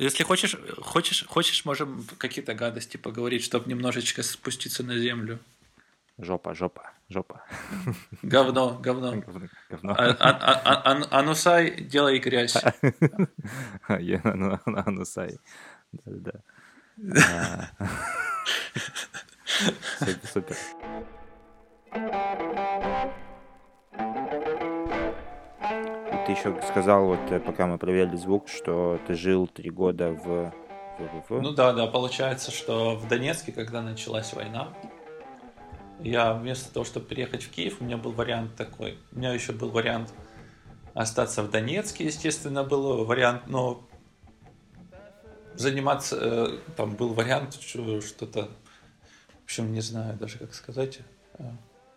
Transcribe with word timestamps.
если 0.00 0.24
хочешь, 0.24 0.56
хочешь, 0.78 1.26
хочешь, 1.26 1.64
можем 1.64 2.06
какие-то 2.18 2.54
гадости 2.54 2.96
поговорить, 2.96 3.44
чтобы 3.44 3.68
немножечко 3.68 4.22
спуститься 4.22 4.82
на 4.82 4.98
землю. 4.98 5.38
Жопа, 6.18 6.54
жопа, 6.54 6.92
жопа. 7.08 7.42
Говно, 8.22 8.78
говно. 8.82 9.22
говно. 9.70 9.94
А, 9.96 10.16
а, 10.18 10.82
а, 10.84 11.18
анусай, 11.18 11.80
делай 11.82 12.18
грязь. 12.18 12.56
Анусай. 13.88 15.38
Да-да-да. 15.92 16.40
Супер. 20.32 20.56
Ты 26.30 26.34
еще 26.36 26.62
сказал, 26.62 27.06
вот 27.06 27.32
э, 27.32 27.40
пока 27.40 27.66
мы 27.66 27.76
проверяли 27.76 28.14
звук, 28.14 28.48
что 28.48 29.00
ты 29.08 29.14
жил 29.14 29.48
три 29.48 29.68
года 29.68 30.12
в. 30.12 30.54
Ну 31.28 31.50
да, 31.50 31.72
да, 31.72 31.88
получается, 31.88 32.52
что 32.52 32.94
в 32.94 33.08
Донецке, 33.08 33.50
когда 33.50 33.82
началась 33.82 34.32
война, 34.32 34.68
я 35.98 36.32
вместо 36.32 36.72
того, 36.72 36.84
чтобы 36.84 37.06
переехать 37.06 37.42
в 37.42 37.50
Киев, 37.50 37.80
у 37.80 37.84
меня 37.84 37.96
был 37.96 38.12
вариант 38.12 38.54
такой. 38.54 38.96
У 39.10 39.18
меня 39.18 39.32
еще 39.32 39.50
был 39.50 39.70
вариант 39.70 40.14
остаться 40.94 41.42
в 41.42 41.50
Донецке, 41.50 42.04
естественно, 42.04 42.62
был 42.62 43.04
вариант, 43.04 43.48
но 43.48 43.82
заниматься, 45.54 46.16
э, 46.20 46.58
там 46.76 46.94
был 46.94 47.12
вариант 47.12 47.60
что-то, 47.60 48.50
в 49.40 49.44
общем, 49.46 49.72
не 49.72 49.80
знаю 49.80 50.16
даже, 50.16 50.38
как 50.38 50.54
сказать, 50.54 51.00
э, 51.40 51.42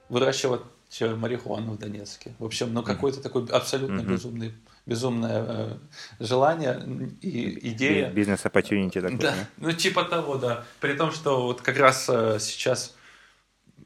выращивать 0.10 0.62
марихуану 1.02 1.74
в 1.74 1.78
Донецке. 1.78 2.34
В 2.40 2.46
общем, 2.46 2.74
ну 2.74 2.84
какой-то 2.84 3.22
такой 3.22 3.46
абсолютно 3.48 4.02
mm-hmm. 4.02 4.12
безумный 4.12 4.54
безумное 4.86 5.46
э, 5.48 5.78
желание 6.20 6.82
и 7.22 7.70
идея. 7.70 8.12
Бизнес-оппортюнити 8.12 9.00
такой. 9.02 9.18
Да, 9.18 9.32
да, 9.32 9.48
ну 9.58 9.72
типа 9.72 10.04
того, 10.04 10.38
да. 10.38 10.66
При 10.80 10.94
том, 10.94 11.12
что 11.12 11.44
вот 11.44 11.62
как 11.62 11.78
раз 11.78 12.08
э, 12.10 12.38
сейчас 12.40 12.96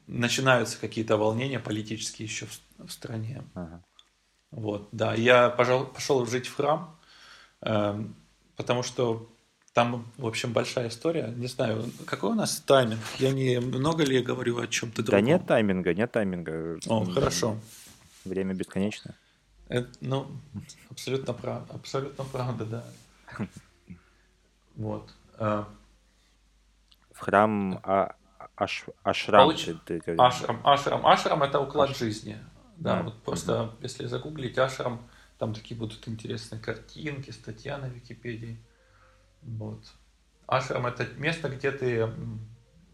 начинаются 0.06 0.78
какие-то 0.80 1.16
волнения 1.16 1.60
политические 1.60 2.26
еще 2.26 2.46
в, 2.46 2.86
в 2.86 2.90
стране. 2.90 3.44
Ага. 3.54 3.82
Вот, 4.50 4.88
да. 4.92 5.14
Я 5.14 5.50
пожал, 5.50 5.86
пошел 5.86 6.26
жить 6.26 6.48
в 6.48 6.56
храм, 6.56 6.98
э, 7.60 8.04
потому 8.56 8.82
что 8.82 9.30
там, 9.78 10.04
в 10.16 10.26
общем, 10.26 10.52
большая 10.52 10.88
история. 10.88 11.32
Не 11.36 11.46
знаю, 11.46 11.84
какой 12.04 12.30
у 12.30 12.34
нас 12.34 12.58
тайминг? 12.58 12.98
Я 13.20 13.32
не 13.32 13.60
много 13.60 14.02
ли 14.02 14.16
я 14.16 14.24
говорю 14.24 14.58
о 14.58 14.66
чем-то 14.66 15.04
другом? 15.04 15.20
Да 15.20 15.20
нет 15.20 15.46
тайминга, 15.46 15.94
нет 15.94 16.10
тайминга. 16.10 16.80
О, 16.88 17.04
хорошо. 17.04 17.56
Время 18.24 18.54
бесконечно. 18.54 19.14
Это, 19.68 19.88
ну, 20.00 20.26
абсолютно, 20.90 21.32
прав, 21.32 21.62
абсолютно 21.72 22.24
правда, 22.24 22.64
да. 22.64 22.84
Вот. 24.74 25.14
А, 25.38 25.68
в 27.12 27.20
храм 27.20 27.78
а, 27.84 28.16
аш, 28.56 28.84
ашрам. 29.04 29.44
Получ... 29.44 29.68
Ашрам, 30.18 30.60
ашрам. 30.64 31.06
Ашрам 31.06 31.42
это 31.44 31.60
уклад 31.60 31.90
Аш... 31.90 31.98
жизни. 31.98 32.36
Да, 32.78 32.98
mm 32.98 33.04
вот 33.04 33.22
просто 33.22 33.70
если 33.80 34.06
загуглить 34.06 34.58
ашрам, 34.58 35.08
там 35.38 35.54
такие 35.54 35.78
будут 35.78 36.08
интересные 36.08 36.60
картинки, 36.60 37.30
статья 37.30 37.78
на 37.78 37.86
Википедии. 37.86 38.58
Вот. 39.42 39.84
Ашрам 40.46 40.86
это 40.86 41.06
место, 41.16 41.48
где 41.48 41.70
ты 41.70 42.10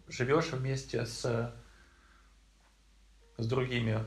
живешь 0.08 0.52
вместе 0.52 1.06
с, 1.06 1.54
с 3.36 3.46
другими 3.46 4.00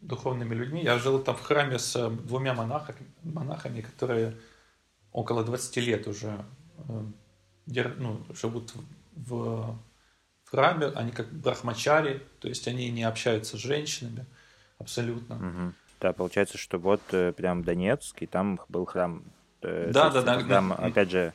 духовными 0.00 0.54
людьми. 0.54 0.82
Я 0.82 0.98
жил 0.98 1.22
там 1.22 1.36
в 1.36 1.42
храме 1.42 1.78
с 1.78 1.94
э, 1.96 2.10
двумя 2.10 2.54
монахами, 2.54 2.98
монахами 3.22 3.80
которые 3.80 4.36
около 5.12 5.44
20 5.44 5.76
лет 5.78 6.06
уже 6.08 6.44
э, 6.88 7.02
ну, 7.98 8.20
живут 8.30 8.72
в, 9.14 9.76
в 10.44 10.50
храме. 10.50 10.86
Они 10.86 11.12
как 11.12 11.30
брахмачари, 11.32 12.22
то 12.40 12.48
есть 12.48 12.66
они 12.66 12.90
не 12.90 13.04
общаются 13.04 13.56
с 13.56 13.60
женщинами 13.60 14.26
абсолютно. 14.78 15.36
Угу. 15.36 15.74
Да, 16.00 16.12
получается, 16.12 16.56
что 16.56 16.78
вот 16.78 17.02
э, 17.12 17.32
прям 17.32 17.62
Донецк, 17.62 18.22
и 18.22 18.26
там 18.26 18.58
был 18.68 18.86
храм. 18.86 19.22
Да, 19.60 20.08
да, 20.08 20.22
да. 20.22 20.42
Там, 20.42 20.72
опять 20.72 21.10
же, 21.10 21.34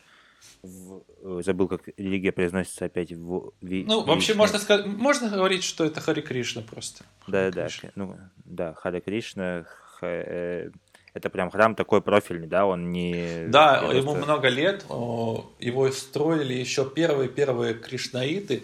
в, 0.63 1.03
э, 1.23 1.41
забыл, 1.43 1.67
как 1.67 1.89
религия 1.97 2.31
произносится 2.31 2.85
опять 2.85 3.11
в... 3.11 3.51
Ви, 3.61 3.83
ну, 3.85 4.03
вообще 4.03 4.33
можно 4.33 4.59
сказать, 4.59 4.85
можно 4.85 5.29
говорить, 5.29 5.63
что 5.63 5.85
это 5.85 6.01
Хари 6.01 6.21
Кришна 6.21 6.61
просто. 6.61 7.03
Да, 7.27 7.51
да, 7.51 7.67
ну, 7.95 8.17
да, 8.45 8.73
Хари 8.73 8.99
Кришна, 8.99 9.65
ха, 9.99 10.07
э, 10.07 10.71
это 11.15 11.29
прям 11.29 11.49
храм 11.49 11.75
такой 11.75 12.01
профильный, 12.01 12.47
да, 12.47 12.65
он 12.65 12.91
не... 12.91 13.45
Да, 13.47 13.79
просто... 13.79 13.97
ему 13.97 14.15
много 14.15 14.49
лет, 14.49 14.83
его 14.89 15.91
строили 15.91 16.53
еще 16.53 16.89
первые-первые 16.89 17.73
кришнаиты, 17.75 18.63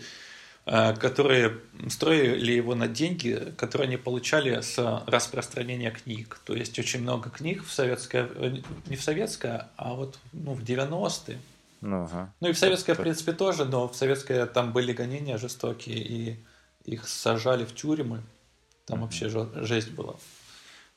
э, 0.66 0.94
которые 0.96 1.60
строили 1.90 2.52
его 2.52 2.76
на 2.76 2.90
деньги, 2.90 3.54
которые 3.56 3.88
они 3.88 3.98
получали 3.98 4.60
с 4.60 5.04
распространения 5.08 5.92
книг. 5.92 6.42
То 6.46 6.54
есть 6.54 6.78
очень 6.78 7.02
много 7.02 7.30
книг 7.30 7.64
в 7.64 7.72
советское, 7.72 8.28
э, 8.36 8.58
не 8.88 8.98
в 8.98 9.02
советское, 9.02 9.70
а 9.78 9.94
вот 9.94 10.20
ну, 10.34 10.54
в 10.54 10.62
90-е 10.62 11.40
ну, 11.82 12.04
ага. 12.04 12.34
ну 12.40 12.50
и 12.50 12.54
в 12.54 12.58
советское, 12.58 12.94
в 12.94 13.02
принципе, 13.02 13.34
тоже, 13.34 13.66
но 13.66 13.88
в 13.88 13.96
советское 13.96 14.46
там 14.46 14.72
были 14.72 14.94
гонения 14.94 15.38
жестокие, 15.38 15.98
и 15.98 16.46
их 16.86 17.08
сажали 17.08 17.66
в 17.66 17.76
тюрьмы. 17.76 18.22
Там 18.86 19.00
mm 19.00 19.02
вообще 19.02 19.30
жесть 19.64 19.92
была. 19.92 20.16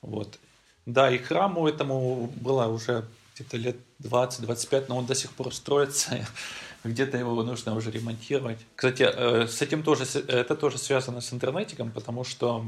Вот. 0.02 0.38
Да, 0.86 1.10
и 1.10 1.18
храму 1.18 1.66
этому 1.66 2.26
было 2.36 2.66
уже 2.66 3.04
где-то 3.34 3.56
лет 3.56 3.76
20-25, 4.02 4.86
но 4.88 4.98
он 4.98 5.06
до 5.06 5.14
сих 5.14 5.32
пор 5.32 5.54
строится. 5.54 6.26
Где-то 6.84 7.16
его 7.16 7.42
нужно 7.42 7.74
уже 7.74 7.90
ремонтировать. 7.90 8.58
Кстати, 8.76 9.04
э, 9.04 9.46
с 9.46 9.62
этим 9.62 9.82
тоже, 9.82 10.04
это 10.28 10.54
тоже 10.54 10.76
связано 10.76 11.22
с 11.22 11.32
интернетиком, 11.32 11.90
потому 11.90 12.24
что 12.24 12.66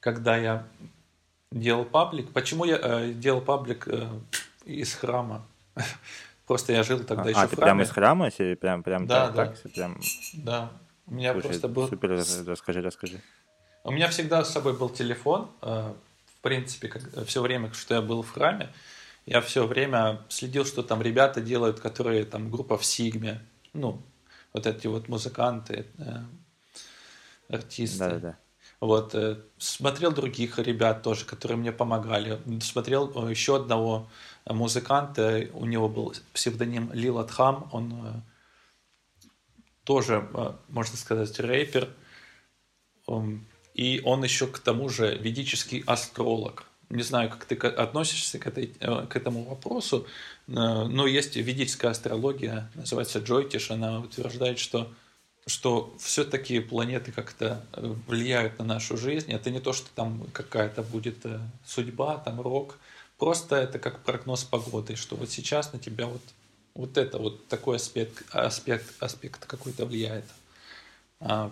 когда 0.00 0.36
я 0.36 0.66
делал 1.52 1.84
паблик, 1.84 2.32
почему 2.32 2.64
я 2.64 2.78
э, 2.82 3.12
делал 3.12 3.40
паблик 3.40 3.86
э, 3.86 4.08
из 4.64 4.92
храма? 4.94 5.46
Просто 6.46 6.72
я 6.72 6.82
жил 6.82 7.00
тогда 7.00 7.24
а, 7.24 7.28
еще 7.28 7.40
а, 7.40 7.46
в 7.46 7.50
храме. 7.50 7.62
прямо 7.62 7.82
из 7.82 7.90
храма? 7.90 8.26
Если 8.26 8.54
прям, 8.54 8.82
прям 8.82 9.06
да, 9.06 9.30
так, 9.30 9.56
да. 9.64 9.70
прям... 9.70 10.00
Да. 10.34 10.70
У 11.06 11.14
меня 11.14 11.32
Слушай, 11.32 11.46
просто 11.48 11.68
был... 11.68 11.88
Супер, 11.88 12.10
расскажи, 12.46 12.80
расскажи. 12.82 13.20
У 13.82 13.92
меня 13.92 14.08
всегда 14.08 14.44
с 14.44 14.52
собой 14.52 14.76
был 14.76 14.88
телефон. 14.88 15.50
Э, 15.62 15.92
в 16.26 16.40
принципе, 16.42 16.88
как, 16.88 17.02
все 17.26 17.42
время, 17.42 17.72
что 17.72 17.94
я 17.94 18.02
был 18.02 18.22
в 18.22 18.30
храме, 18.30 18.70
я 19.26 19.40
все 19.40 19.66
время 19.66 20.22
следил, 20.28 20.64
что 20.64 20.82
там 20.82 21.02
ребята 21.02 21.40
делают, 21.40 21.80
которые 21.80 22.24
там 22.24 22.50
группа 22.50 22.78
в 22.78 22.84
Сигме. 22.84 23.42
Ну, 23.72 24.02
вот 24.52 24.66
эти 24.66 24.86
вот 24.86 25.08
музыканты, 25.08 25.86
э, 25.98 26.18
артисты. 27.48 27.98
Да, 27.98 28.10
да, 28.10 28.18
да. 28.18 28.38
Вот, 28.80 29.14
э, 29.14 29.38
смотрел 29.58 30.12
других 30.12 30.58
ребят 30.58 31.02
тоже, 31.02 31.24
которые 31.24 31.56
мне 31.56 31.72
помогали. 31.72 32.40
Смотрел 32.60 33.28
еще 33.28 33.56
одного 33.56 34.08
музыкант, 34.46 35.18
э, 35.18 35.50
у 35.54 35.64
него 35.64 35.88
был 35.88 36.14
псевдоним 36.32 36.92
Лил 36.92 37.18
Атхам, 37.18 37.68
он 37.72 37.92
э, 38.04 38.20
тоже, 39.84 40.28
э, 40.34 40.52
можно 40.68 40.96
сказать, 40.96 41.38
рэпер, 41.38 41.88
и 43.74 44.00
он 44.04 44.24
еще 44.24 44.46
к 44.46 44.58
тому 44.58 44.88
же 44.88 45.16
ведический 45.16 45.82
астролог. 45.86 46.64
Не 46.88 47.02
знаю, 47.02 47.28
как 47.28 47.44
ты 47.44 47.54
относишься 47.54 48.38
к, 48.38 48.46
этой, 48.46 48.68
к 48.68 49.16
этому 49.16 49.44
вопросу, 49.44 50.06
но 50.46 51.06
есть 51.06 51.36
ведическая 51.36 51.88
астрология, 51.88 52.70
называется 52.74 53.18
Джойтиш, 53.18 53.70
она 53.70 54.00
утверждает, 54.00 54.58
что 54.58 54.90
что 55.46 55.94
все-таки 55.98 56.60
планеты 56.60 57.12
как-то 57.12 57.62
влияют 58.06 58.58
на 58.58 58.64
нашу 58.64 58.96
жизнь. 58.96 59.30
Это 59.30 59.50
не 59.50 59.60
то, 59.60 59.74
что 59.74 59.88
там 59.94 60.26
какая-то 60.32 60.82
будет 60.82 61.18
судьба, 61.66 62.16
там 62.16 62.40
рок, 62.40 62.78
Просто 63.18 63.56
это 63.56 63.78
как 63.78 64.02
прогноз 64.02 64.44
погоды, 64.44 64.96
что 64.96 65.16
вот 65.16 65.30
сейчас 65.30 65.72
на 65.72 65.78
тебя 65.78 66.06
вот, 66.06 66.22
вот 66.74 66.98
это 66.98 67.18
вот 67.18 67.46
такой 67.48 67.76
аспект, 67.76 68.24
аспект, 68.32 68.86
аспект 69.00 69.46
какой-то 69.46 69.86
влияет. 69.86 70.24
А, 71.20 71.50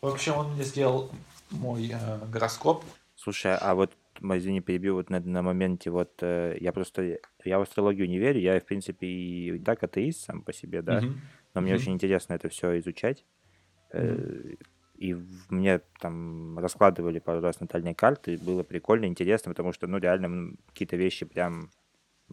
в 0.00 0.06
общем, 0.06 0.34
он 0.36 0.54
мне 0.54 0.64
сделал 0.64 1.10
мой 1.50 1.90
э, 1.92 2.26
гороскоп. 2.26 2.84
Слушай, 3.16 3.56
а 3.56 3.74
вот 3.74 3.92
извини, 4.20 4.60
перебью 4.60 4.94
вот 4.94 5.10
на, 5.10 5.20
на 5.20 5.42
моменте, 5.42 5.90
вот 5.90 6.12
э, 6.22 6.56
я 6.60 6.72
просто, 6.72 7.18
я 7.44 7.58
в 7.58 7.62
астрологию 7.62 8.08
не 8.08 8.18
верю, 8.18 8.40
я, 8.40 8.58
в 8.60 8.64
принципе, 8.64 9.06
и 9.06 9.58
так 9.58 9.82
атеист 9.82 10.24
сам 10.24 10.42
по 10.42 10.52
себе, 10.52 10.82
да, 10.82 11.00
mm-hmm. 11.00 11.14
но 11.54 11.60
мне 11.60 11.72
mm-hmm. 11.72 11.76
очень 11.76 11.92
интересно 11.92 12.32
это 12.34 12.48
все 12.48 12.78
изучать. 12.78 13.24
Mm-hmm. 13.92 14.58
И 14.98 15.16
мне 15.48 15.80
там 16.00 16.58
раскладывали 16.58 17.20
пару 17.20 17.40
раз 17.40 17.60
натальные 17.60 17.94
карты, 17.94 18.36
было 18.36 18.64
прикольно, 18.64 19.06
интересно, 19.06 19.52
потому 19.52 19.72
что, 19.72 19.86
ну, 19.86 19.98
реально 19.98 20.56
какие-то 20.66 20.96
вещи 20.96 21.24
прям 21.24 21.70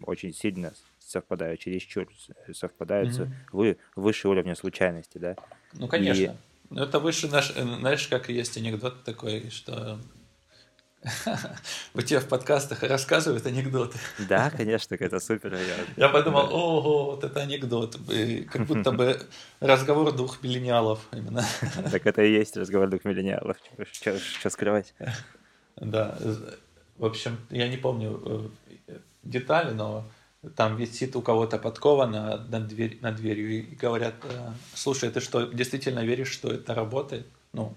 очень 0.01 0.33
сильно 0.33 0.73
совпадают, 0.99 1.59
чересчур 1.59 2.07
совпадают 2.53 3.11
mm-hmm. 3.11 3.29
вы, 3.51 3.77
выше 3.95 4.27
уровня 4.27 4.55
случайности, 4.55 5.19
да? 5.19 5.35
Ну, 5.73 5.87
конечно. 5.87 6.37
И... 6.71 6.75
Это 6.75 6.99
выше 6.99 7.27
наш, 7.27 7.53
знаешь, 7.53 8.07
как 8.07 8.29
есть 8.29 8.57
анекдот 8.57 9.03
такой, 9.03 9.51
что 9.51 9.99
У 11.93 12.01
тебя 12.01 12.19
в 12.19 12.27
подкастах 12.27 12.83
рассказывают 12.83 13.45
анекдоты. 13.45 13.97
Да, 14.27 14.49
конечно, 14.49 14.95
это 14.95 15.19
супер. 15.19 15.57
Я 15.97 16.09
подумал, 16.09 16.53
ого, 16.53 17.11
вот 17.11 17.23
это 17.23 17.41
анекдот. 17.41 17.97
Как 18.51 18.65
будто 18.67 18.91
бы 18.91 19.21
разговор 19.59 20.11
двух 20.13 20.41
миллениалов 20.43 20.99
именно. 21.11 21.45
Так 21.91 22.05
это 22.05 22.23
и 22.23 22.31
есть 22.31 22.57
разговор 22.57 22.89
двух 22.89 23.05
миллениалов. 23.05 23.57
Что 23.91 24.49
скрывать? 24.49 24.93
Да. 25.77 26.17
В 26.97 27.05
общем, 27.05 27.37
я 27.49 27.67
не 27.67 27.77
помню 27.77 28.21
э, 28.87 28.97
детали, 29.23 29.73
но 29.73 30.05
там 30.55 30.77
висит 30.77 31.15
у 31.15 31.21
кого-то 31.21 31.57
подкова 31.57 32.05
на, 32.05 32.37
на, 32.37 32.61
дверь, 32.61 32.99
на 33.01 33.11
дверью 33.11 33.51
и 33.51 33.61
говорят, 33.75 34.13
э, 34.23 34.51
слушай, 34.73 35.11
ты 35.11 35.19
что, 35.19 35.43
действительно 35.43 36.05
веришь, 36.05 36.31
что 36.31 36.49
это 36.49 36.73
работает? 36.73 37.27
Ну, 37.51 37.75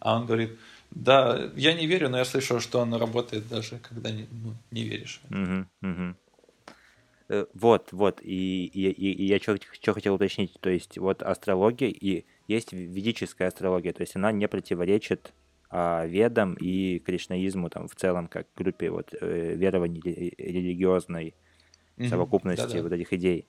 а 0.00 0.16
он 0.16 0.26
говорит, 0.26 0.58
да, 0.96 1.52
я 1.56 1.74
не 1.74 1.86
верю, 1.86 2.08
но 2.08 2.16
я 2.16 2.24
слышал, 2.24 2.58
что 2.58 2.80
он 2.80 2.94
работает 2.94 3.48
даже, 3.48 3.78
когда 3.78 4.10
не, 4.10 4.26
ну, 4.30 4.54
не 4.70 4.84
веришь. 4.84 5.20
Угу, 5.30 5.90
угу. 5.90 7.46
Вот, 7.52 7.92
вот, 7.92 8.20
и, 8.22 8.64
и, 8.64 8.90
и, 8.90 9.26
я 9.26 9.38
что 9.38 9.92
хотел 9.92 10.14
уточнить, 10.14 10.54
то 10.60 10.70
есть 10.70 10.96
вот 10.96 11.22
астрология, 11.22 11.88
и 11.88 12.24
есть 12.48 12.72
ведическая 12.72 13.48
астрология, 13.48 13.92
то 13.92 14.02
есть 14.02 14.16
она 14.16 14.32
не 14.32 14.48
противоречит 14.48 15.34
а, 15.68 16.06
ведам 16.06 16.54
и 16.54 16.98
кришнаизму 17.00 17.68
там 17.68 17.88
в 17.88 17.94
целом, 17.94 18.28
как 18.28 18.46
группе 18.56 18.88
вот 18.90 19.12
э, 19.20 19.54
верований 19.54 20.00
религиозной 20.38 21.34
совокупности 22.08 22.76
mm-hmm. 22.76 22.82
вот 22.82 22.92
этих 22.92 23.12
идей. 23.12 23.48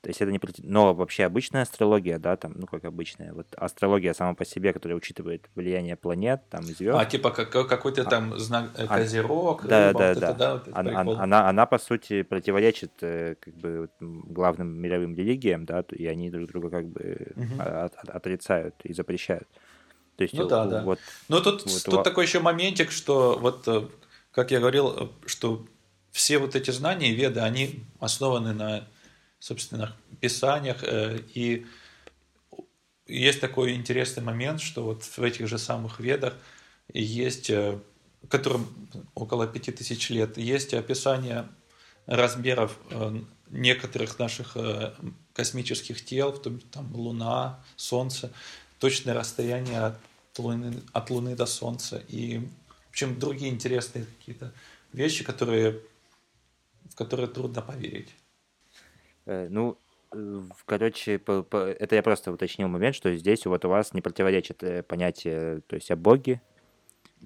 То 0.00 0.10
есть 0.10 0.20
это 0.20 0.30
не... 0.30 0.40
Но 0.58 0.94
вообще 0.94 1.24
обычная 1.24 1.62
астрология, 1.62 2.18
да, 2.18 2.36
там, 2.36 2.54
ну 2.56 2.66
как 2.66 2.84
обычная, 2.84 3.32
вот 3.32 3.48
астрология 3.56 4.14
сама 4.14 4.34
по 4.34 4.44
себе, 4.44 4.72
которая 4.72 4.96
учитывает 4.96 5.48
влияние 5.56 5.96
планет, 5.96 6.42
там, 6.50 6.62
звезд. 6.62 6.96
А, 6.96 7.04
типа 7.04 7.32
как, 7.32 7.50
какой-то 7.50 8.02
а, 8.02 8.04
там 8.04 8.38
знак, 8.38 8.70
э, 8.76 8.86
а, 8.88 8.98
козерог, 8.98 9.66
да, 9.66 9.88
рыба, 9.88 9.98
да, 9.98 10.08
вот 10.08 10.20
да. 10.20 10.28
Это, 10.30 10.38
да 10.38 10.54
вот 10.54 10.68
она, 10.72 11.00
она, 11.00 11.22
она, 11.22 11.48
она, 11.48 11.66
по 11.66 11.78
сути, 11.78 12.22
противоречит 12.22 12.92
э, 13.00 13.34
как 13.40 13.54
бы 13.56 13.88
главным 13.98 14.68
мировым 14.80 15.16
религиям, 15.16 15.64
да, 15.64 15.84
и 15.90 16.06
они 16.06 16.30
друг 16.30 16.48
друга 16.48 16.70
как 16.70 16.86
бы 16.86 17.32
угу. 17.34 17.60
от, 17.60 17.94
от, 17.96 18.08
отрицают 18.08 18.76
и 18.84 18.92
запрещают. 18.92 19.48
То 20.16 20.22
есть, 20.22 20.34
ну 20.34 20.46
да, 20.46 20.66
да. 20.66 20.82
Вот, 20.84 21.00
Но 21.28 21.40
тут, 21.40 21.64
вот, 21.64 21.82
тут 21.84 21.94
вот... 21.94 22.04
такой 22.04 22.24
еще 22.24 22.38
моментик, 22.38 22.92
что 22.92 23.36
вот, 23.40 23.66
как 24.30 24.52
я 24.52 24.60
говорил, 24.60 25.12
что 25.26 25.66
все 26.12 26.38
вот 26.38 26.54
эти 26.54 26.70
знания, 26.70 27.12
веды, 27.12 27.40
они 27.40 27.82
основаны 27.98 28.52
на 28.52 28.86
собственно, 29.38 29.96
писаниях. 30.20 30.82
Э, 30.82 31.20
и 31.34 31.66
есть 33.06 33.40
такой 33.40 33.74
интересный 33.74 34.22
момент, 34.22 34.60
что 34.60 34.84
вот 34.84 35.02
в 35.02 35.22
этих 35.22 35.48
же 35.48 35.58
самых 35.58 36.00
ведах 36.00 36.34
есть, 36.92 37.50
э, 37.50 37.78
которым 38.28 38.66
около 39.14 39.46
пяти 39.46 39.72
тысяч 39.72 40.10
лет, 40.10 40.36
есть 40.36 40.74
описание 40.74 41.48
размеров 42.06 42.76
э, 42.90 43.20
некоторых 43.50 44.18
наших 44.18 44.56
космических 45.32 46.04
тел, 46.04 46.32
там 46.32 46.94
Луна, 46.94 47.64
Солнце, 47.76 48.30
точное 48.78 49.14
расстояние 49.14 49.80
от 49.80 49.98
Луны, 50.36 50.82
от 50.92 51.10
Луны 51.10 51.34
до 51.34 51.46
Солнца. 51.46 52.02
И, 52.08 52.38
в 52.38 52.90
общем, 52.90 53.18
другие 53.18 53.50
интересные 53.50 54.04
какие-то 54.04 54.52
вещи, 54.92 55.24
которые, 55.24 55.80
в 56.90 56.94
которые 56.94 57.28
трудно 57.28 57.62
поверить. 57.62 58.10
Э, 59.28 59.46
ну, 59.50 59.76
короче, 60.64 61.16
это 61.16 61.94
я 61.94 62.02
просто 62.02 62.32
уточнил 62.32 62.66
момент, 62.66 62.96
что 62.96 63.14
здесь 63.14 63.44
вот 63.44 63.64
у 63.66 63.68
вас 63.68 63.92
не 63.92 64.00
противоречит 64.00 64.62
э, 64.62 64.82
понятие, 64.82 65.60
то 65.66 65.76
есть 65.76 65.90
о 65.90 65.96
Боге 65.96 66.40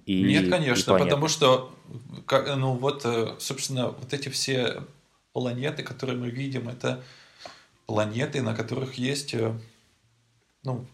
и 0.05 0.23
Нет, 0.23 0.51
конечно, 0.51 0.97
и 0.97 0.99
потому 0.99 1.29
что, 1.29 1.73
ну 2.57 2.73
вот, 2.73 3.03
э, 3.05 3.37
собственно, 3.39 3.91
вот 3.91 4.13
эти 4.13 4.31
все 4.31 4.83
планеты, 5.33 5.85
которые 5.85 6.19
мы 6.19 6.31
видим, 6.31 6.69
это 6.69 7.05
планеты, 7.87 8.43
на 8.43 8.55
которых 8.55 8.95
есть, 8.95 9.37
ну, 10.65 10.87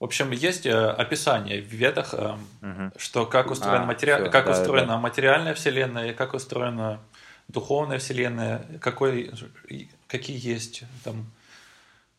в 0.00 0.04
общем, 0.04 0.30
есть 0.30 0.66
описание 0.66 1.60
в 1.60 1.68
ведах, 1.68 2.14
угу. 2.14 2.92
что 2.96 3.26
как 3.26 3.50
устроена, 3.50 3.82
а, 3.82 3.86
матери... 3.86 4.14
все, 4.14 4.30
как 4.30 4.46
да, 4.46 4.52
устроена 4.52 4.86
да. 4.86 4.98
материальная 4.98 5.54
вселенная, 5.54 6.14
как 6.14 6.32
устроена 6.32 7.00
духовная 7.48 7.98
вселенная, 7.98 8.78
какой, 8.80 9.32
какие 10.06 10.38
есть 10.46 10.84
там, 11.02 11.30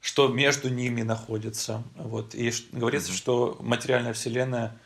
что 0.01 0.27
между 0.27 0.69
ними 0.69 1.01
находится. 1.01 1.83
Вот. 1.95 2.36
И 2.36 2.51
говорится, 2.72 3.12
mm-hmm. 3.12 3.18
что 3.18 3.57
материальная 3.60 4.13
вселенная, 4.13 4.77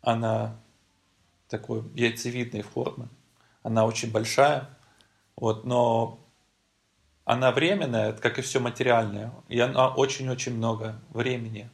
она 0.00 0.56
такой 1.48 1.84
яйцевидной 1.94 2.62
формы, 2.62 3.08
она 3.62 3.84
очень 3.84 4.10
большая, 4.10 4.68
вот, 5.36 5.64
но 5.64 6.18
она 7.24 7.52
временная, 7.52 8.12
как 8.12 8.38
и 8.38 8.42
все 8.42 8.60
материальное, 8.60 9.32
и 9.48 9.58
она 9.58 9.88
очень-очень 9.88 10.56
много 10.56 11.00
времени 11.10 11.70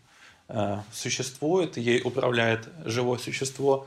э, 0.49 0.81
существует, 0.93 1.77
ей 1.77 2.03
управляет 2.03 2.69
живое 2.85 3.19
существо 3.19 3.87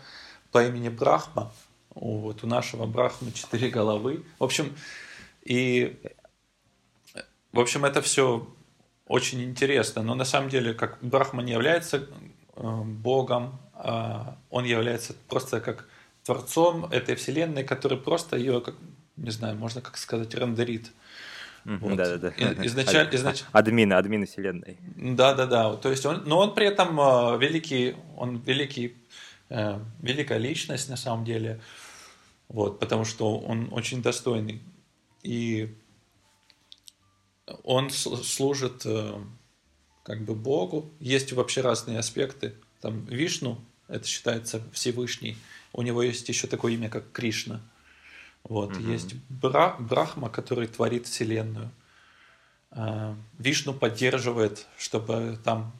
по 0.51 0.65
имени 0.65 0.89
Брахма– 0.89 1.51
вот 1.95 2.43
у 2.43 2.47
нашего 2.47 2.85
Брахмы 2.85 3.31
четыре 3.31 3.69
головы. 3.69 4.23
В 4.39 4.43
общем, 4.43 4.75
и 5.43 5.99
в 7.53 7.59
общем, 7.59 7.85
это 7.85 8.01
все 8.01 8.47
очень 9.07 9.43
интересно. 9.43 10.01
Но 10.01 10.15
на 10.15 10.25
самом 10.25 10.49
деле, 10.49 10.73
как 10.73 10.97
Брахма 11.01 11.43
не 11.43 11.51
является 11.51 12.07
э, 12.55 12.81
Богом, 12.83 13.59
а 13.73 14.37
он 14.49 14.65
является 14.65 15.13
просто 15.29 15.61
как 15.61 15.87
творцом 16.23 16.85
этой 16.85 17.15
вселенной, 17.15 17.63
который 17.63 17.97
просто 17.97 18.37
ее, 18.37 18.59
как, 18.61 18.75
не 19.17 19.29
знаю, 19.29 19.55
можно 19.55 19.81
как 19.81 19.97
сказать, 19.97 20.33
рендерит. 20.33 20.91
Вот. 21.65 21.95
Да, 21.95 22.17
да, 22.17 22.31
да. 22.31 22.65
Изначально, 22.65 23.15
изнач... 23.15 23.43
Админ, 23.51 23.93
админ 23.93 24.25
вселенной. 24.25 24.77
Да, 24.95 25.33
да, 25.33 25.45
да. 25.45 25.75
То 25.75 25.89
есть 25.89 26.05
он, 26.05 26.23
но 26.25 26.39
он 26.39 26.55
при 26.55 26.65
этом 26.65 26.99
э, 26.99 27.37
великий, 27.37 27.95
он 28.17 28.37
великий, 28.37 28.95
э, 29.49 29.79
великая 30.01 30.39
личность 30.39 30.89
на 30.89 30.97
самом 30.97 31.23
деле. 31.23 31.61
Вот, 32.53 32.79
потому 32.79 33.03
что 33.03 33.39
он 33.39 33.67
очень 33.71 34.03
достойный. 34.03 34.61
И 35.23 35.75
он 37.63 37.89
служит 37.89 38.83
э, 38.85 39.19
как 40.03 40.23
бы 40.23 40.35
Богу. 40.35 40.91
Есть 40.99 41.33
вообще 41.33 41.61
разные 41.61 41.97
аспекты. 41.97 42.53
Там 42.79 43.05
Вишну, 43.05 43.59
это 43.87 44.07
считается 44.07 44.61
Всевышний. 44.71 45.35
У 45.73 45.81
него 45.81 46.03
есть 46.03 46.29
еще 46.29 46.45
такое 46.45 46.73
имя, 46.73 46.89
как 46.89 47.11
Кришна. 47.11 47.59
Вот. 48.43 48.77
Угу. 48.77 48.83
Есть 48.83 49.15
Бра, 49.29 49.75
Брахма, 49.79 50.29
который 50.29 50.67
творит 50.67 51.07
Вселенную. 51.07 51.71
А, 52.69 53.17
Вишну 53.39 53.73
поддерживает, 53.73 54.67
чтобы 54.77 55.39
там 55.43 55.73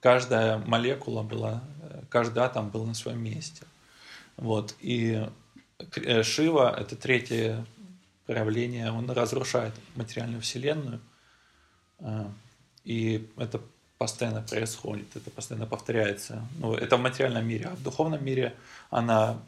каждая 0.00 0.58
молекула 0.58 1.22
была, 1.22 1.64
э, 1.80 2.02
каждый 2.10 2.40
атом 2.40 2.68
был 2.68 2.84
на 2.84 2.92
своем 2.92 3.24
месте. 3.24 3.64
Вот. 4.36 4.74
И 4.80 5.14
Э, 5.14 5.30
Шива– 6.22 6.74
это 6.78 6.96
третье 6.96 7.64
проявление, 8.26 8.90
он 8.90 9.10
разрушает 9.10 9.74
материальную 9.94 10.40
вселенную, 10.40 11.00
а, 12.00 12.30
и 12.84 13.28
это 13.36 13.60
постоянно 13.98 14.42
происходит, 14.42 15.16
это 15.16 15.30
постоянно 15.30 15.66
повторяется. 15.66 16.46
Ну, 16.58 16.74
это 16.74 16.96
в 16.96 17.00
материальном 17.00 17.46
мире, 17.46 17.66
а 17.66 17.74
в 17.74 17.82
духовном 17.82 18.24
мире 18.24 18.54
она 18.90 19.38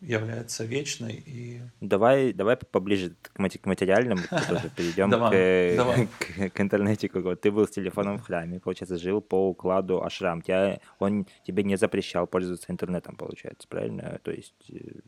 является 0.00 0.64
вечной 0.64 1.14
и... 1.26 1.60
Давай, 1.80 2.32
давай 2.32 2.56
поближе 2.56 3.16
к, 3.20 3.38
мати- 3.38 3.58
к 3.58 3.66
материальному 3.66 4.22
тоже 4.48 4.70
перейдем 4.76 5.10
к, 5.10 6.18
к, 6.18 6.54
к 6.54 6.60
интернетику. 6.60 7.20
Вот 7.20 7.40
ты 7.40 7.50
был 7.50 7.66
с 7.66 7.70
телефоном 7.70 8.18
в 8.18 8.22
храме, 8.22 8.60
получается, 8.60 8.96
жил 8.96 9.20
по 9.20 9.48
укладу 9.48 10.02
Ашрам. 10.04 10.40
Тебя, 10.40 10.80
он 10.98 11.26
тебе 11.44 11.64
не 11.64 11.76
запрещал 11.76 12.26
пользоваться 12.26 12.70
интернетом, 12.70 13.16
получается, 13.16 13.66
правильно? 13.68 14.20
То 14.22 14.30
есть... 14.30 14.70
Э, 14.70 15.00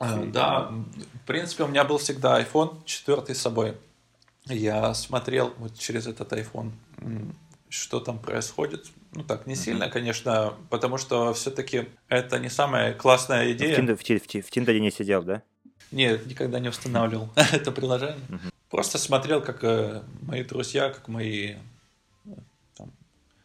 а, 0.00 0.24
да, 0.24 0.70
в 0.70 1.26
принципе, 1.26 1.64
у 1.64 1.68
меня 1.68 1.84
был 1.84 1.98
всегда 1.98 2.40
iPhone 2.40 2.82
4 2.84 3.34
с 3.34 3.38
собой. 3.38 3.76
Я 4.46 4.92
смотрел 4.94 5.52
вот 5.58 5.78
через 5.78 6.06
этот 6.06 6.32
iPhone, 6.32 6.72
что 7.68 8.00
там 8.00 8.18
происходит. 8.18 8.86
Ну 9.14 9.22
так, 9.22 9.46
не 9.46 9.54
сильно, 9.54 9.88
конечно, 9.88 10.54
потому 10.70 10.98
что 10.98 11.32
все-таки 11.34 11.88
это 12.08 12.38
не 12.38 12.48
самая 12.48 12.94
классная 12.94 13.52
идея. 13.52 13.74
В, 13.74 13.76
Тиндере, 13.76 13.96
в, 13.96 14.22
в, 14.22 14.46
в 14.46 14.50
Тиндере 14.50 14.80
не 14.80 14.90
сидел, 14.90 15.22
да? 15.22 15.42
Нет, 15.92 16.26
никогда 16.26 16.58
не 16.58 16.68
устанавливал 16.68 17.30
это 17.52 17.70
приложение. 17.70 18.18
Просто 18.70 18.98
смотрел, 18.98 19.40
как 19.40 19.62
э, 19.62 20.02
мои 20.22 20.42
друзья, 20.42 20.90
как 20.90 21.06
мои 21.06 21.54
э, 22.26 22.30
там, 22.76 22.90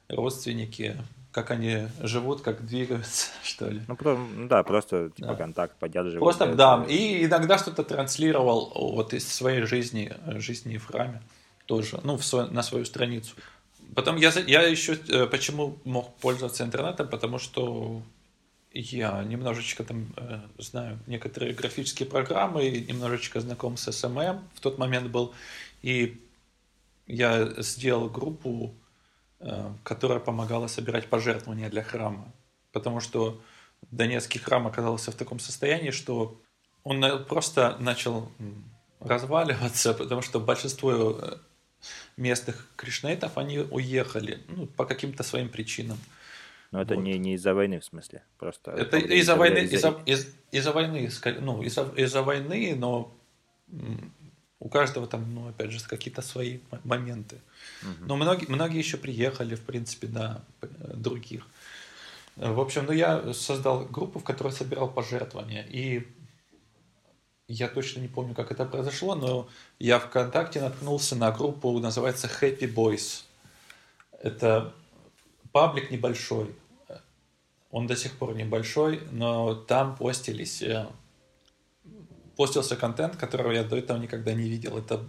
родственники, 0.08 0.98
как 1.32 1.52
они 1.52 1.88
живут, 2.02 2.42
как 2.42 2.66
двигаются, 2.66 3.28
что 3.44 3.70
ли. 3.70 3.82
Ну, 3.88 3.96
про, 3.96 4.18
да, 4.48 4.64
просто 4.64 5.12
типа 5.12 5.30
да. 5.30 5.36
контакт 5.36 5.78
поддерживал. 5.78 6.26
Просто, 6.26 6.56
да, 6.56 6.84
и 6.90 7.26
иногда 7.26 7.60
что-то 7.60 7.84
транслировал 7.84 8.72
вот 8.74 9.14
из 9.14 9.32
своей 9.32 9.62
жизни, 9.62 10.12
жизни 10.40 10.78
в 10.78 10.88
храме 10.88 11.22
тоже, 11.68 12.00
ну, 12.04 12.18
в 12.18 12.26
свой, 12.26 12.50
на 12.50 12.64
свою 12.64 12.86
страницу. 12.86 13.36
Потом 13.96 14.18
я, 14.18 14.32
я 14.48 14.62
еще 14.62 14.94
э, 15.10 15.26
почему 15.26 15.78
мог 15.84 16.16
пользоваться 16.18 16.64
интернетом, 16.64 17.08
потому 17.08 17.40
что 17.40 18.02
я 18.72 19.24
немножечко 19.24 19.84
там 19.84 20.14
э, 20.16 20.40
знаю 20.58 21.00
некоторые 21.08 21.54
графические 21.54 22.08
программы, 22.08 22.70
немножечко 22.70 23.40
знаком 23.40 23.78
с 23.78 23.88
SMM 23.88 24.42
в 24.54 24.60
тот 24.60 24.78
момент 24.78 25.10
был, 25.10 25.34
и 25.82 26.22
я 27.08 27.50
сделал 27.62 28.10
группу, 28.10 28.76
э, 29.40 29.72
которая 29.84 30.20
помогала 30.20 30.68
собирать 30.68 31.08
пожертвования 31.08 31.70
для 31.70 31.84
храма, 31.84 32.32
потому 32.72 33.00
что 33.00 33.42
Донецкий 33.92 34.40
храм 34.40 34.68
оказался 34.68 35.12
в 35.12 35.16
таком 35.16 35.40
состоянии, 35.40 35.92
что 35.92 36.40
он 36.84 37.26
просто 37.26 37.78
начал 37.80 38.30
разваливаться, 39.00 39.94
потому 39.96 40.22
что 40.22 40.40
большинство 40.40 41.40
местных 42.18 42.68
кришнейтов, 42.76 43.38
они 43.38 43.60
уехали 43.60 44.40
ну, 44.48 44.66
по 44.68 44.86
каким-то 44.86 45.24
своим 45.24 45.50
причинам. 45.50 45.98
Но 46.72 46.82
это 46.82 46.96
вот. 46.96 47.02
не, 47.02 47.18
не 47.18 47.34
из-за 47.34 47.54
войны, 47.54 47.80
в 47.80 47.86
смысле, 47.86 48.24
просто... 48.38 48.72
Это 48.72 48.98
из-за 48.98 49.36
войны, 49.36 49.60
из-за, 49.60 50.02
из, 50.06 50.28
из-за 50.52 50.72
войны, 50.72 51.10
ну, 51.40 51.64
из-за, 51.64 51.92
из-за 51.96 52.22
войны, 52.22 52.76
но 52.76 53.12
у 54.60 54.70
каждого 54.70 55.08
там, 55.08 55.34
ну, 55.34 55.50
опять 55.50 55.72
же, 55.72 55.80
какие-то 55.88 56.22
свои 56.22 56.60
моменты. 56.84 57.38
Угу. 57.82 58.06
Но 58.06 58.16
многие, 58.18 58.46
многие 58.50 58.78
еще 58.78 58.98
приехали, 58.98 59.56
в 59.56 59.62
принципе, 59.62 60.08
да, 60.08 60.44
других. 60.62 61.48
В 62.36 62.60
общем, 62.60 62.86
ну, 62.86 62.92
я 62.92 63.34
создал 63.34 63.86
группу, 63.86 64.20
в 64.20 64.24
которой 64.24 64.52
собирал 64.54 64.92
пожертвования, 64.92 65.66
и 65.70 66.08
я 67.50 67.68
точно 67.68 68.00
не 68.00 68.08
помню, 68.08 68.36
как 68.36 68.52
это 68.52 68.64
произошло, 68.64 69.16
но 69.16 69.50
я 69.80 70.00
ВКонтакте 70.00 70.62
наткнулся 70.62 71.16
на 71.16 71.32
группу, 71.32 71.78
называется 71.80 72.28
Happy 72.28 72.72
Boys. 72.72 73.24
Это 74.22 74.72
паблик 75.52 75.90
небольшой. 75.90 76.56
Он 77.72 77.88
до 77.88 77.96
сих 77.96 78.18
пор 78.18 78.36
небольшой, 78.36 79.02
но 79.12 79.56
там 79.56 79.96
постились 79.96 80.62
э, 80.62 80.88
постился 82.36 82.76
контент, 82.76 83.16
которого 83.16 83.52
я 83.52 83.64
до 83.64 83.78
этого 83.78 83.98
никогда 83.98 84.34
не 84.34 84.48
видел. 84.48 84.78
Это 84.78 85.04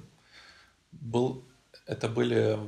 был, 0.92 1.44
это 1.86 2.08
были 2.08 2.58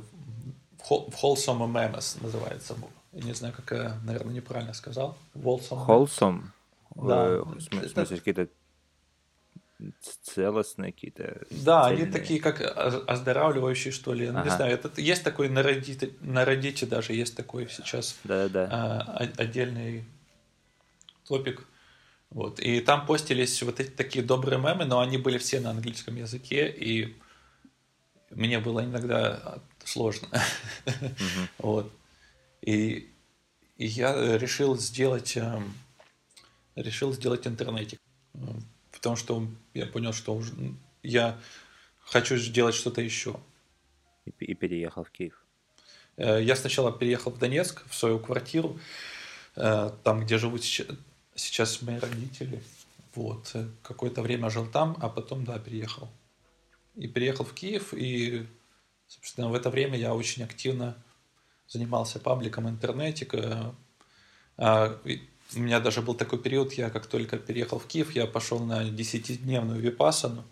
wholesome 0.89 1.67
memes 1.71 2.21
называется. 2.21 2.75
Я 3.11 3.23
не 3.23 3.33
знаю, 3.33 3.53
как 3.55 3.71
я, 3.71 3.99
наверное, 4.03 4.35
неправильно 4.35 4.73
сказал. 4.73 5.17
Wholesome. 5.33 5.85
Wholesome? 5.87 6.43
Да. 6.95 7.25
Э, 7.27 7.43
в 7.43 7.59
смысле, 7.59 8.17
какие-то 8.17 8.47
целостные 10.21 10.91
какие-то. 10.91 11.45
Да, 11.49 11.87
цельные. 11.87 12.03
они 12.03 12.11
такие 12.11 12.39
как 12.39 12.61
оздоравливающие, 13.07 13.91
что 13.91 14.13
ли. 14.13 14.27
Ага. 14.27 14.43
Не 14.43 14.49
знаю, 14.49 14.73
это, 14.73 14.89
есть 15.01 15.23
такой 15.23 15.49
на 15.49 15.59
Reddit, 15.59 16.13
на 16.21 16.43
Reddit 16.43 16.85
даже 16.87 17.13
есть 17.13 17.35
такой 17.35 17.69
сейчас 17.69 18.17
да, 18.23 18.47
да. 18.49 18.67
А, 18.71 19.29
отдельный 19.37 20.03
топик. 21.27 21.65
Вот. 22.29 22.59
И 22.59 22.81
там 22.81 23.05
постились 23.05 23.61
вот 23.63 23.79
эти 23.79 23.89
такие 23.89 24.25
добрые 24.25 24.59
мемы, 24.59 24.85
но 24.85 24.99
они 24.99 25.17
были 25.17 25.37
все 25.37 25.59
на 25.59 25.69
английском 25.69 26.15
языке, 26.15 26.67
и 26.69 27.15
мне 28.31 28.59
было 28.59 28.83
иногда 28.83 29.61
сложно. 29.83 30.27
Угу. 30.85 31.11
Вот. 31.59 31.91
И, 32.61 33.11
и 33.77 33.85
я 33.85 34.37
решил 34.37 34.77
сделать, 34.77 35.37
эм, 35.37 35.73
решил 36.75 37.13
сделать 37.13 37.45
интернетик 37.45 37.99
потому 39.03 39.17
что 39.17 39.45
я 39.73 39.85
понял, 39.85 40.13
что 40.13 40.33
уже 40.33 40.53
я 41.03 41.37
хочу 41.99 42.37
сделать 42.37 42.73
что-то 42.73 43.01
еще. 43.01 43.37
И, 44.23 44.29
и 44.45 44.53
переехал 44.53 45.03
в 45.03 45.11
Киев. 45.11 45.43
Э, 46.15 46.41
я 46.41 46.55
сначала 46.55 46.89
переехал 46.89 47.31
в 47.31 47.37
Донецк, 47.37 47.85
в 47.89 47.93
свою 47.93 48.17
квартиру, 48.17 48.79
э, 49.57 49.91
там, 50.05 50.21
где 50.21 50.37
живут 50.37 50.63
сейчас 50.63 51.81
мои 51.81 51.99
родители. 51.99 52.63
Вот. 53.13 53.51
Э, 53.55 53.67
какое-то 53.81 54.21
время 54.21 54.49
жил 54.49 54.67
там, 54.67 54.95
а 55.01 55.09
потом, 55.09 55.43
да, 55.43 55.59
переехал. 55.59 56.09
И 56.95 57.09
переехал 57.09 57.43
в 57.43 57.53
Киев, 57.53 57.93
и, 57.93 58.47
собственно, 59.07 59.49
в 59.49 59.53
это 59.53 59.69
время 59.69 59.97
я 59.97 60.15
очень 60.15 60.43
активно 60.43 60.95
занимался 61.67 62.19
пабликом 62.19 62.69
интернетика. 62.69 63.75
А, 65.55 65.59
у 65.59 65.61
меня 65.61 65.79
даже 65.79 66.01
был 66.01 66.15
такой 66.15 66.39
период, 66.39 66.73
я 66.73 66.89
как 66.89 67.07
только 67.07 67.37
переехал 67.37 67.79
в 67.79 67.87
Киев, 67.87 68.11
я 68.15 68.27
пошел 68.27 68.59
на 68.59 68.83
10-дневную 68.83 69.79
випасану. 69.79 70.43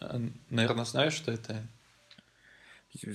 Э, 0.00 0.18
Наверное, 0.50 0.84
знаешь, 0.84 1.14
что 1.14 1.32
это? 1.32 1.66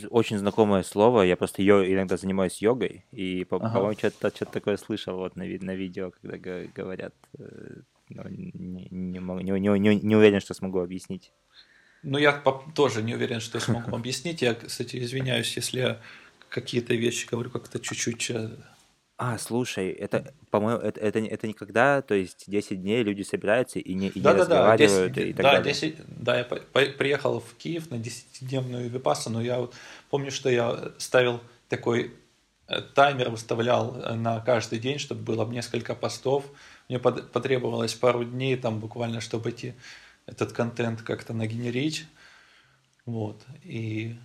Очень 0.10 0.38
знакомое 0.38 0.84
слово. 0.84 1.24
Я 1.24 1.36
просто 1.36 1.64
йо, 1.64 1.84
иногда 1.84 2.18
занимаюсь 2.18 2.62
йогой, 2.62 3.06
и, 3.12 3.46
по- 3.46 3.58
ага. 3.58 3.80
моему 3.80 3.98
что-то, 3.98 4.30
что-то 4.30 4.52
такое 4.52 4.78
слышал 4.78 5.18
вот 5.18 5.36
на, 5.36 5.44
на 5.44 5.76
видео, 5.76 6.12
когда 6.12 6.38
говорят. 6.76 7.14
Э, 7.40 7.82
но 8.10 8.30
не, 8.30 8.52
не, 8.54 8.88
не, 8.92 9.20
не, 9.20 9.96
не, 9.96 10.16
уверен, 10.16 10.42
что 10.42 10.54
смогу 10.54 10.80
объяснить. 10.80 11.32
Ну, 12.04 12.18
я 12.18 12.34
тоже 12.76 13.02
не 13.02 13.16
уверен, 13.16 13.40
что 13.40 13.60
смогу 13.60 13.96
объяснить. 13.96 14.42
Я, 14.42 14.54
кстати, 14.54 14.98
извиняюсь, 14.98 15.56
если 15.56 15.80
я 15.80 16.02
какие-то 16.50 16.94
вещи 16.94 17.28
говорю 17.28 17.50
как-то 17.50 17.80
чуть-чуть 17.80 18.30
э, 18.32 18.50
а, 19.24 19.38
слушай, 19.38 19.90
это, 19.90 20.34
по-моему, 20.50 20.82
это, 20.82 21.00
это, 21.00 21.20
это 21.20 21.48
никогда, 21.48 22.02
то 22.02 22.16
есть 22.16 22.46
10 22.48 22.82
дней 22.82 23.04
люди 23.04 23.22
собираются 23.22 23.78
и 23.78 23.94
не, 23.94 24.08
и 24.08 24.20
да, 24.20 24.32
не 24.32 24.38
да, 24.38 24.42
разговаривают 24.42 25.14
да, 25.14 25.22
10, 25.22 25.30
и 25.30 25.34
так 25.34 25.44
да, 25.44 25.52
далее. 25.52 25.74
10, 25.74 25.96
да, 26.08 26.38
я 26.40 26.44
по, 26.44 26.58
приехал 26.58 27.40
в 27.40 27.54
Киев 27.54 27.92
на 27.92 27.96
10-дневную 27.98 28.90
випассану, 28.90 29.40
я 29.40 29.60
вот 29.60 29.76
помню, 30.10 30.32
что 30.32 30.50
я 30.50 30.92
ставил 30.98 31.40
такой 31.70 32.16
э, 32.68 32.82
таймер, 32.96 33.30
выставлял 33.30 33.96
э, 33.96 34.16
на 34.16 34.40
каждый 34.40 34.80
день, 34.80 34.98
чтобы 34.98 35.22
было 35.22 35.48
несколько 35.48 35.94
постов. 35.94 36.46
Мне 36.90 36.98
потребовалось 36.98 37.94
пару 37.94 38.24
дней 38.24 38.58
там 38.58 38.80
буквально, 38.80 39.22
чтобы 39.22 39.50
эти, 39.50 39.76
этот 40.26 40.52
контент 40.52 41.04
как-то 41.04 41.34
нагенерить. 41.34 42.08
Вот, 43.06 43.40
и 43.62 44.16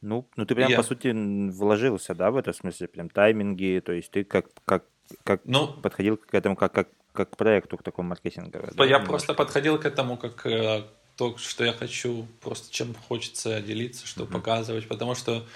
ну, 0.00 0.28
ну 0.36 0.46
ты 0.46 0.54
прям, 0.54 0.70
я... 0.70 0.76
по 0.76 0.82
сути, 0.82 1.12
вложился, 1.50 2.14
да, 2.14 2.30
в 2.30 2.36
это 2.36 2.52
смысле, 2.52 2.88
прям 2.88 3.08
тайминги, 3.08 3.82
то 3.84 3.92
есть 3.92 4.10
ты 4.10 4.24
как, 4.24 4.46
как, 4.64 4.84
как 5.24 5.40
ну, 5.44 5.68
подходил 5.68 6.16
к 6.16 6.34
этому 6.34 6.56
как, 6.56 6.72
как, 6.72 6.88
как 7.12 7.30
к 7.30 7.36
проекту, 7.36 7.76
к 7.76 7.82
такому 7.82 8.10
маркетинговому. 8.10 8.72
Да, 8.74 8.84
я 8.84 9.00
просто 9.00 9.34
подходил 9.34 9.78
к 9.78 9.86
этому 9.86 10.16
как 10.16 10.46
э, 10.46 10.84
то, 11.16 11.36
что 11.38 11.64
я 11.64 11.72
хочу, 11.72 12.26
просто 12.40 12.72
чем 12.72 12.94
хочется 13.08 13.60
делиться, 13.60 14.06
что 14.06 14.24
uh-huh. 14.24 14.32
показывать, 14.32 14.86
потому 14.86 15.14
что, 15.14 15.46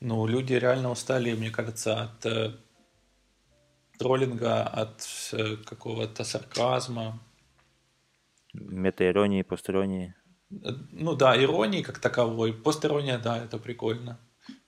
ну, 0.00 0.26
люди 0.26 0.52
реально 0.52 0.90
устали, 0.90 1.32
мне 1.34 1.50
кажется, 1.50 2.02
от 2.02 2.26
э, 2.26 2.52
троллинга, 3.98 4.62
от 4.62 5.06
э, 5.32 5.56
какого-то 5.56 6.24
сарказма. 6.24 7.18
Метаиронии, 8.52 9.42
постиронии. 9.42 10.14
Ну 10.50 11.14
да, 11.14 11.40
иронии 11.42 11.82
как 11.82 11.98
таковой. 11.98 12.52
Постирония, 12.52 13.18
да, 13.18 13.38
это 13.38 13.58
прикольно. 13.58 14.18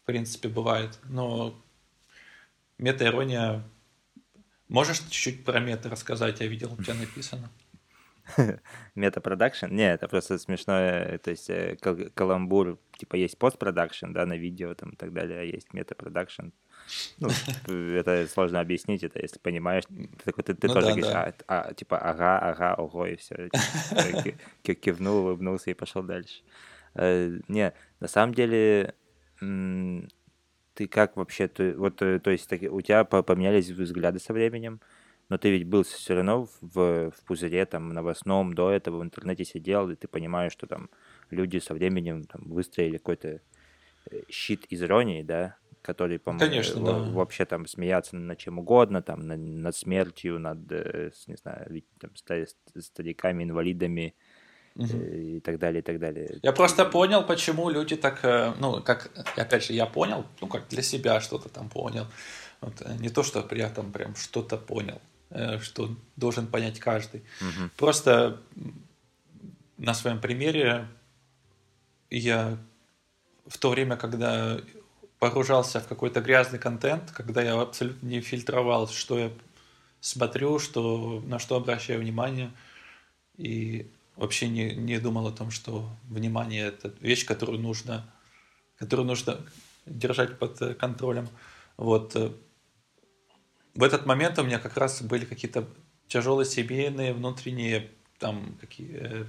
В 0.03 0.07
принципе, 0.07 0.49
бывает. 0.49 0.99
Но 1.05 1.55
мета-ирония... 2.79 3.63
Можешь 4.69 5.01
чуть-чуть 5.01 5.45
про 5.45 5.61
мета 5.61 5.91
рассказать? 5.91 6.41
Я 6.41 6.47
видел, 6.47 6.73
у 6.73 6.83
тебя 6.83 6.95
написано. 6.95 7.51
Мета-продакшн? 8.95 9.67
Не, 9.67 9.93
это 9.93 10.09
просто 10.09 10.39
смешное, 10.39 11.19
то 11.19 11.31
есть 11.31 11.51
э, 11.51 11.77
каламбур, 12.15 12.79
типа 12.97 13.17
есть 13.17 13.37
постпродакшн, 13.39 14.13
да, 14.13 14.25
на 14.25 14.37
видео 14.37 14.75
там 14.75 14.91
и 14.91 14.97
так 14.97 15.13
далее, 15.13 15.41
а 15.41 15.43
есть 15.43 15.75
мета-продакшн. 15.75 16.51
Ну, 17.19 17.29
это 17.69 18.27
сложно 18.29 18.61
объяснить, 18.61 19.03
это 19.03 19.21
если 19.21 19.39
понимаешь, 19.39 19.85
ты 19.87 20.25
такой, 20.25 20.45
ты, 20.45 20.55
ты 20.55 20.69
ну, 20.69 20.75
тоже 20.75 20.87
да, 20.87 20.93
говоришь, 20.93 21.13
да. 21.13 21.35
А, 21.47 21.61
а, 21.61 21.75
типа, 21.75 21.99
ага, 21.99 22.39
ага, 22.39 22.75
ого, 22.75 23.07
и 23.07 23.17
все. 23.17 23.49
Типа, 24.63 24.75
кивнул, 24.75 25.25
улыбнулся 25.25 25.71
и 25.71 25.75
пошел 25.75 26.03
дальше. 26.03 26.43
Э, 26.95 27.39
не, 27.49 27.73
на 28.01 28.09
самом 28.09 28.35
деле, 28.35 28.95
ты 30.75 30.89
как 30.89 31.17
вообще, 31.17 31.49
ты, 31.49 31.75
вот, 31.77 32.01
э, 32.03 32.19
то 32.21 32.31
есть, 32.31 32.53
у 32.53 32.81
тебя 32.81 33.05
поменялись 33.05 33.71
взгляды 33.71 34.19
со 34.19 34.33
временем, 34.33 34.81
но 35.29 35.39
ты 35.39 35.51
ведь 35.51 35.67
был 35.67 35.83
все 35.83 36.15
равно 36.15 36.49
в, 36.61 37.11
в 37.11 37.25
пузыре 37.25 37.65
там 37.67 37.89
новостном 37.89 38.55
до 38.55 38.71
этого 38.71 38.99
в 38.99 39.03
интернете 39.03 39.45
сидел, 39.45 39.89
и 39.91 39.97
ты 39.97 40.09
понимаешь, 40.09 40.53
что 40.53 40.67
там 40.67 40.91
люди 41.31 41.59
со 41.59 41.75
временем 41.75 42.25
там, 42.25 42.43
выстроили 42.45 42.99
какой-то 42.99 43.41
э, 44.11 44.23
щит 44.29 44.67
из 44.67 44.83
иронии, 44.83 45.23
да, 45.23 45.57
который, 45.83 46.19
по-моему, 46.19 46.85
да. 46.85 46.93
вообще 46.93 47.45
там 47.45 47.67
смеяться 47.67 48.17
над 48.17 48.39
чем 48.39 48.59
угодно, 48.59 49.03
там, 49.03 49.27
над, 49.27 49.39
над 49.39 49.77
смертью, 49.77 50.39
над, 50.39 50.59
э, 50.71 51.11
не 51.27 51.37
знаю, 51.37 51.83
там, 51.99 52.11
стариками, 52.81 53.45
инвалидами, 53.45 54.15
угу. 54.77 54.97
и 54.97 55.41
так 55.41 55.59
далее, 55.59 55.81
и 55.81 55.83
так 55.83 55.99
далее. 55.99 56.39
Я 56.43 56.53
просто 56.53 56.85
понял, 56.85 57.27
почему 57.27 57.71
люди 57.71 57.97
так, 57.97 58.23
ну, 58.59 58.83
как, 58.83 59.11
опять 59.37 59.65
же, 59.65 59.73
я 59.73 59.87
понял, 59.87 60.25
ну, 60.41 60.47
как 60.47 60.69
для 60.69 60.83
себя 60.83 61.21
что-то 61.21 61.49
там 61.49 61.69
понял. 61.69 62.07
Вот, 62.61 62.81
не 63.01 63.09
то, 63.09 63.23
что 63.23 63.47
я 63.55 63.69
там 63.69 63.93
прям 63.93 64.15
что-то 64.15 64.57
понял. 64.57 65.01
Э, 65.35 65.59
что 65.59 65.97
должен 66.17 66.47
понять 66.47 66.79
каждый. 66.79 67.23
Угу. 67.41 67.71
Просто 67.77 68.43
на 69.79 69.95
своем 69.95 70.21
примере 70.21 70.87
я 72.11 72.59
в 73.47 73.57
то 73.57 73.71
время, 73.71 73.97
когда 73.97 74.61
погружался 75.23 75.79
в 75.79 75.87
какой-то 75.87 76.21
грязный 76.21 76.59
контент, 76.59 77.13
когда 77.13 77.43
я 77.43 77.61
абсолютно 77.61 78.09
не 78.09 78.21
фильтровал, 78.21 78.89
что 78.89 79.17
я 79.17 79.31
смотрю, 80.01 80.59
что, 80.59 81.23
на 81.25 81.39
что 81.39 81.55
обращаю 81.55 82.01
внимание, 82.01 82.51
и 83.37 83.89
вообще 84.17 84.49
не, 84.49 84.75
не 84.75 84.99
думал 84.99 85.29
о 85.29 85.33
том, 85.33 85.53
что 85.53 85.89
внимание– 86.09 86.67
это 86.67 86.93
вещь, 86.99 87.25
которую 87.25 87.61
нужно, 87.61 88.05
которую 88.79 89.07
нужно 89.07 89.39
держать 89.87 90.41
под 90.41 90.59
контролем. 90.77 91.29
Вот. 91.77 92.17
Э, 92.17 92.33
в 93.77 93.85
этот 93.85 94.07
момент 94.07 94.41
у 94.41 94.43
меня 94.43 94.59
как 94.59 94.77
раз 94.77 95.03
были 95.03 95.25
какие-то 95.25 95.69
тяжелые 96.09 96.47
семейные, 96.47 97.15
внутренние 97.15 97.93
там 98.19 98.59
какие 98.61 98.97
э, 98.97 99.25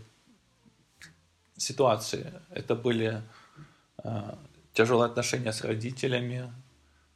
ситуации. 1.55 2.33
Это 2.49 2.73
были 2.73 3.21
э, 4.03 4.35
тяжелые 4.73 5.07
отношения 5.07 5.53
с 5.53 5.63
родителями, 5.63 6.51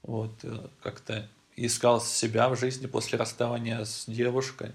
вот, 0.03 0.33
э, 0.43 0.67
как-то 0.81 1.27
искал 1.55 1.99
себя 1.99 2.49
в 2.49 2.57
жизни 2.57 2.87
после 2.87 3.17
расставания 3.17 3.83
с 3.83 4.05
девушкой. 4.07 4.71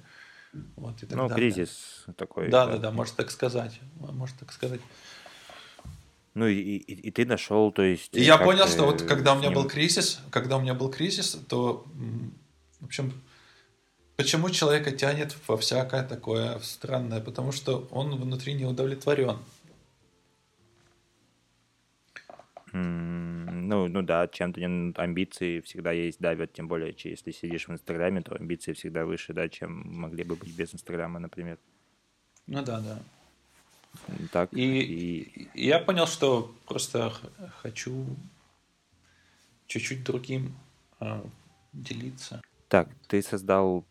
Вот, 0.77 1.03
и 1.03 1.07
так 1.07 1.17
ну, 1.17 1.29
далее. 1.29 1.51
кризис 1.51 2.05
такой. 2.17 2.49
Да, 2.51 2.67
да, 2.67 2.77
да, 2.77 2.91
можно 2.91 3.17
так 3.17 3.31
сказать. 3.31 3.81
Можно 3.99 4.37
так 4.41 4.53
сказать. 4.53 4.81
Ну 6.35 6.47
и, 6.47 6.55
и, 6.55 7.09
и 7.09 7.11
ты 7.11 7.25
нашел, 7.25 7.73
то 7.73 7.83
есть. 7.83 8.15
И 8.15 8.23
я 8.23 8.37
понял, 8.39 8.67
что 8.67 8.85
вот 8.85 9.03
когда 9.03 9.35
у 9.35 9.39
меня 9.39 9.51
был 9.51 9.67
кризис, 9.67 10.21
когда 10.31 10.57
у 10.57 10.61
меня 10.61 10.75
был 10.75 10.91
кризис, 10.91 11.39
то, 11.49 11.87
в 12.81 12.85
общем, 12.85 13.23
почему 14.17 14.51
человека 14.51 14.93
тянет 14.93 15.35
во 15.47 15.57
всякое 15.57 16.03
такое 16.03 16.59
странное? 16.61 17.21
Потому 17.21 17.53
что 17.53 17.87
он 17.91 18.17
внутри 18.17 18.55
не 18.55 18.65
удовлетворен. 18.65 19.39
Ну, 22.73 23.89
ну 23.89 24.03
да, 24.03 24.27
чем-то 24.29 24.61
амбиции 24.97 25.61
всегда 25.61 25.93
есть, 25.93 26.21
давят, 26.21 26.53
тем 26.53 26.69
более, 26.69 26.95
если 27.05 27.31
сидишь 27.31 27.69
в 27.69 27.73
Инстаграме, 27.73 28.23
то 28.23 28.35
амбиции 28.35 28.73
всегда 28.73 29.05
выше, 29.05 29.33
да, 29.33 29.49
чем 29.49 29.73
могли 30.01 30.25
бы 30.25 30.37
быть 30.37 30.57
без 30.57 30.75
Инстаграма, 30.75 31.19
например. 31.21 31.59
Ну 32.47 32.65
да, 32.65 32.81
да. 32.81 32.99
Так. 34.33 34.53
И, 34.53 34.81
и 34.81 35.49
я 35.55 35.79
понял, 35.79 36.07
что 36.07 36.55
просто 36.67 37.13
хочу 37.61 38.07
чуть-чуть 39.67 40.03
другим 40.03 40.55
э, 41.01 41.23
делиться. 41.73 42.41
Так, 42.69 42.89
ты 43.07 43.23
создал 43.23 43.85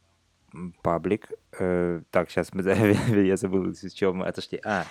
паблик. 0.81 1.29
Э, 1.59 2.01
так, 2.09 2.29
сейчас 2.29 2.53
мы 2.53 2.63
я 3.27 3.37
забыл, 3.37 3.73
с 3.73 3.93
чего 3.93 4.13
мы 4.13 4.25
отошли. 4.25 4.59
А, 4.65 4.85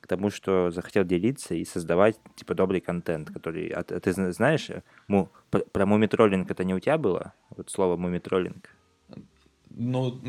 к 0.00 0.06
тому, 0.06 0.30
что 0.30 0.70
захотел 0.70 1.04
делиться 1.04 1.54
и 1.54 1.64
создавать, 1.64 2.16
типа, 2.36 2.54
добрый 2.54 2.80
контент, 2.80 3.30
который... 3.30 3.68
А, 3.68 3.82
ты 3.82 4.12
знаешь, 4.32 4.70
му, 5.08 5.28
про 5.50 5.86
мумитроллинг 5.86 6.50
это 6.50 6.64
не 6.64 6.74
у 6.74 6.80
тебя 6.80 6.98
было? 6.98 7.32
Вот 7.56 7.70
слово 7.70 7.96
мумитроллинг. 7.96 8.70
Ну, 9.70 10.20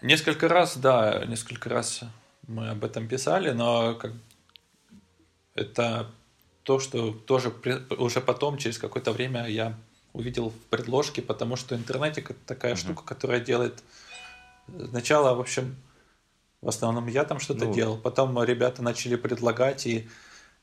несколько 0.00 0.48
раз, 0.48 0.76
да, 0.76 1.24
несколько 1.26 1.68
раз 1.68 2.00
мы 2.48 2.70
об 2.70 2.84
этом 2.84 3.06
писали, 3.08 3.50
но 3.50 3.94
как... 3.94 4.12
это 5.54 6.10
то, 6.62 6.78
что 6.78 7.12
тоже 7.12 7.52
уже 7.98 8.20
потом, 8.20 8.56
через 8.56 8.78
какое-то 8.78 9.12
время 9.12 9.48
я 9.48 9.74
увидел 10.12 10.50
в 10.50 10.58
предложке, 10.70 11.22
потому 11.22 11.56
что 11.56 11.74
интернетик 11.74 12.30
это 12.30 12.40
такая 12.46 12.74
mm-hmm. 12.74 12.76
штука, 12.76 13.04
которая 13.04 13.40
делает 13.40 13.82
сначала, 14.90 15.34
в 15.34 15.40
общем, 15.40 15.76
в 16.62 16.68
основном 16.68 17.08
я 17.08 17.24
там 17.24 17.40
что-то 17.40 17.66
ну, 17.66 17.74
делал. 17.74 17.98
Потом 17.98 18.42
ребята 18.42 18.82
начали 18.82 19.16
предлагать, 19.16 19.84
и 19.86 20.08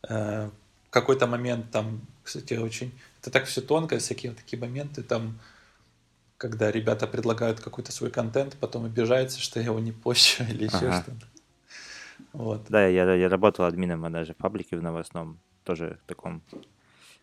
э, 0.08 0.50
какой-то 0.90 1.28
момент 1.28 1.70
там, 1.72 2.02
кстати, 2.24 2.54
очень... 2.56 2.92
Это 3.22 3.32
так 3.32 3.46
все 3.46 3.62
тонко, 3.62 4.00
всякие 4.00 4.32
вот 4.32 4.40
такие 4.40 4.60
моменты 4.60 5.04
там, 5.04 5.38
когда 6.38 6.72
ребята 6.72 7.06
предлагают 7.06 7.60
какой-то 7.60 7.92
свой 7.92 8.12
контент, 8.12 8.56
потом 8.62 8.86
обижаются, 8.86 9.42
что 9.42 9.60
я 9.60 9.66
его 9.66 9.80
не 9.80 9.92
пощу 9.92 10.44
или 10.46 10.64
еще 10.64 10.88
ага. 10.88 11.02
что-то. 11.04 11.28
Вот. 12.32 12.66
Да, 12.70 12.88
я, 12.88 13.14
я 13.14 13.28
работал 13.28 13.66
админом 13.66 14.10
даже 14.12 14.34
в 14.34 14.38
паблике 14.38 14.78
в 14.78 14.82
новостном, 14.82 15.38
тоже 15.66 16.00
таком, 16.08 16.42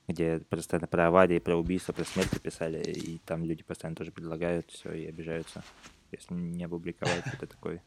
где 0.07 0.40
постоянно 0.51 0.87
про 0.87 1.07
аварии, 1.07 1.38
про 1.38 1.57
убийства, 1.57 1.94
про 1.94 2.05
смерти 2.05 2.38
писали, 2.38 2.83
и 2.83 3.18
там 3.24 3.42
люди 3.42 3.62
постоянно 3.62 3.96
тоже 3.96 4.12
предлагают 4.12 4.70
все 4.70 4.92
и 4.92 5.07
обижаются, 5.07 5.64
если 6.12 6.35
не 6.35 6.64
опубликовать 6.64 7.24
это 7.33 7.46
такой 7.46 7.81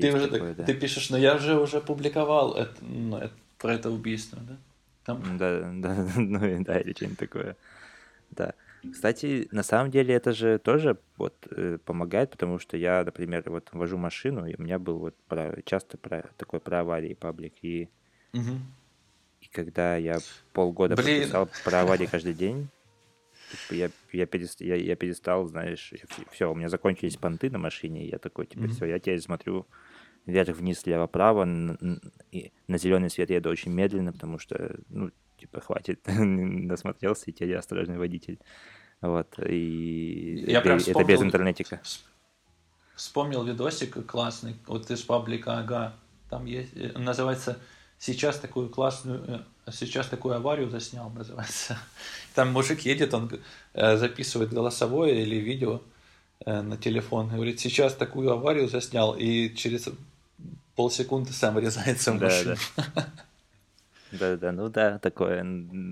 ты 0.00 0.14
уже 0.14 0.28
такое, 0.28 0.54
да. 0.54 0.64
ты 0.64 0.74
пишешь, 0.74 1.10
но 1.10 1.18
я 1.18 1.38
же 1.38 1.58
уже 1.58 1.80
публиковал 1.80 2.54
это, 2.54 2.74
ну, 2.82 3.18
это, 3.18 3.34
про 3.58 3.74
это 3.74 3.90
убийство, 3.90 4.38
да? 4.40 4.56
Там... 5.04 5.38
Да, 5.38 5.70
да, 5.74 6.06
ну 6.16 6.64
да, 6.64 6.80
или 6.80 6.92
что-нибудь 6.92 7.18
такое. 7.18 7.56
Да. 8.30 8.54
Кстати, 8.92 9.48
на 9.50 9.62
самом 9.62 9.90
деле 9.90 10.14
это 10.14 10.32
же 10.32 10.58
тоже 10.58 10.96
вот 11.16 11.34
э, 11.50 11.78
помогает, 11.84 12.30
потому 12.30 12.58
что 12.58 12.76
я, 12.76 13.04
например, 13.04 13.42
вот 13.46 13.68
вожу 13.72 13.98
машину, 13.98 14.46
и 14.46 14.54
у 14.58 14.62
меня 14.62 14.78
был 14.78 14.98
вот 14.98 15.14
про, 15.28 15.58
часто 15.64 15.98
про, 15.98 16.30
такой 16.38 16.60
про 16.60 16.80
аварии 16.80 17.14
паблик, 17.14 17.52
и, 17.60 17.90
угу. 18.32 18.58
и 19.42 19.46
когда 19.52 19.96
я 19.96 20.18
полгода 20.52 20.96
Блин. 20.96 21.24
писал 21.24 21.48
про 21.64 21.82
аварии 21.82 22.06
каждый 22.10 22.32
день, 22.32 22.68
типа, 23.50 23.74
я, 23.74 23.90
я, 24.12 24.26
перестал, 24.26 24.66
я, 24.66 24.76
я 24.76 24.96
перестал, 24.96 25.46
знаешь, 25.46 25.92
все, 26.32 26.50
у 26.50 26.54
меня 26.54 26.70
закончились 26.70 27.16
понты 27.18 27.50
на 27.50 27.58
машине, 27.58 28.06
и 28.06 28.10
я 28.10 28.18
такой, 28.18 28.46
типа, 28.46 28.62
mm-hmm. 28.62 28.72
все, 28.72 28.86
я 28.86 28.98
теперь 28.98 29.20
смотрю 29.20 29.66
вверх-вниз, 30.26 30.86
лево-право, 30.86 31.44
на, 31.44 31.78
на 32.68 32.78
зеленый 32.78 33.10
свет 33.10 33.30
еду 33.30 33.50
очень 33.50 33.72
медленно, 33.72 34.12
потому 34.12 34.38
что, 34.38 34.76
ну, 34.88 35.10
типа, 35.38 35.60
хватит, 35.60 36.00
насмотрелся, 36.06 37.30
и 37.30 37.32
теперь 37.32 37.56
осторожный 37.56 37.98
водитель. 37.98 38.38
Вот, 39.00 39.38
и 39.38 40.44
я 40.46 40.60
прям 40.60 40.78
это 40.78 41.04
без 41.04 41.22
интернетика. 41.22 41.80
Вспомнил 42.94 43.42
видосик 43.44 44.04
классный, 44.06 44.56
вот 44.66 44.90
из 44.90 45.00
паблика 45.02 45.58
Ага, 45.58 45.94
там 46.28 46.44
есть, 46.44 46.76
э, 46.76 46.92
называется 46.98 47.58
«Сейчас 47.98 48.38
такую 48.38 48.68
классную, 48.68 49.44
э, 49.66 49.70
сейчас 49.72 50.06
такую 50.06 50.36
аварию 50.36 50.68
заснял», 50.68 51.08
называется. 51.14 51.78
Там 52.34 52.52
мужик 52.52 52.80
едет, 52.80 53.14
он 53.14 53.30
э, 53.72 53.96
записывает 53.96 54.52
голосовое 54.52 55.22
или 55.22 55.36
видео 55.36 55.80
на 56.46 56.76
телефон, 56.76 57.28
говорит, 57.28 57.60
сейчас 57.60 57.94
такую 57.94 58.30
аварию 58.30 58.68
заснял, 58.68 59.14
и 59.14 59.54
через 59.54 59.88
полсекунды 60.74 61.32
сам 61.32 61.54
врезается 61.54 62.12
в 62.12 62.20
машину. 62.20 62.56
Да, 64.12 64.36
да, 64.36 64.52
ну 64.52 64.68
да, 64.68 64.98
такое 64.98 65.44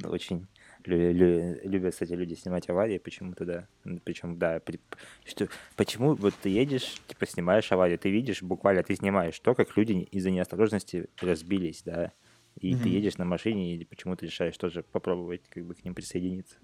очень 0.05 0.47
любят, 0.89 1.93
кстати, 1.93 2.13
люди 2.13 2.35
снимать 2.35 2.69
аварии 2.69 2.99
почему-то, 2.99 3.45
да. 3.45 3.67
Причем, 4.05 4.39
да, 4.39 4.61
что, 5.25 5.49
почему 5.77 6.15
вот 6.15 6.35
ты 6.41 6.49
едешь, 6.49 6.95
типа, 7.07 7.27
снимаешь 7.27 7.71
аварию, 7.73 7.99
ты 7.99 8.11
видишь, 8.11 8.43
буквально 8.43 8.83
ты 8.83 8.95
снимаешь 8.95 9.39
то, 9.41 9.55
как 9.55 9.77
люди 9.77 9.93
из-за 9.93 10.31
неосторожности 10.31 11.09
разбились, 11.21 11.83
да, 11.85 12.13
и 12.61 12.73
mm-hmm. 12.73 12.83
ты 12.83 12.89
едешь 12.89 13.19
на 13.19 13.25
машине 13.25 13.77
и 13.77 13.85
почему-то 13.85 14.27
решаешь 14.27 14.57
тоже 14.57 14.83
попробовать 14.83 15.43
как 15.49 15.65
бы 15.65 15.75
к 15.75 15.85
ним 15.85 15.95
присоединиться. 15.95 16.57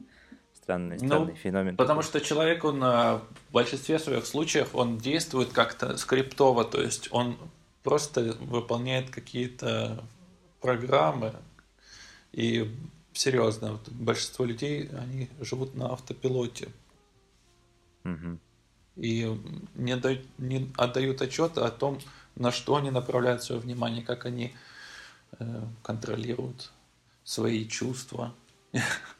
Странный, 0.64 0.98
странный 0.98 1.32
ну, 1.32 1.34
феномен. 1.34 1.76
Потому 1.76 2.00
такой. 2.00 2.20
что 2.20 2.26
человек, 2.26 2.64
он 2.64 2.80
в 2.80 3.22
большинстве 3.52 3.98
своих 3.98 4.24
случаев, 4.24 4.74
он 4.74 4.96
действует 4.96 5.52
как-то 5.52 5.98
скриптово, 5.98 6.64
то 6.64 6.80
есть 6.80 7.08
он 7.10 7.36
просто 7.82 8.34
выполняет 8.40 9.10
какие-то 9.10 10.02
программы, 10.62 11.34
и 12.32 12.74
серьезно, 13.12 13.72
вот 13.72 13.90
большинство 13.90 14.46
людей, 14.46 14.88
они 14.98 15.28
живут 15.38 15.74
на 15.74 15.92
автопилоте. 15.92 16.70
Угу. 18.04 18.38
И 18.96 19.38
не, 19.74 19.92
отдают, 19.92 20.26
не 20.38 20.72
отдают 20.78 21.20
отчет 21.20 21.58
о 21.58 21.70
том, 21.70 21.98
на 22.36 22.52
что 22.52 22.76
они 22.76 22.90
направляют 22.90 23.42
свое 23.42 23.60
внимание, 23.60 24.02
как 24.02 24.24
они 24.24 24.54
э, 25.38 25.62
контролируют 25.82 26.72
свои 27.22 27.68
чувства. 27.68 28.34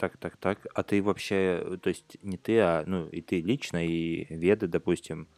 Так, 0.00 0.16
так, 0.16 0.38
так. 0.38 0.66
А 0.74 0.82
ты 0.82 1.02
вообще, 1.02 1.78
то 1.82 1.90
есть 1.90 2.16
не 2.22 2.38
ты, 2.38 2.58
а 2.60 2.84
ну 2.86 3.06
и 3.08 3.20
ты 3.20 3.42
лично, 3.42 3.86
и 3.86 4.24
веды, 4.34 4.66
допустим, 4.66 5.28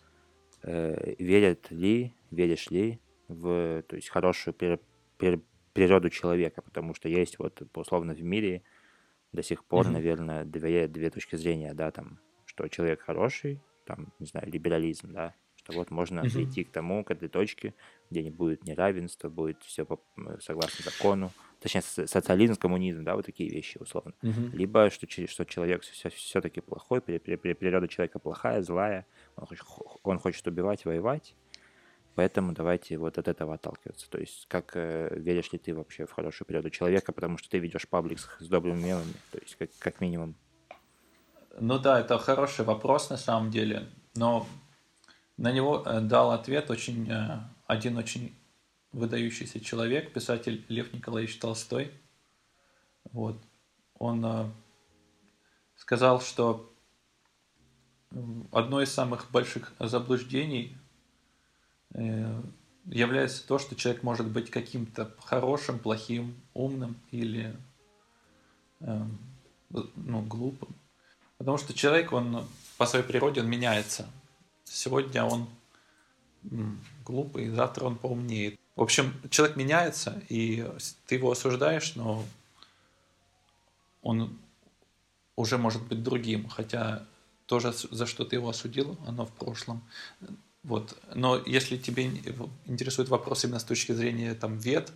э, 0.62 1.16
верят 1.18 1.68
ли 1.72 2.14
веришь 2.31 2.70
ли 2.70 3.01
в 3.27 3.83
то 3.83 3.96
есть, 3.96 4.09
хорошую 4.09 4.55
пер, 4.55 4.79
пер, 5.18 5.40
природу 5.72 6.11
человека, 6.11 6.62
потому 6.62 6.94
что 6.94 7.09
есть 7.09 7.40
вот 7.40 7.61
условно 7.75 8.14
в 8.14 8.22
мире 8.22 8.62
до 9.33 9.42
сих 9.42 9.64
пор, 9.64 9.87
mm-hmm. 9.87 9.90
наверное, 9.90 10.44
две, 10.44 10.87
две 10.87 11.11
точки 11.11 11.35
зрения, 11.35 11.75
да, 11.75 11.90
там, 11.90 12.20
что 12.46 12.68
человек 12.68 13.01
хороший, 13.03 13.61
там, 13.85 14.12
не 14.20 14.27
знаю, 14.27 14.48
либерализм, 14.48 15.12
да, 15.12 15.35
что 15.57 15.72
вот 15.72 15.90
можно 15.90 16.20
mm-hmm. 16.20 16.33
прийти 16.33 16.62
к 16.62 16.70
тому, 16.70 17.03
к 17.03 17.11
этой 17.11 17.29
точке, 17.29 17.75
где 18.11 18.22
не 18.22 18.31
будет 18.31 18.62
неравенства, 18.64 19.29
будет 19.29 19.61
все 19.64 19.85
по, 19.85 20.01
согласно 20.40 20.85
закону, 20.85 21.33
точнее, 21.62 21.83
социализм, 21.83 22.57
коммунизм, 22.57 23.05
да, 23.05 23.14
вот 23.16 23.27
такие 23.27 23.51
вещи, 23.51 23.79
условно. 23.79 24.12
Mm-hmm. 24.22 24.51
Либо, 24.53 24.90
что, 24.90 25.07
что 25.27 25.44
человек 25.44 25.83
все, 25.83 26.11
все-таки 26.11 26.61
плохой, 26.61 27.01
природа 27.01 27.88
человека 27.88 28.18
плохая, 28.18 28.62
злая, 28.62 29.07
он 29.37 29.46
хочет, 29.46 29.64
он 30.03 30.18
хочет 30.18 30.46
убивать, 30.46 30.85
воевать, 30.85 31.35
Поэтому 32.14 32.53
давайте 32.53 32.98
вот 32.98 33.16
от 33.18 33.27
этого 33.29 33.55
отталкиваться. 33.55 34.11
То 34.11 34.18
есть 34.18 34.46
как 34.48 34.72
э, 34.75 35.14
веришь 35.16 35.53
ли 35.53 35.59
ты 35.59 35.75
вообще 35.75 36.05
в 36.05 36.12
хорошую 36.12 36.46
природу 36.46 36.68
человека, 36.68 37.12
потому 37.12 37.38
что 37.38 37.48
ты 37.48 37.59
ведешь 37.59 37.88
паблик 37.88 38.18
с, 38.18 38.29
с 38.38 38.48
добрыми 38.48 38.83
мемами, 38.83 39.14
то 39.31 39.38
есть 39.38 39.57
как, 39.57 39.70
как 39.79 40.01
минимум. 40.01 40.35
Ну 41.59 41.79
да, 41.79 42.01
это 42.01 42.18
хороший 42.18 42.64
вопрос 42.64 43.11
на 43.11 43.16
самом 43.16 43.51
деле, 43.51 43.88
но 44.14 44.46
на 45.38 45.53
него 45.53 45.83
э, 45.87 46.01
дал 46.01 46.33
ответ 46.33 46.70
очень 46.70 47.11
э, 47.11 47.38
один 47.66 47.96
очень 47.96 48.37
выдающийся 48.93 49.61
человек, 49.61 50.13
писатель 50.13 50.65
Лев 50.69 50.93
Николаевич 50.93 51.39
Толстой. 51.39 51.91
Вот. 53.13 53.37
Он 53.99 54.25
э, 54.25 54.51
сказал, 55.77 56.21
что 56.21 56.73
одно 58.51 58.83
из 58.83 58.93
самых 58.93 59.31
больших 59.31 59.73
заблуждений 59.79 60.77
э, 61.95 62.43
является 62.87 63.47
то, 63.47 63.59
что 63.59 63.75
человек 63.75 64.03
может 64.03 64.27
быть 64.29 64.51
каким-то 64.51 65.15
хорошим, 65.21 65.79
плохим, 65.79 66.35
умным 66.53 66.97
или 67.11 67.57
э, 68.81 69.03
ну, 69.71 70.23
глупым. 70.23 70.75
Потому 71.39 71.57
что 71.57 71.73
человек, 71.75 72.13
он 72.13 72.47
по 72.77 72.87
своей 72.87 73.05
природе, 73.05 73.41
он 73.41 73.49
меняется. 73.49 74.07
Сегодня 74.65 75.25
он 75.25 75.49
глупый, 77.05 77.49
завтра 77.49 77.85
он 77.85 77.97
поумнеет. 77.97 78.62
В 78.75 78.83
общем, 78.83 79.15
человек 79.31 79.57
меняется, 79.57 80.23
и 80.29 80.67
ты 81.07 81.17
его 81.17 81.31
осуждаешь, 81.31 81.95
но 81.95 82.25
он 84.03 84.39
уже 85.37 85.59
может 85.59 85.83
быть 85.87 86.03
другим, 86.03 86.49
хотя 86.49 87.05
то, 87.47 87.61
за 87.61 88.07
что 88.07 88.25
ты 88.25 88.37
его 88.37 88.49
осудил, 88.49 88.99
оно 89.07 89.27
в 89.27 89.33
прошлом. 89.33 89.83
Вот. 90.63 90.97
Но 91.15 91.37
если 91.45 91.77
тебе 91.77 92.07
интересует 92.67 93.09
вопрос 93.09 93.45
именно 93.45 93.59
с 93.59 93.65
точки 93.65 93.93
зрения 93.93 94.35
там, 94.35 94.59
вет, 94.59 94.93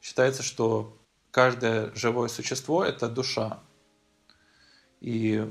считается, 0.00 0.42
что 0.42 0.96
каждое 1.30 1.94
живое 1.94 2.28
существо– 2.28 2.84
это 2.86 3.08
душа. 3.08 3.60
И 5.00 5.50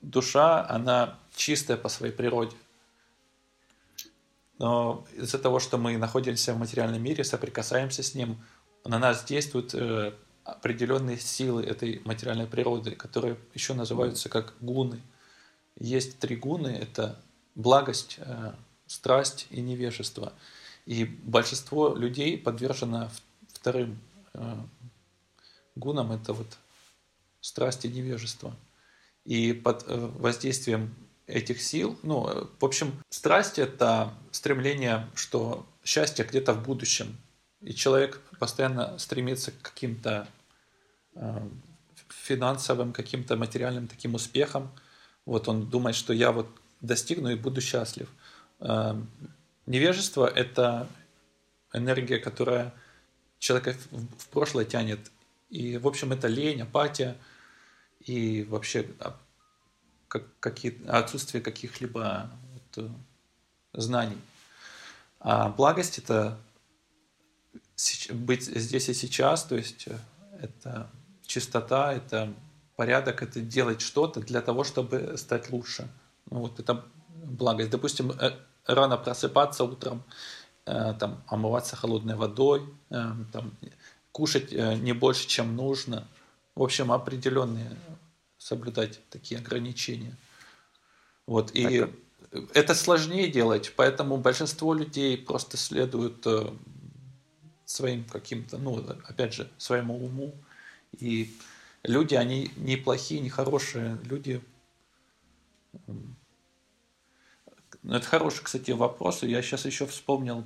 душа, 0.00 0.66
она 0.68 1.18
чистая 1.34 1.76
по 1.76 1.88
своей 1.88 2.12
природе. 2.12 2.56
Но 4.60 5.06
из-за 5.16 5.38
того, 5.38 5.58
что 5.58 5.78
мы 5.78 5.96
находимся 5.96 6.52
в 6.52 6.58
материальном 6.58 7.02
мире, 7.02 7.24
соприкасаемся 7.24 8.02
с 8.02 8.14
ним, 8.14 8.44
на 8.84 8.98
нас 8.98 9.24
действуют 9.24 9.74
э, 9.74 10.12
определенные 10.44 11.16
силы 11.16 11.64
этой 11.64 12.02
материальной 12.04 12.46
природы, 12.46 12.90
которые 12.90 13.38
еще 13.54 13.72
называются 13.72 14.28
как 14.28 14.52
гуны. 14.60 15.00
Есть 15.78 16.18
три 16.18 16.36
гуны– 16.36 16.68
это 16.82 17.18
благость, 17.54 18.16
э, 18.18 18.52
страсть 18.86 19.46
и 19.48 19.62
невежество. 19.62 20.34
И 20.84 21.06
большинство 21.06 21.94
людей 21.94 22.36
подвержено 22.36 23.10
вторым 23.54 23.98
э, 24.34 24.56
гунам– 25.74 26.12
это 26.12 26.34
вот 26.34 26.58
страсть 27.40 27.86
и 27.86 27.88
невежество. 27.88 28.54
И 29.24 29.54
под 29.54 29.86
воздействием 29.86 30.94
этих 31.30 31.62
сил. 31.62 31.98
Ну, 32.02 32.48
в 32.58 32.64
общем, 32.64 32.92
страсть— 33.08 33.58
это 33.58 34.12
стремление, 34.30 35.08
что 35.14 35.66
счастье 35.84 36.24
где-то 36.24 36.52
в 36.52 36.62
будущем. 36.62 37.16
И 37.62 37.74
человек 37.74 38.20
постоянно 38.38 38.98
стремится 38.98 39.52
к 39.52 39.60
каким-то 39.62 40.26
э, 41.14 41.48
финансовым, 42.08 42.92
каким-то 42.92 43.36
материальным 43.36 43.86
таким 43.86 44.14
успехам. 44.14 44.70
Вот 45.26 45.48
он 45.48 45.68
думает, 45.68 45.96
что 45.96 46.12
я 46.12 46.32
вот 46.32 46.48
достигну 46.80 47.30
и 47.30 47.34
буду 47.34 47.60
счастлив. 47.60 48.08
Э, 48.60 48.94
невежество— 49.66 50.26
это 50.34 50.88
энергия, 51.72 52.18
которая 52.18 52.72
человека 53.38 53.76
в 53.90 54.28
прошлое 54.28 54.64
тянет. 54.64 55.00
И, 55.50 55.78
в 55.78 55.86
общем, 55.86 56.12
это 56.12 56.28
лень, 56.28 56.62
апатия 56.62 57.16
и 58.00 58.44
вообще 58.44 58.86
как, 60.10 60.24
какие, 60.40 60.76
отсутствие 60.88 61.40
каких-либо 61.40 62.28
вот, 62.52 62.84
э, 62.84 63.80
знаний. 63.80 64.18
А 65.20 65.50
благость 65.50 65.98
это 65.98 66.36
быть 68.10 68.42
здесь 68.42 68.88
и 68.88 68.94
сейчас, 68.94 69.44
то 69.44 69.54
есть 69.54 69.86
э, 69.86 69.96
это 70.40 70.90
чистота, 71.24 71.92
это 71.92 72.34
порядок, 72.74 73.22
это 73.22 73.40
делать 73.40 73.80
что-то 73.80 74.20
для 74.20 74.40
того, 74.40 74.64
чтобы 74.64 75.16
стать 75.16 75.50
лучше. 75.50 75.88
Ну, 76.28 76.40
вот 76.40 76.58
это 76.58 76.84
благость. 77.06 77.70
Допустим, 77.70 78.10
э, 78.10 78.32
рано 78.66 78.96
просыпаться 78.96 79.64
утром, 79.64 80.02
там, 80.64 81.22
омываться 81.26 81.74
холодной 81.74 82.14
водой, 82.14 82.62
там, 82.90 83.56
кушать 84.12 84.52
не 84.52 84.92
больше, 84.92 85.26
чем 85.26 85.56
нужно. 85.56 86.06
В 86.54 86.62
общем, 86.62 86.92
определенные 86.92 87.76
соблюдать 88.40 89.00
такие 89.10 89.38
ограничения. 89.38 90.16
Вот. 91.26 91.54
И 91.54 91.62
это... 91.62 91.92
это 92.54 92.74
сложнее 92.74 93.28
делать, 93.28 93.74
поэтому 93.76 94.16
большинство 94.16 94.72
людей 94.72 95.18
просто 95.18 95.58
следуют 95.58 96.26
э, 96.26 96.50
своим 97.66 98.04
каким-то, 98.04 98.56
ну, 98.56 98.78
опять 99.06 99.34
же, 99.34 99.50
своему 99.58 100.02
уму. 100.02 100.34
И 100.98 101.36
люди, 101.82 102.14
они 102.14 102.50
не 102.56 102.76
плохие, 102.76 103.20
не 103.20 103.28
хорошие. 103.28 103.98
Люди... 104.04 104.40
Ну, 105.86 107.94
это 107.94 108.06
хороший, 108.06 108.42
кстати, 108.42 108.70
вопрос. 108.70 109.22
Я 109.22 109.42
сейчас 109.42 109.66
еще 109.66 109.86
вспомнил, 109.86 110.44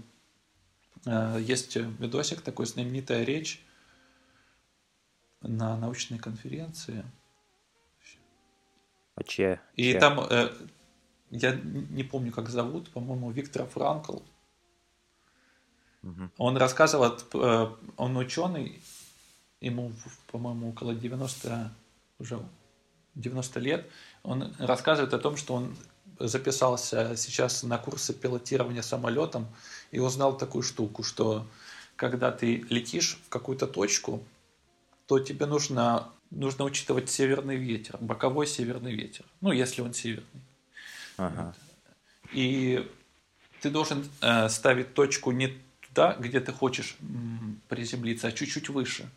э, 1.07 1.39
есть 1.41 1.77
видосик 1.77 2.41
такой, 2.41 2.67
знаменитая 2.67 3.23
речь 3.23 3.65
на 5.43 5.77
научной 5.77 6.19
конференции– 6.19 7.05
а 9.17 9.23
чья? 9.23 9.61
И 9.77 9.93
чья? 9.93 10.01
там, 10.01 10.21
э, 10.21 10.51
я 11.31 11.55
не 11.55 12.05
помню, 12.05 12.33
как 12.33 12.49
зовут, 12.49 12.91
по-моему, 12.91 13.31
Виктор 13.31 13.67
Франкл. 13.67 14.19
Угу. 16.03 16.31
Он 16.39 16.57
рассказывал, 16.57 17.17
э, 17.35 17.67
он 17.97 18.17
ученый, 18.17 18.83
ему, 19.61 19.93
по-моему, 20.31 20.71
около 20.71 20.95
90, 20.95 21.73
уже 22.19 22.39
90 23.15 23.61
лет. 23.61 23.91
Он 24.23 24.55
рассказывает 24.59 25.15
о 25.15 25.19
том, 25.19 25.37
что 25.37 25.55
он 25.55 25.77
записался 26.19 27.17
сейчас 27.17 27.63
на 27.63 27.79
курсы 27.79 28.15
пилотирования 28.15 28.83
самолетом 28.83 29.47
и 29.91 29.99
узнал 29.99 30.37
такую 30.37 30.63
штуку, 30.63 31.03
что 31.03 31.47
когда 31.97 32.31
ты 32.31 32.65
летишь 32.69 33.19
в 33.27 33.29
какую-то 33.29 33.67
точку, 33.67 34.23
то 35.07 35.19
тебе 35.19 35.47
нужно 35.47 36.11
нужно 36.31 36.65
учитывать 36.65 37.11
северный 37.11 37.57
ветер, 37.57 37.97
боковой 38.01 38.47
северный 38.47 38.95
ветер. 38.95 39.25
Ну, 39.41 39.53
если 39.53 39.83
он 39.83 39.95
северный. 39.95 40.43
Ага. 41.17 41.55
И 42.33 42.91
ты 43.61 43.71
должен 43.71 44.05
э, 44.21 44.49
ставить 44.49 44.95
точку 44.95 45.31
не 45.31 45.57
туда, 45.81 46.17
где 46.19 46.41
ты 46.41 46.53
хочешь 46.53 46.97
м, 47.01 47.61
приземлиться, 47.69 48.29
а 48.29 48.33
чуть-чуть 48.33 48.69
выше. 48.69 49.09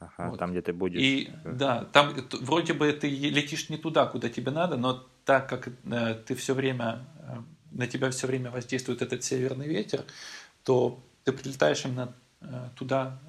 Ага, 0.00 0.30
вот. 0.30 0.38
там, 0.38 0.50
где 0.50 0.62
ты 0.62 0.72
будешь. 0.72 1.00
И 1.00 1.30
да, 1.44 1.84
там 1.92 2.14
вроде 2.40 2.72
бы 2.72 2.90
ты 2.92 3.08
летишь 3.08 3.68
не 3.68 3.76
туда, 3.76 4.06
куда 4.06 4.28
тебе 4.28 4.50
надо, 4.50 4.76
но 4.76 5.06
так 5.24 5.48
как 5.48 5.68
э, 5.68 6.14
ты 6.26 6.34
все 6.34 6.54
время 6.54 7.04
э, 7.20 7.36
на 7.70 7.86
тебя 7.86 8.10
все 8.10 8.26
время 8.26 8.50
воздействует 8.50 9.02
этот 9.02 9.22
северный 9.22 9.68
ветер, 9.68 10.04
то 10.64 10.98
ты 11.24 11.32
прилетаешь 11.32 11.84
именно 11.84 12.12
э, 12.40 12.68
туда, 12.74 13.20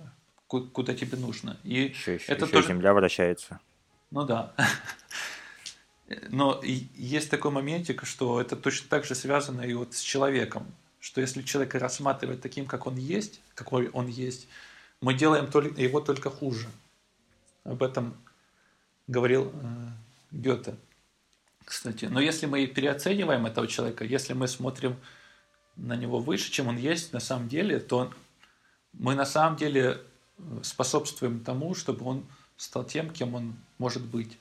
куда 0.60 0.94
тебе 0.94 1.18
нужно. 1.18 1.58
И 1.64 1.84
еще, 1.84 2.16
еще, 2.16 2.32
это 2.32 2.46
еще 2.46 2.54
тоже... 2.54 2.68
Земля 2.68 2.94
вращается. 2.94 3.60
Ну 4.12 4.26
да. 4.26 4.54
Но 6.30 6.60
есть 6.64 7.30
такой 7.30 7.52
моментик, 7.52 8.06
что 8.06 8.42
это 8.42 8.56
точно 8.56 8.90
так 8.90 9.06
же 9.06 9.16
связано 9.16 9.62
и 9.62 9.74
вот 9.74 9.94
с 9.94 10.02
человеком, 10.02 10.66
что 11.00 11.22
если 11.22 11.42
человека 11.42 11.80
рассматривать 11.80 12.42
таким, 12.42 12.66
как 12.66 12.86
он 12.86 12.98
есть, 12.98 13.42
какой 13.56 13.90
он 13.90 14.08
есть, 14.08 14.48
мы 15.00 15.14
делаем 15.14 15.46
его 15.78 16.02
только 16.02 16.30
хуже. 16.30 16.68
Об 17.64 17.82
этом 17.82 18.16
говорил 19.08 19.52
э, 19.54 19.88
Гёте, 20.32 20.76
кстати. 21.64 22.06
Но 22.06 22.20
если 22.20 22.46
мы 22.46 22.68
переоцениваем 22.68 23.46
этого 23.46 23.68
человека, 23.68 24.04
если 24.04 24.34
мы 24.34 24.48
смотрим 24.48 24.98
на 25.76 25.96
него 25.96 26.20
выше, 26.20 26.52
чем 26.52 26.68
он 26.68 26.78
есть 26.78 27.14
на 27.14 27.20
самом 27.20 27.48
деле, 27.48 27.80
то 27.80 28.12
мы 28.94 29.16
на 29.16 29.26
самом 29.26 29.56
деле 29.56 30.02
способствуем 30.64 31.44
тому, 31.44 31.76
чтобы 31.76 32.06
он 32.06 32.26
стал 32.58 32.84
тем, 32.84 33.10
кем 33.10 33.36
он 33.36 33.56
может 33.78 34.04
быть. 34.04 34.38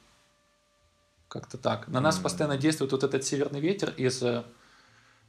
Как-то 1.29 1.59
так. 1.59 1.89
На 1.89 2.01
нас 2.01 2.19
mm-hmm. 2.19 2.23
постоянно 2.23 2.59
действует 2.59 2.93
вот 2.93 3.05
этот 3.05 3.25
северный 3.25 3.61
ветер 3.61 3.95
из 3.97 4.23
э, 4.23 4.45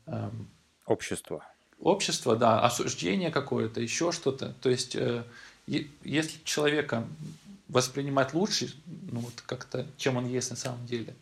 эм, 0.07 0.49
общества. 0.85 1.45
Общества, 1.79 2.35
да, 2.35 2.61
осуждение 2.61 3.31
какое-то, 3.31 3.81
еще 3.81 4.11
что-то. 4.11 4.53
То 4.61 4.69
есть, 4.69 4.95
э, 4.95 5.23
если 5.67 6.43
человека 6.43 7.07
воспринимать 7.67 8.33
лучше, 8.33 8.73
ну 8.85 9.21
вот 9.21 9.41
как-то, 9.45 9.87
чем 9.97 10.17
он 10.17 10.27
есть 10.27 10.49
на 10.49 10.57
самом 10.57 10.85
деле, 10.85 11.15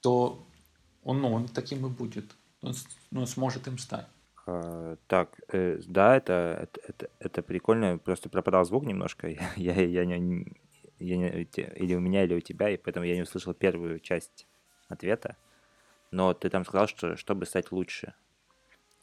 то 0.00 0.42
он, 1.04 1.20
ну, 1.20 1.32
он 1.32 1.48
таким 1.48 1.86
и 1.86 1.90
будет. 1.90 2.24
Он, 2.62 2.74
ну, 3.10 3.26
сможет 3.26 3.66
им 3.66 3.78
стать. 3.78 4.06
А, 4.46 4.96
так, 5.06 5.40
э, 5.48 5.80
да, 5.86 6.16
это, 6.16 6.68
это, 6.86 7.10
это, 7.18 7.42
прикольно. 7.42 7.98
Просто 7.98 8.28
пропадал 8.28 8.64
звук 8.64 8.84
немножко. 8.84 9.28
Я, 9.56 9.74
я, 9.74 10.04
я 10.04 10.04
не, 10.04 10.46
я 10.98 11.16
не, 11.16 11.42
или 11.42 11.94
у 11.94 12.00
меня, 12.00 12.24
или 12.24 12.34
у 12.34 12.40
тебя, 12.40 12.70
и 12.70 12.76
поэтому 12.76 13.06
я 13.06 13.14
не 13.14 13.22
услышал 13.22 13.54
первую 13.54 14.00
часть 14.00 14.46
ответа. 14.88 15.36
Но 16.10 16.34
ты 16.34 16.50
там 16.50 16.64
сказал, 16.64 16.88
что 16.88 17.16
чтобы 17.16 17.46
стать 17.46 17.72
лучше. 17.72 18.14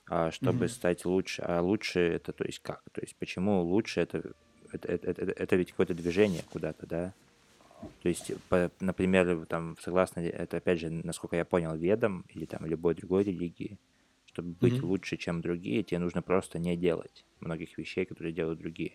А 0.10 0.32
чтобы 0.32 0.66
mm-hmm. 0.66 0.70
стать 0.70 1.06
лучше. 1.06 1.42
А 1.42 1.62
лучше 1.62 2.00
это, 2.00 2.34
то 2.34 2.44
есть 2.44 2.60
как? 2.60 2.82
То 2.92 3.02
есть 3.02 3.16
почему 3.16 3.62
лучше 3.62 4.02
это 4.02 4.34
это, 4.72 4.92
это, 4.92 5.12
это, 5.12 5.32
это 5.32 5.56
ведь 5.56 5.72
какое-то 5.72 5.94
движение 5.94 6.44
куда-то, 6.52 6.86
да? 6.86 7.14
То 8.02 8.10
есть, 8.10 8.32
по, 8.50 8.72
например, 8.80 9.46
там, 9.46 9.78
согласно, 9.80 10.22
это 10.22 10.58
опять 10.58 10.80
же, 10.80 10.90
насколько 10.90 11.36
я 11.36 11.46
понял, 11.46 11.76
ведом 11.76 12.26
или 12.30 12.46
там 12.46 12.66
любой 12.66 12.96
другой 12.96 13.24
религии, 13.24 13.78
чтобы 14.38 14.54
быть 14.54 14.74
mm-hmm. 14.74 14.86
лучше, 14.86 15.18
чем 15.18 15.42
другие, 15.42 15.82
тебе 15.82 15.98
нужно 15.98 16.22
просто 16.22 16.60
не 16.60 16.78
делать 16.78 17.26
многих 17.40 17.76
вещей, 17.80 18.06
которые 18.06 18.34
делают 18.34 18.60
другие. 18.60 18.94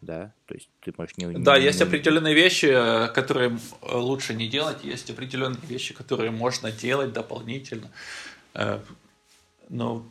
Да, 0.00 0.32
то 0.46 0.54
есть 0.54 0.68
ты 0.80 0.92
можешь 0.96 1.16
не... 1.16 1.26
Да, 1.26 1.58
не, 1.58 1.64
есть 1.64 1.80
не... 1.80 1.86
определенные 1.86 2.34
вещи, 2.34 2.66
э, 2.66 3.08
которые 3.08 3.58
лучше 3.82 4.34
не 4.34 4.48
делать, 4.48 4.84
есть 4.84 5.10
определенные 5.10 5.66
вещи, 5.66 5.94
которые 5.94 6.30
можно 6.30 6.70
делать 6.70 7.12
дополнительно. 7.12 7.90
Э, 8.54 8.80
но 9.68 10.06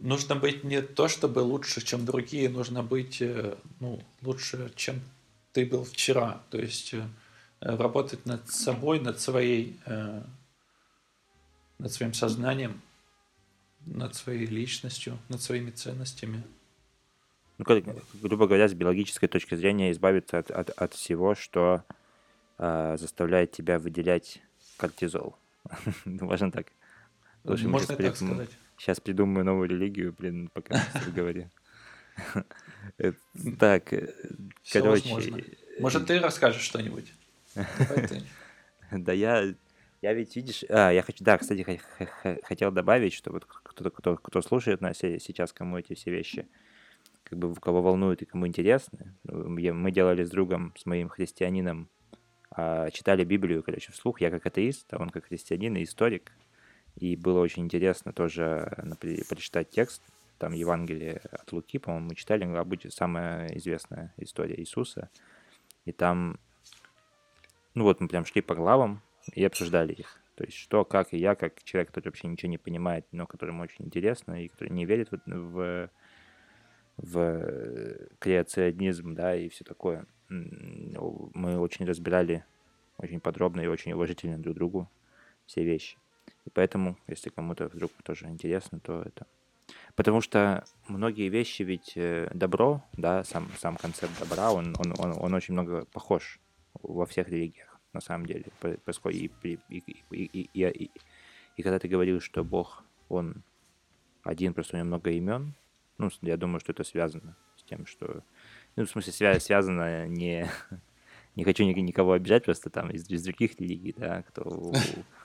нужно 0.00 0.34
быть 0.34 0.64
не 0.64 0.82
то, 0.82 1.06
чтобы 1.06 1.40
лучше, 1.40 1.80
чем 1.84 2.04
другие, 2.04 2.48
нужно 2.48 2.82
быть 2.82 3.22
э, 3.22 3.54
ну, 3.78 4.00
лучше, 4.22 4.72
чем 4.74 5.00
ты 5.52 5.64
был 5.64 5.84
вчера. 5.84 6.40
То 6.50 6.58
есть 6.58 6.94
э, 6.94 7.06
работать 7.60 8.26
над 8.26 8.48
собой, 8.50 8.98
над 9.00 9.20
своей, 9.20 9.76
э, 9.86 10.22
над 11.80 11.92
своим 11.92 12.12
сознанием, 12.12 12.80
над 13.86 14.14
своей 14.14 14.46
личностью, 14.46 15.18
над 15.28 15.42
своими 15.42 15.70
ценностями. 15.70 16.42
Ну, 17.58 17.64
как, 17.64 17.84
грубо 18.22 18.46
говоря, 18.46 18.68
с 18.68 18.74
биологической 18.74 19.28
точки 19.28 19.54
зрения 19.54 19.90
избавиться 19.90 20.38
от, 20.38 20.50
от, 20.50 20.70
от 20.70 20.94
всего, 20.94 21.34
что 21.34 21.84
э, 22.58 22.96
заставляет 22.98 23.52
тебя 23.52 23.78
выделять 23.78 24.42
кортизол. 24.76 25.36
Можно 26.04 26.50
так. 26.50 26.66
Можно 27.44 27.86
так 27.86 28.16
сказать. 28.16 28.50
Сейчас 28.76 29.00
придумаю 29.00 29.44
новую 29.44 29.68
религию, 29.68 30.14
блин, 30.16 30.50
пока 30.52 30.82
ты 31.04 31.10
говори. 31.10 31.48
Э, 32.98 33.12
так, 33.58 33.92
э, 33.92 34.12
короче... 34.72 35.44
Может, 35.78 36.06
ты 36.06 36.18
расскажешь 36.18 36.62
что-нибудь? 36.62 37.12
Да 38.90 39.12
я... 39.12 39.54
Я 40.02 40.14
ведь, 40.14 40.34
видишь... 40.34 40.64
А, 40.68 40.90
я 40.90 41.02
хочу... 41.02 41.22
Да, 41.22 41.36
кстати, 41.36 41.80
хотел 42.42 42.72
добавить, 42.72 43.12
что 43.12 43.32
вот 43.32 43.44
кто, 43.44 43.90
кто, 43.90 44.16
кто 44.16 44.42
слушает 44.42 44.80
нас 44.80 44.98
сейчас, 44.98 45.52
кому 45.52 45.78
эти 45.78 45.94
все 45.94 46.10
вещи, 46.10 46.48
как 47.22 47.38
бы 47.38 47.54
кого 47.54 47.82
волнуют 47.82 48.22
и 48.22 48.24
кому 48.24 48.46
интересны, 48.46 49.14
мы 49.24 49.90
делали 49.90 50.24
с 50.24 50.30
другом, 50.30 50.72
с 50.76 50.86
моим 50.86 51.10
христианином, 51.10 51.88
а, 52.50 52.90
читали 52.90 53.24
Библию, 53.24 53.62
короче, 53.62 53.92
вслух. 53.92 54.20
Я 54.20 54.30
как 54.30 54.46
атеист, 54.46 54.92
а 54.92 55.02
он 55.02 55.10
как 55.10 55.26
христианин 55.26 55.76
и 55.76 55.84
историк. 55.84 56.32
И 56.96 57.14
было 57.14 57.40
очень 57.40 57.64
интересно 57.64 58.12
тоже 58.12 58.72
например, 58.82 59.24
прочитать 59.28 59.70
текст, 59.70 60.02
там 60.38 60.54
Евангелие 60.54 61.20
от 61.30 61.52
Луки, 61.52 61.78
по-моему, 61.78 62.08
мы 62.08 62.14
читали, 62.14 62.44
обычно 62.44 62.90
самая 62.90 63.46
известная 63.58 64.14
история 64.16 64.58
Иисуса. 64.58 65.10
И 65.84 65.92
там, 65.92 66.40
ну 67.74 67.84
вот 67.84 68.00
мы 68.00 68.08
прям 68.08 68.24
шли 68.24 68.40
по 68.40 68.54
главам 68.54 69.02
и 69.34 69.44
обсуждали 69.44 69.92
их. 69.92 70.20
То 70.34 70.44
есть 70.44 70.56
что, 70.56 70.84
как 70.84 71.12
и 71.12 71.18
я, 71.18 71.34
как 71.34 71.62
человек, 71.64 71.88
который 71.88 72.06
вообще 72.06 72.28
ничего 72.28 72.50
не 72.50 72.58
понимает, 72.58 73.06
но 73.12 73.26
которому 73.26 73.62
очень 73.62 73.84
интересно 73.84 74.42
и 74.42 74.48
который 74.48 74.70
не 74.70 74.86
верит 74.86 75.10
в, 75.10 75.20
в, 75.26 75.90
в 76.96 78.08
креационизм, 78.18 79.14
да, 79.14 79.36
и 79.36 79.48
все 79.48 79.64
такое. 79.64 80.06
Мы 80.28 81.58
очень 81.58 81.84
разбирали 81.84 82.44
очень 83.02 83.20
подробно 83.20 83.60
и 83.60 83.66
очень 83.66 83.92
уважительно 83.92 84.38
друг 84.38 84.54
другу 84.54 84.90
все 85.46 85.64
вещи. 85.64 85.98
И 86.44 86.50
поэтому, 86.50 86.96
если 87.06 87.30
кому-то 87.30 87.68
вдруг 87.68 87.92
тоже 88.02 88.26
интересно, 88.26 88.80
то 88.80 89.02
это... 89.02 89.26
Потому 89.94 90.20
что 90.20 90.64
многие 90.88 91.28
вещи 91.28 91.62
ведь 91.62 91.92
э, 91.96 92.30
добро, 92.34 92.82
да, 92.92 93.24
сам, 93.24 93.48
сам 93.58 93.76
концепт 93.76 94.12
добра, 94.18 94.52
он, 94.52 94.74
он, 94.78 94.94
он, 94.98 95.16
он 95.18 95.34
очень 95.34 95.54
много 95.54 95.84
похож 95.86 96.40
во 96.74 97.06
всех 97.06 97.28
религиях, 97.28 97.69
на 97.92 98.00
самом 98.00 98.26
деле. 98.26 98.46
Поскольку 98.84 99.16
и, 99.16 99.30
и, 99.42 99.58
и, 99.68 99.78
и, 100.10 100.50
и, 100.52 100.90
и, 101.56 101.62
когда 101.62 101.78
ты 101.78 101.88
говорил, 101.88 102.20
что 102.20 102.44
Бог, 102.44 102.84
он 103.08 103.42
один, 104.22 104.54
просто 104.54 104.76
у 104.76 104.78
него 104.78 104.86
много 104.86 105.10
имен, 105.10 105.54
ну, 105.98 106.10
я 106.22 106.36
думаю, 106.36 106.60
что 106.60 106.72
это 106.72 106.84
связано 106.84 107.36
с 107.56 107.62
тем, 107.62 107.86
что... 107.86 108.22
Ну, 108.76 108.84
в 108.86 108.90
смысле, 108.90 109.12
свя- 109.12 109.40
связано 109.40 110.06
не... 110.06 110.48
Не 111.36 111.44
хочу 111.44 111.62
никого 111.62 112.12
обижать, 112.12 112.44
просто 112.44 112.70
там 112.70 112.90
из, 112.90 113.08
из 113.08 113.22
других 113.22 113.58
религий, 113.60 113.94
да, 113.96 114.22
кто 114.22 114.72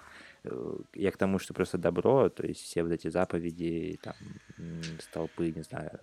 Э, 0.46 0.78
я 0.94 1.12
к 1.12 1.18
тому, 1.18 1.40
что 1.40 1.54
просто 1.54 1.78
добро, 1.78 2.30
то 2.30 2.46
есть 2.46 2.62
все 2.62 2.84
вот 2.84 2.92
эти 2.92 3.08
заповеди, 3.08 4.00
там, 4.02 4.16
столпы, 5.00 5.52
не 5.52 5.64
знаю, 5.64 6.00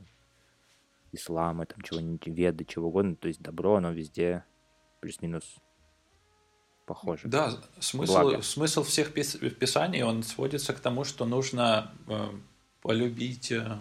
ислама, 1.13 1.67
там, 1.67 1.81
чего-нибудь, 1.83 2.27
веды, 2.27 2.65
чего 2.65 2.89
угодно, 2.89 3.15
то 3.17 3.29
есть 3.29 3.41
добро, 3.41 3.77
оно 3.77 3.93
везде 3.93 4.45
плюс-минус 5.01 5.57
похоже. 6.93 7.29
Да, 7.29 7.59
смысл, 7.81 8.43
смысл 8.43 8.83
всех 8.85 9.13
пис 9.13 9.37
писаний, 9.59 10.03
он 10.03 10.23
сводится 10.23 10.73
к 10.73 10.81
тому, 10.81 11.05
что 11.05 11.25
нужно 11.25 11.93
э, 12.07 12.29
полюбить 12.83 13.51
э, 13.51 13.79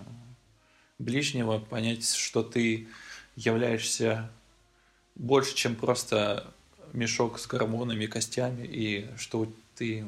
ближнего, 0.97 1.59
понять, 1.59 2.09
что 2.09 2.41
ты 2.43 2.87
являешься 3.35 4.29
больше, 5.15 5.55
чем 5.55 5.75
просто 5.75 6.47
мешок 6.93 7.39
с 7.39 7.47
гормонами, 7.47 8.05
костями, 8.05 8.65
и 8.65 9.09
что 9.17 9.51
ты 9.75 10.05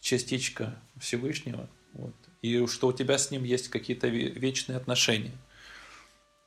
частичка 0.00 0.74
Всевышнего, 0.98 1.68
вот, 1.92 2.14
и 2.42 2.66
что 2.66 2.88
у 2.88 2.92
тебя 2.92 3.18
с 3.18 3.30
ним 3.30 3.44
есть 3.44 3.68
какие-то 3.68 4.08
вечные 4.08 4.76
отношения. 4.76 5.32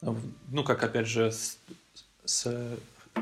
Ну, 0.01 0.63
как 0.63 0.83
опять 0.83 1.07
же, 1.07 1.31
с, 1.31 1.59
с 2.23 2.77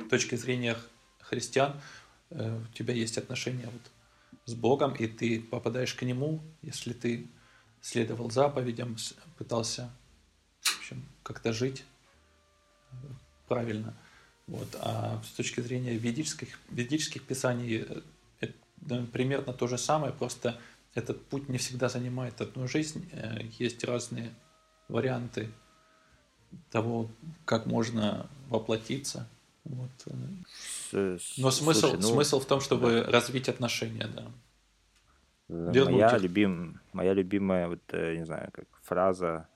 точки 0.10 0.36
зрения 0.36 0.78
христиан, 1.22 1.80
у 2.30 2.74
тебя 2.74 2.94
есть 2.94 3.18
отношения 3.18 3.66
вот 3.66 3.82
с 4.46 4.54
Богом, 4.54 4.94
и 4.94 5.08
ты 5.08 5.42
попадаешь 5.42 5.94
к 5.94 6.02
Нему, 6.04 6.42
если 6.62 6.94
ты 6.94 7.28
следовал 7.82 8.32
заповедям, 8.32 8.98
пытался 9.38 9.90
в 10.62 10.80
общем, 10.80 11.04
как-то 11.24 11.54
жить 11.54 11.86
э, 12.92 12.96
правильно. 13.48 13.94
Вот. 14.48 14.68
А 14.80 15.22
с 15.24 15.32
точки 15.32 15.62
зрения 15.62 15.98
ведических, 15.98 16.60
ведических 16.70 17.24
писаний 17.24 17.86
э, 18.42 18.98
примерно 19.12 19.54
то 19.54 19.68
же 19.68 19.78
самое, 19.78 20.14
просто 20.14 20.60
этот 20.94 21.24
путь 21.26 21.50
не 21.50 21.58
всегда 21.58 21.90
занимает 21.90 22.42
одну 22.42 22.68
жизнь. 22.68 23.10
Э, 23.12 23.40
есть 23.60 23.84
разные 23.84 24.34
варианты 24.88 25.52
того, 26.72 27.10
как 27.46 27.66
можно 27.66 28.30
воплотиться. 28.48 29.28
Вот. 29.70 29.92
Э. 30.94 31.18
Но 31.38 31.52
смысл, 31.52 31.80
Слушай, 31.80 31.96
ну, 32.02 32.08
смысл 32.08 32.40
в 32.40 32.46
том, 32.46 32.62
чтобы 32.62 33.04
да. 33.06 33.12
развить 33.12 33.50
отношения, 33.50 34.08
да. 34.08 34.32
моя, 35.92 36.18
любим, 36.18 36.80
моя 36.94 37.14
любимая, 37.14 37.68
вот, 37.68 37.82
э, 37.90 38.16
не 38.16 38.26
знаю, 38.26 38.50
как 38.52 38.68
фраза, 38.84 39.48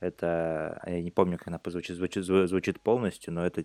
это, 0.00 0.80
я 0.86 1.02
не 1.02 1.10
помню, 1.10 1.38
как 1.38 1.48
она 1.48 1.60
звучит, 1.66 1.96
звучит, 1.96 2.24
звучит 2.24 2.80
полностью, 2.80 3.32
но 3.32 3.44
это 3.44 3.64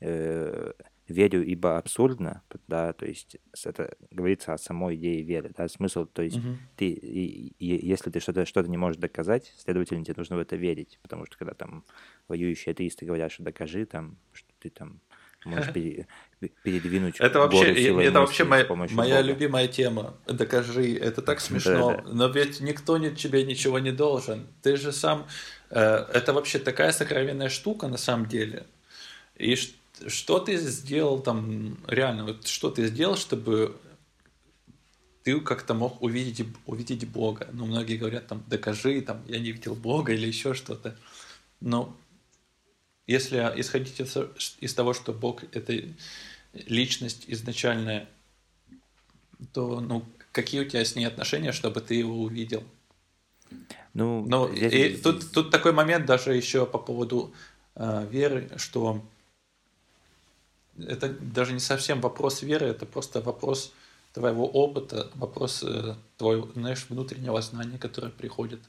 э, 0.00 0.72
верю, 1.08 1.44
ибо 1.44 1.78
абсурдно, 1.78 2.42
да, 2.66 2.92
то 2.92 3.06
есть 3.06 3.36
это 3.64 3.96
говорится 4.10 4.54
о 4.54 4.58
самой 4.58 4.96
идее 4.96 5.22
веры, 5.22 5.52
да, 5.56 5.68
смысл, 5.68 6.06
то 6.06 6.22
есть 6.22 6.38
угу. 6.38 6.56
ты, 6.76 6.90
и, 6.90 7.54
и, 7.58 7.86
если 7.86 8.10
ты 8.10 8.20
что-то 8.20 8.44
что 8.44 8.62
не 8.62 8.76
можешь 8.76 9.00
доказать, 9.00 9.52
следовательно, 9.58 10.04
тебе 10.04 10.14
нужно 10.16 10.36
в 10.36 10.40
это 10.40 10.56
верить, 10.56 10.98
потому 11.02 11.26
что 11.26 11.38
когда 11.38 11.54
там 11.54 11.84
воюющие 12.28 12.72
атеисты 12.72 13.06
говорят, 13.06 13.32
что 13.32 13.44
докажи 13.44 13.86
там, 13.86 14.16
что 14.32 14.48
ты 14.58 14.70
там 14.70 15.00
можешь 15.46 15.72
пере, 15.74 16.06
передвинуть 16.62 17.16
это 17.18 17.38
вообще, 17.38 17.72
это 18.04 18.20
вообще 18.20 18.44
моя, 18.44 18.66
моя 18.90 19.22
любимая 19.22 19.68
тема. 19.68 20.14
Докажи, 20.26 20.96
это 20.96 21.22
так 21.22 21.40
смешно, 21.46 22.02
но 22.06 22.28
ведь 22.28 22.60
никто 22.60 22.98
не, 22.98 23.10
тебе 23.10 23.44
ничего 23.44 23.78
не 23.78 23.92
должен. 23.92 24.46
Ты 24.62 24.76
же 24.76 24.92
сам, 24.92 25.26
э, 25.70 26.06
это 26.12 26.32
вообще 26.32 26.58
такая 26.58 26.92
сокровенная 26.92 27.48
штука 27.48 27.88
на 27.88 27.98
самом 27.98 28.26
деле. 28.26 28.66
И 29.36 29.56
что 30.06 30.38
ты 30.38 30.56
сделал 30.56 31.20
там, 31.20 31.78
реально, 31.86 32.24
вот 32.24 32.46
что 32.46 32.70
ты 32.70 32.86
сделал, 32.86 33.16
чтобы 33.16 33.76
ты 35.26 35.40
как-то 35.40 35.74
мог 35.74 36.02
увидеть, 36.02 36.46
увидеть 36.66 37.08
Бога. 37.08 37.48
Ну, 37.52 37.66
многие 37.66 37.96
говорят 37.96 38.28
там, 38.28 38.44
докажи, 38.46 39.00
там, 39.00 39.22
я 39.26 39.40
не 39.40 39.50
видел 39.50 39.74
Бога 39.74 40.12
или 40.12 40.26
еще 40.26 40.54
что-то. 40.54 40.96
Но 41.60 41.96
если 43.06 43.38
исходить 43.56 44.00
из, 44.00 44.16
из 44.60 44.74
того, 44.74 44.94
что 44.94 45.12
Бог– 45.12 45.44
это 45.52 45.82
личность 46.52 47.24
изначальная, 47.28 48.08
то 49.52 49.80
ну, 49.80 50.04
какие 50.32 50.60
у 50.60 50.64
тебя 50.64 50.84
с 50.84 50.96
ней 50.96 51.04
отношения, 51.04 51.52
чтобы 51.52 51.80
ты 51.80 51.94
его 51.94 52.22
увидел? 52.22 52.64
Ну, 53.94 54.24
ну 54.26 54.48
здесь, 54.54 54.72
и 54.72 54.88
здесь... 54.88 55.00
Тут, 55.00 55.30
тут 55.32 55.50
такой 55.50 55.72
момент 55.72 56.06
даже 56.06 56.34
еще 56.34 56.66
по 56.66 56.78
поводу 56.78 57.32
э, 57.74 58.06
веры, 58.10 58.50
что 58.56 59.02
это 60.78 61.08
даже 61.08 61.52
не 61.52 61.60
совсем 61.60 62.00
вопрос 62.00 62.42
веры, 62.42 62.66
это 62.66 62.86
просто 62.86 63.20
вопрос 63.20 63.72
твоего 64.12 64.46
опыта, 64.46 65.10
вопрос 65.14 65.62
э, 65.62 65.94
твоего, 66.16 66.50
знаешь, 66.54 66.86
внутреннего 66.88 67.40
знания, 67.40 67.78
которое 67.78 68.10
приходит. 68.10 68.60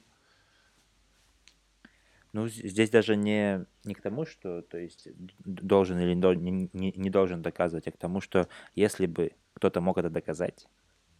Ну, 2.33 2.47
здесь 2.47 2.89
даже 2.89 3.15
не, 3.15 3.65
не 3.83 3.93
к 3.93 4.01
тому, 4.01 4.25
что, 4.25 4.61
то 4.61 4.77
есть, 4.77 5.07
должен 5.45 5.99
или 5.99 6.13
не, 6.13 6.69
не, 6.73 6.91
не 6.95 7.09
должен 7.09 7.41
доказывать, 7.41 7.87
а 7.87 7.91
к 7.91 7.97
тому, 7.97 8.21
что 8.21 8.47
если 8.75 9.05
бы 9.05 9.31
кто-то 9.53 9.81
мог 9.81 9.97
это 9.97 10.09
доказать, 10.09 10.67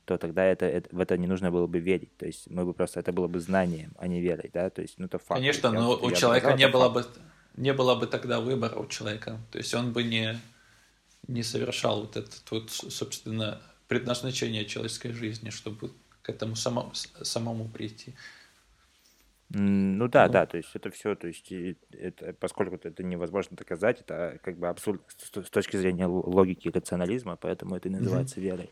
то 0.06 0.18
тогда 0.18 0.46
это, 0.46 0.66
это, 0.66 0.96
в 0.96 1.00
это 1.00 1.18
не 1.18 1.28
нужно 1.28 1.52
было 1.52 1.68
бы 1.68 1.80
верить. 1.80 2.16
То 2.18 2.26
есть 2.26 2.50
мы 2.50 2.66
бы 2.66 2.74
просто, 2.74 3.00
это 3.00 3.12
было 3.12 3.28
бы 3.28 3.40
знанием, 3.40 3.94
а 3.98 4.08
не 4.08 4.22
верой, 4.22 4.50
да, 4.54 4.70
то 4.70 4.82
есть, 4.82 4.98
ну, 4.98 5.06
это 5.06 5.18
факт. 5.18 5.40
Конечно, 5.40 5.72
но 5.72 5.96
у 5.96 6.12
человека 6.12 6.48
доказал, 6.48 6.58
не 6.58 6.68
было 6.68 6.94
факт. 6.94 7.18
бы, 7.18 7.62
не 7.62 7.74
было 7.74 7.96
бы 7.96 8.08
тогда 8.08 8.40
выбора 8.40 8.76
у 8.76 8.88
человека. 8.88 9.40
То 9.52 9.58
есть 9.58 9.74
он 9.74 9.92
бы 9.92 10.04
не, 10.04 10.40
не 11.28 11.44
совершал 11.44 12.02
вот 12.02 12.16
это 12.16 12.32
вот, 12.52 12.72
собственно, 12.72 13.62
предназначение 13.88 14.66
человеческой 14.66 15.12
жизни, 15.12 15.50
чтобы 15.50 15.92
к 16.22 16.30
этому 16.30 16.56
самому, 16.56 16.94
самому 16.94 17.68
прийти. 17.68 18.14
Ну 19.50 20.08
да, 20.10 20.28
ну. 20.28 20.34
да, 20.34 20.46
то 20.46 20.58
есть 20.58 20.70
это 20.74 20.92
все, 20.92 21.16
то 21.16 21.28
есть 21.28 21.52
это, 21.92 22.34
поскольку 22.34 22.76
это 22.76 23.02
невозможно 23.02 23.56
доказать, 23.56 24.02
это 24.02 24.40
как 24.44 24.58
бы 24.58 24.68
абсурд 24.68 25.02
с 25.18 25.50
точки 25.50 25.78
зрения 25.78 26.06
логики 26.06 26.68
и 26.68 26.72
рационализма, 26.72 27.38
поэтому 27.38 27.76
это 27.76 27.88
и 27.88 27.92
называется 27.92 28.40
mm-hmm. 28.40 28.44
верой. 28.44 28.70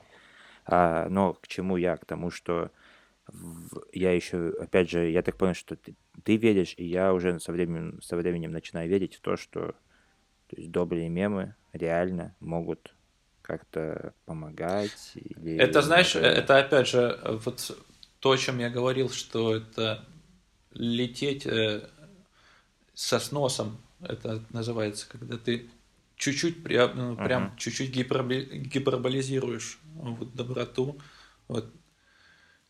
А, 0.66 1.08
но 1.10 1.34
к 1.34 1.48
чему 1.48 1.78
я? 1.78 1.96
К 1.96 2.06
тому, 2.06 2.30
что 2.30 2.72
я 3.94 4.12
еще, 4.12 4.50
опять 4.60 4.90
же, 4.90 5.10
я 5.10 5.22
так 5.22 5.38
понял, 5.38 5.54
что 5.54 5.76
ты, 5.78 5.96
ты 6.24 6.36
веришь, 6.36 6.74
и 6.78 6.86
я 6.86 7.14
уже 7.14 7.40
со 7.40 7.52
временем, 7.52 8.02
со 8.02 8.18
временем 8.18 8.52
начинаю 8.52 8.90
верить 8.90 9.16
в 9.16 9.22
то, 9.22 9.38
что 9.38 9.76
то 10.48 10.58
есть 10.58 10.72
добрые 10.72 11.10
мемы 11.10 11.56
реально 11.74 12.36
могут 12.40 12.94
как-то 13.42 14.14
помогать? 14.26 15.14
Или... 15.16 15.58
Это, 15.58 15.82
знаешь, 15.82 16.16
это 16.16 16.58
опять 16.58 16.88
же 16.88 17.20
вот 17.44 17.78
то, 18.20 18.32
о 18.32 18.38
чем 18.38 18.60
я 18.60 18.70
говорил, 18.70 19.10
что 19.10 19.56
это 19.56 20.06
лететь 20.76 21.46
э, 21.46 21.90
со 22.94 23.20
сносом, 23.20 23.78
это 24.02 24.44
называется, 24.52 25.08
когда 25.10 25.38
ты 25.38 25.70
чуть-чуть, 26.16 26.64
прям, 26.64 26.96
ну, 26.96 27.16
прям 27.16 27.48
uh-huh. 27.48 27.58
чуть-чуть 27.58 27.92
гиперболизируешь 27.92 29.80
вот, 29.96 30.34
доброту, 30.36 31.00
вот, 31.48 31.74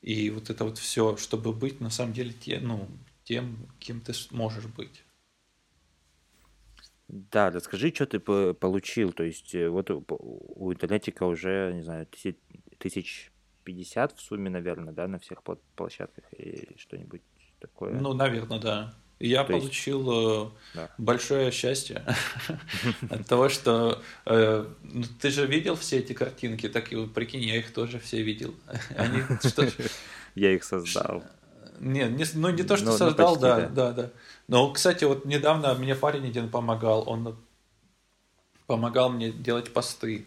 и 0.01 0.29
вот 0.29 0.49
это 0.49 0.63
вот 0.63 0.77
все, 0.77 1.17
чтобы 1.17 1.51
быть 1.51 1.81
на 1.81 1.89
самом 1.89 2.13
деле 2.13 2.31
те, 2.31 2.59
ну, 2.59 2.87
тем, 3.23 3.67
кем 3.79 4.01
ты 4.01 4.13
можешь 4.31 4.65
быть. 4.65 5.03
Да, 7.07 7.51
расскажи, 7.51 7.91
что 7.93 8.05
ты 8.05 8.19
получил. 8.19 9.11
То 9.13 9.23
есть, 9.23 9.53
э, 9.53 9.69
вот 9.69 9.91
у 9.91 10.73
интернетика 10.73 11.23
уже, 11.23 11.71
не 11.73 11.83
знаю, 11.83 12.07
тысяч 12.79 13.31
пятьдесят 13.63 14.13
в 14.13 14.21
сумме, 14.21 14.49
наверное, 14.49 14.93
да, 14.93 15.07
на 15.07 15.19
всех 15.19 15.43
площадках 15.75 16.23
или 16.33 16.75
что-нибудь 16.77 17.21
такое. 17.67 17.93
Ну, 17.93 18.13
наверное, 18.13 18.59
да. 18.59 18.93
Я 19.19 19.43
То 19.43 19.53
получил 19.53 20.11
есть... 20.11 20.53
Э, 20.73 20.77
да. 20.77 20.89
большое 20.97 21.49
счастье 21.51 22.03
от 23.09 23.25
того, 23.25 23.47
что 23.47 24.01
э, 24.25 24.65
ну, 24.83 25.03
ты 25.21 25.29
же 25.29 25.45
видел 25.45 25.77
все 25.77 25.99
эти 25.99 26.11
картинки, 26.11 26.67
так 26.67 26.91
и 26.91 27.07
прикинь, 27.07 27.41
я 27.41 27.57
их 27.57 27.73
тоже 27.73 27.99
все 27.99 28.21
видел. 28.21 28.53
Они 28.97 29.21
что 29.41 29.69
Я 30.35 30.51
их 30.53 30.65
создал. 30.65 31.23
Не, 31.79 32.09
не, 32.09 32.25
ну 32.33 32.49
не 32.49 32.63
то, 32.63 32.75
что 32.75 32.87
ну, 32.87 32.91
ну 32.91 32.97
создал, 32.97 33.35
ну, 33.35 33.41
почти, 33.41 33.41
да, 33.41 33.59
да, 33.69 33.69
да, 33.69 33.91
да. 33.93 34.09
Но, 34.47 34.71
кстати, 34.71 35.05
вот 35.05 35.25
недавно 35.25 35.73
мне 35.75 35.95
парень 35.95 36.27
один 36.27 36.49
помогал, 36.49 37.03
он 37.07 37.37
помогал 38.67 39.09
мне 39.09 39.31
делать 39.31 39.71
посты. 39.71 40.25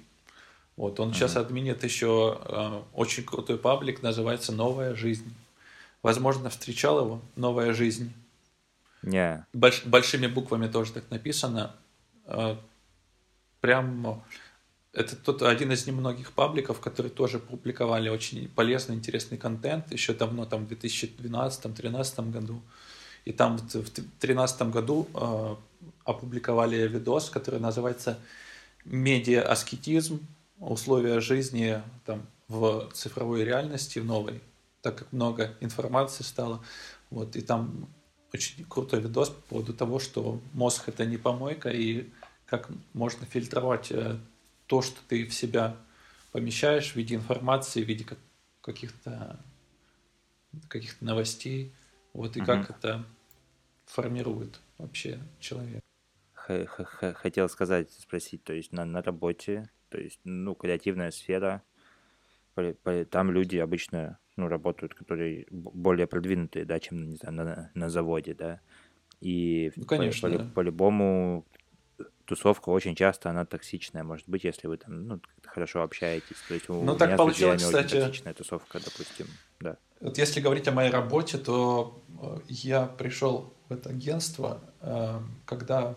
Вот, 0.77 1.01
он 1.01 1.11
uh-huh. 1.11 1.15
сейчас 1.15 1.37
админит 1.37 1.85
еще 1.85 2.39
э, 2.45 2.83
очень 2.95 3.25
крутой 3.25 3.59
паблик, 3.59 4.03
называется 4.03 4.53
«Новая 4.53 4.95
жизнь». 4.95 5.35
Возможно, 6.09 6.49
встречал 6.49 7.05
его 7.05 7.21
«Новая 7.37 7.75
жизнь». 7.75 8.15
Не. 9.03 9.45
Больш, 9.53 9.85
большими 9.85 10.27
буквами 10.27 10.67
тоже 10.67 10.95
так 10.95 11.11
написано. 11.11 11.77
Э, 12.25 12.57
прям 13.61 14.23
это 14.95 15.17
тот 15.17 15.43
один 15.43 15.71
из 15.71 15.87
немногих 15.87 16.33
пабликов, 16.33 16.81
которые 16.81 17.13
тоже 17.13 17.39
публиковали 17.39 18.09
очень 18.09 18.49
полезный, 18.49 18.95
интересный 18.95 19.37
контент 19.37 19.93
еще 19.93 20.15
давно, 20.15 20.47
там 20.47 20.65
в 20.65 20.73
2012-2013 20.73 22.31
году. 22.31 22.63
И 23.27 23.33
там 23.33 23.59
в 23.59 23.71
2013 23.71 24.63
году 24.63 25.09
э, 25.13 25.57
опубликовали 26.05 26.89
видос, 26.89 27.29
который 27.29 27.61
называется 27.61 28.19
«Медиа-аскетизм. 28.87 30.27
Условия 30.59 31.21
жизни 31.21 31.83
там, 32.07 32.27
в 32.49 32.89
цифровой 32.95 33.45
реальности, 33.45 33.99
в 33.99 34.07
новой», 34.07 34.41
так 34.89 35.01
как 35.01 35.13
много 35.13 35.55
информации 35.61 36.25
стало. 36.25 36.65
Вот, 37.11 37.37
и 37.37 37.43
там 37.43 37.89
очень 38.33 38.65
крутой 38.65 39.01
видос 39.01 39.29
по 39.29 39.41
поводу 39.43 39.75
того, 39.75 39.99
что 39.99 40.41
мозг 40.55 40.89
это 40.89 41.05
не 41.05 41.19
помойка, 41.19 41.69
и 41.69 42.09
как 42.47 42.71
можно 42.95 43.27
фильтровать 43.27 43.93
э, 43.93 44.19
то, 44.67 44.81
что 44.81 44.99
ты 45.07 45.27
в 45.27 45.35
себя 45.35 45.77
помещаешь 46.33 46.93
в 46.93 46.97
виде 46.97 47.15
информации, 47.17 47.85
в 47.85 47.87
виде 47.87 48.07
каких-то 48.63 49.39
каких-то 50.69 51.05
новостей, 51.05 51.75
вот 52.15 52.39
и 52.39 52.41
угу. 52.41 52.47
как 52.47 52.71
это 52.71 53.05
формирует 53.85 54.59
вообще 54.79 55.21
человек. 55.39 55.83
Хотел 56.35 57.51
сказать, 57.51 57.91
спросить, 57.93 58.43
то 58.43 58.55
есть 58.55 58.73
на, 58.73 58.87
на 58.87 59.03
работе, 59.03 59.71
то 59.91 59.99
есть, 59.99 60.21
ну, 60.25 60.55
креативная 60.55 61.11
сфера, 61.11 61.63
там 63.11 63.31
люди 63.31 63.57
обычно, 63.57 64.19
ну, 64.37 64.49
работают, 64.49 64.95
которые 64.95 65.47
более 65.51 66.07
продвинутые, 66.07 66.65
да, 66.65 66.79
чем, 66.79 67.11
не 67.11 67.17
знаю, 67.17 67.35
на, 67.35 67.71
на 67.75 67.91
заводе, 67.91 68.35
да, 68.35 68.61
и 69.21 69.73
ну, 69.77 69.85
конечно, 69.85 70.31
по, 70.31 70.39
да. 70.39 70.51
по-любому 70.55 71.45
тусовка 72.25 72.69
очень 72.69 72.95
часто 72.95 73.31
она 73.31 73.45
токсичная, 73.45 74.05
может 74.05 74.29
быть, 74.29 74.45
если 74.45 74.69
вы 74.69 74.77
там 74.77 75.07
ну, 75.07 75.21
хорошо 75.45 75.83
общаетесь. 75.83 76.37
То 76.47 76.55
есть 76.55 76.69
у 76.69 76.83
ну, 76.83 76.97
так 76.97 77.17
получилось, 77.17 77.63
кстати. 77.63 78.01
Токсичная 78.01 78.35
тусовка, 78.35 78.79
допустим, 78.79 79.27
да. 79.61 79.77
Вот 80.01 80.19
если 80.19 80.41
говорить 80.41 80.69
о 80.69 80.73
моей 80.73 80.91
работе, 80.91 81.39
то 81.39 82.01
э, 82.23 82.41
я 82.49 82.87
пришел 82.87 83.53
в 83.69 83.73
это 83.73 83.91
агентство, 83.91 84.61
э, 84.81 85.21
когда 85.45 85.97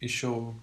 еще 0.00 0.54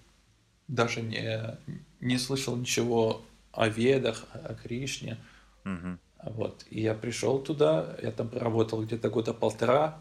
даже 0.67 1.01
не, 1.01 1.57
не 1.99 2.17
слышал 2.17 2.55
ничего 2.55 3.21
о 3.55 3.67
ведах, 3.67 4.25
о 4.33 4.53
Кришне. 4.53 5.17
Угу. 5.65 5.97
Вот. 6.33 6.65
И 6.69 6.81
я 6.81 6.93
пришел 6.93 7.39
туда, 7.39 7.95
я 8.01 8.11
там 8.11 8.29
проработал 8.29 8.83
где-то 8.83 9.09
года 9.09 9.33
полтора. 9.33 9.99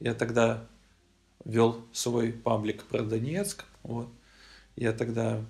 Я 0.00 0.14
тогда 0.14 0.66
вел 1.44 1.84
свой 1.92 2.32
паблик 2.32 2.84
про 2.84 3.02
Донецк. 3.02 3.64
Вот. 3.82 4.08
Я 4.76 4.92
тогда 4.92 5.44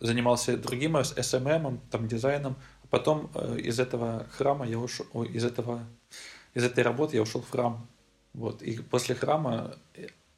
занимался 0.00 0.56
другим 0.56 0.96
SMM, 0.96 1.80
там, 1.90 2.08
дизайном. 2.08 2.56
А 2.84 2.86
потом 2.88 3.30
э, 3.34 3.58
из 3.58 3.80
этого 3.80 4.26
храма 4.30 4.66
я 4.66 4.78
ушел, 4.78 5.06
из 5.24 5.44
этого, 5.44 5.84
из 6.54 6.64
этой 6.64 6.84
работы 6.84 7.16
я 7.16 7.22
ушел 7.22 7.42
в 7.42 7.50
храм. 7.50 7.86
Вот. 8.32 8.62
И 8.62 8.80
после 8.80 9.14
храма 9.14 9.76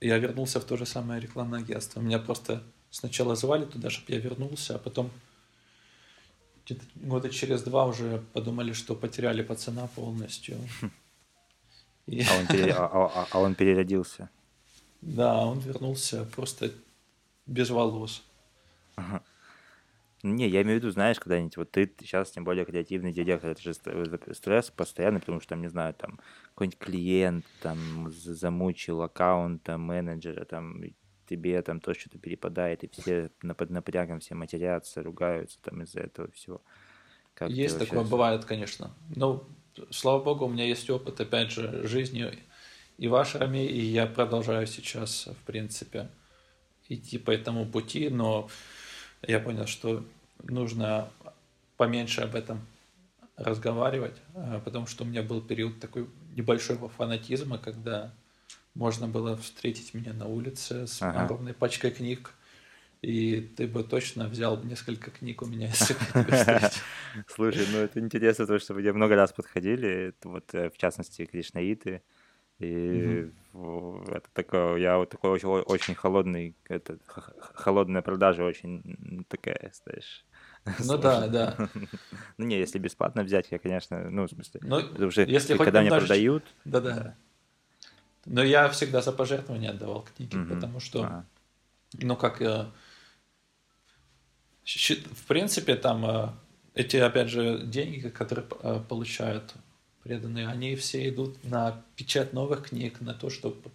я 0.00 0.18
вернулся 0.18 0.60
в 0.60 0.64
то 0.64 0.76
же 0.76 0.86
самое 0.86 1.20
рекламное 1.20 1.60
агентство. 1.60 2.00
Меня 2.00 2.18
просто 2.18 2.62
сначала 2.90 3.34
звали 3.36 3.64
туда, 3.64 3.90
чтобы 3.90 4.12
я 4.12 4.18
вернулся, 4.18 4.76
а 4.76 4.78
потом 4.78 5.10
где-то 6.64 6.84
года 6.94 7.30
через 7.30 7.62
два 7.62 7.86
уже 7.86 8.22
подумали, 8.32 8.72
что 8.72 8.94
потеряли 8.94 9.42
пацана 9.42 9.86
полностью. 9.88 10.58
И... 12.06 12.22
А, 12.22 12.38
он 12.38 12.46
пере... 12.46 12.72
а, 12.72 12.86
а, 12.86 13.26
а 13.30 13.38
он 13.38 13.54
переродился. 13.54 14.30
Да, 15.00 15.46
он 15.46 15.60
вернулся 15.60 16.24
просто 16.24 16.72
без 17.46 17.70
волос. 17.70 18.22
Ага. 18.96 19.22
Не, 20.22 20.48
я 20.48 20.60
имею 20.60 20.78
в 20.78 20.82
виду, 20.82 20.90
знаешь, 20.92 21.18
когда-нибудь, 21.18 21.56
вот 21.56 21.70
ты 21.70 21.90
сейчас, 21.98 22.30
тем 22.30 22.44
более, 22.44 22.66
креативный 22.66 23.10
директор, 23.10 23.50
это 23.50 23.62
же 23.62 23.72
стресс 23.72 24.70
постоянно, 24.70 25.18
потому 25.18 25.40
что, 25.40 25.50
там, 25.50 25.62
не 25.62 25.68
знаю, 25.68 25.94
там, 25.94 26.20
какой-нибудь 26.50 26.78
клиент, 26.78 27.46
там, 27.62 28.10
замучил 28.10 29.00
аккаунта, 29.00 29.78
менеджера, 29.78 30.44
там, 30.44 30.82
тебе 31.30 31.62
там 31.62 31.80
то 31.80 31.94
что-то 31.94 32.18
перепадает, 32.18 32.82
и 32.82 32.88
все 32.88 33.30
под 33.56 33.70
напрягом 33.70 34.18
все 34.18 34.34
матерятся, 34.34 35.02
ругаются 35.02 35.58
там 35.62 35.82
из-за 35.82 36.00
этого 36.00 36.30
всего. 36.32 36.60
Как 37.34 37.50
Есть 37.50 37.78
такое, 37.78 38.02
бывает, 38.02 38.44
конечно. 38.44 38.90
Но 39.14 39.46
слава 39.90 40.22
богу, 40.22 40.46
у 40.46 40.48
меня 40.48 40.66
есть 40.66 40.90
опыт, 40.90 41.20
опять 41.20 41.52
же, 41.52 41.86
жизни 41.86 42.30
и 42.98 43.08
в 43.08 43.14
Ашраме, 43.14 43.64
и 43.64 43.80
я 43.80 44.06
продолжаю 44.06 44.66
сейчас, 44.66 45.28
в 45.28 45.46
принципе, 45.46 46.10
идти 46.88 47.16
по 47.16 47.30
этому 47.30 47.64
пути, 47.64 48.08
но 48.10 48.50
я 49.22 49.38
понял, 49.38 49.66
что 49.66 50.04
нужно 50.42 51.08
поменьше 51.76 52.22
об 52.22 52.34
этом 52.34 52.66
разговаривать, 53.36 54.16
э, 54.34 54.60
потому 54.64 54.86
что 54.86 55.04
у 55.04 55.06
меня 55.06 55.22
был 55.22 55.40
период 55.40 55.80
такой 55.80 56.10
небольшого 56.36 56.88
фанатизма, 56.88 57.56
когда 57.56 58.12
можно 58.74 59.08
было 59.08 59.36
встретить 59.36 59.94
меня 59.94 60.12
на 60.12 60.26
улице 60.26 60.86
с 60.86 61.02
ага. 61.02 61.24
огромной 61.24 61.54
пачкой 61.54 61.90
книг, 61.90 62.32
и 63.02 63.40
ты 63.40 63.66
бы 63.66 63.82
точно 63.82 64.28
взял 64.28 64.62
несколько 64.62 65.10
книг 65.10 65.42
у 65.42 65.46
меня, 65.46 65.68
если 65.80 65.94
бы 65.94 66.70
Слушай, 67.28 67.66
ну 67.72 67.78
это 67.78 67.98
интересно, 68.00 68.44
потому 68.44 68.58
что 68.60 68.74
мне 68.74 68.92
много 68.92 69.16
раз 69.16 69.32
подходили, 69.32 70.14
вот 70.22 70.54
э, 70.54 70.70
в 70.70 70.76
частности 70.76 71.24
кришнаиты, 71.24 72.02
и 72.58 73.26
mm-hmm. 73.54 74.14
это 74.14 74.28
такое, 74.34 74.76
я 74.76 74.98
вот 74.98 75.08
такой 75.08 75.30
очень, 75.30 75.48
очень 75.48 75.94
холодный, 75.94 76.54
это 76.68 76.98
холодная 77.06 78.02
продажа 78.02 78.44
очень 78.44 79.24
такая, 79.28 79.72
знаешь. 79.82 80.24
Ну 80.84 80.98
да, 80.98 81.26
да. 81.26 81.56
Ну 82.36 82.44
не, 82.44 82.58
если 82.58 82.78
бесплатно 82.78 83.22
взять, 83.22 83.46
я, 83.50 83.58
конечно, 83.58 84.10
ну, 84.10 84.26
в 84.26 84.28
смысле, 84.28 84.60
ну, 84.62 84.82
потому 84.88 85.10
что 85.10 85.22
если 85.22 85.56
когда 85.56 85.80
мне 85.80 85.88
продают... 85.88 86.44
Да-да. 86.66 87.16
Но 88.26 88.42
я 88.42 88.68
всегда 88.68 89.00
за 89.00 89.12
пожертвования 89.12 89.70
отдавал 89.70 90.02
книги, 90.02 90.36
mm-hmm. 90.36 90.54
потому 90.54 90.80
что, 90.80 91.04
а. 91.04 91.24
ну, 91.94 92.16
как... 92.16 92.42
Э, 92.42 92.66
в 94.64 95.26
принципе, 95.26 95.74
там 95.74 96.04
э, 96.06 96.28
эти, 96.74 96.96
опять 96.96 97.28
же, 97.28 97.62
деньги, 97.64 98.08
которые 98.08 98.46
э, 98.62 98.80
получают 98.88 99.54
преданные, 100.02 100.48
они 100.48 100.76
все 100.76 101.08
идут 101.08 101.42
на 101.44 101.82
печать 101.96 102.32
новых 102.32 102.68
книг, 102.68 103.00
на 103.00 103.14
то, 103.14 103.30
чтобы 103.30 103.70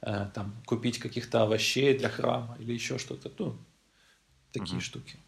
там 0.00 0.54
купить 0.64 0.98
каких-то 0.98 1.42
овощей 1.42 1.96
для 1.96 2.08
храма 2.08 2.56
или 2.58 2.72
еще 2.72 2.96
что-то. 2.96 3.30
Ну, 3.38 3.58
такие 4.50 4.76
угу. 4.76 4.80
штуки. 4.80 5.18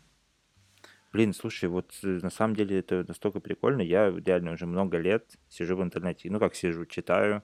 Блин, 1.13 1.35
слушай, 1.35 1.69
вот 1.69 1.93
на 2.03 2.31
самом 2.31 2.57
деле 2.57 2.79
это 2.79 3.05
настолько 3.07 3.41
прикольно. 3.41 3.83
Я 3.83 4.11
реально 4.11 4.53
уже 4.53 4.65
много 4.65 4.97
лет 4.97 5.37
сижу 5.51 5.77
в 5.77 5.83
интернете. 5.83 6.31
Ну, 6.31 6.39
как 6.41 6.55
сижу, 6.55 6.87
читаю, 6.87 7.43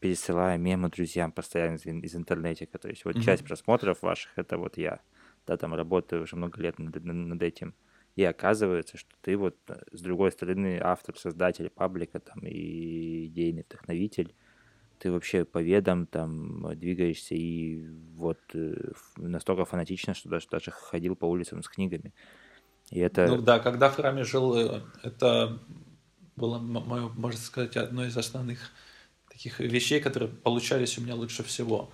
пересылаю 0.00 0.60
мемы 0.60 0.88
друзьям 0.88 1.32
постоянно 1.32 1.76
из, 1.76 1.86
из 1.86 2.14
интернетика. 2.14 2.78
То 2.78 2.88
есть 2.88 3.04
вот 3.04 3.16
mm-hmm. 3.16 3.22
часть 3.22 3.44
просмотров 3.44 4.02
ваших 4.02 4.32
это 4.36 4.58
вот 4.58 4.78
я. 4.78 5.00
Да, 5.46 5.56
там 5.56 5.74
работаю 5.74 6.22
уже 6.22 6.36
много 6.36 6.60
лет 6.60 6.78
над, 6.78 7.02
над 7.02 7.42
этим. 7.42 7.74
И 8.16 8.24
оказывается, 8.24 8.96
что 8.98 9.10
ты 9.20 9.36
вот 9.36 9.56
э, 9.68 9.80
с 9.92 10.00
другой 10.00 10.32
стороны 10.32 10.80
автор, 10.82 11.16
создатель 11.16 11.70
паблика 11.70 12.20
там 12.20 12.40
и 12.46 13.26
идейный 13.26 13.64
вдохновитель. 13.68 14.34
Ты 14.98 15.12
вообще 15.12 15.44
по 15.44 15.62
ведам 15.62 16.06
там 16.06 16.76
двигаешься 16.76 17.34
и 17.34 17.86
вот 18.14 18.40
э, 18.54 18.74
настолько 19.16 19.64
фанатично, 19.64 20.14
что 20.14 20.28
даже, 20.28 20.48
даже 20.50 20.72
ходил 20.72 21.14
по 21.14 21.26
улицам 21.26 21.62
с 21.62 21.68
книгами. 21.68 22.12
И 22.90 22.98
это... 22.98 23.26
Ну 23.28 23.40
да, 23.40 23.60
когда 23.60 23.88
в 23.88 23.94
храме 23.94 24.24
жил, 24.24 24.54
э, 24.56 24.82
это 25.02 25.60
было, 26.34 26.58
можно 26.58 27.40
сказать, 27.40 27.76
одно 27.76 28.04
из 28.04 28.16
основных 28.16 28.72
таких 29.38 29.60
вещей, 29.60 30.00
которые 30.00 30.28
получались 30.28 30.98
у 30.98 31.00
меня 31.00 31.14
лучше 31.14 31.44
всего. 31.44 31.88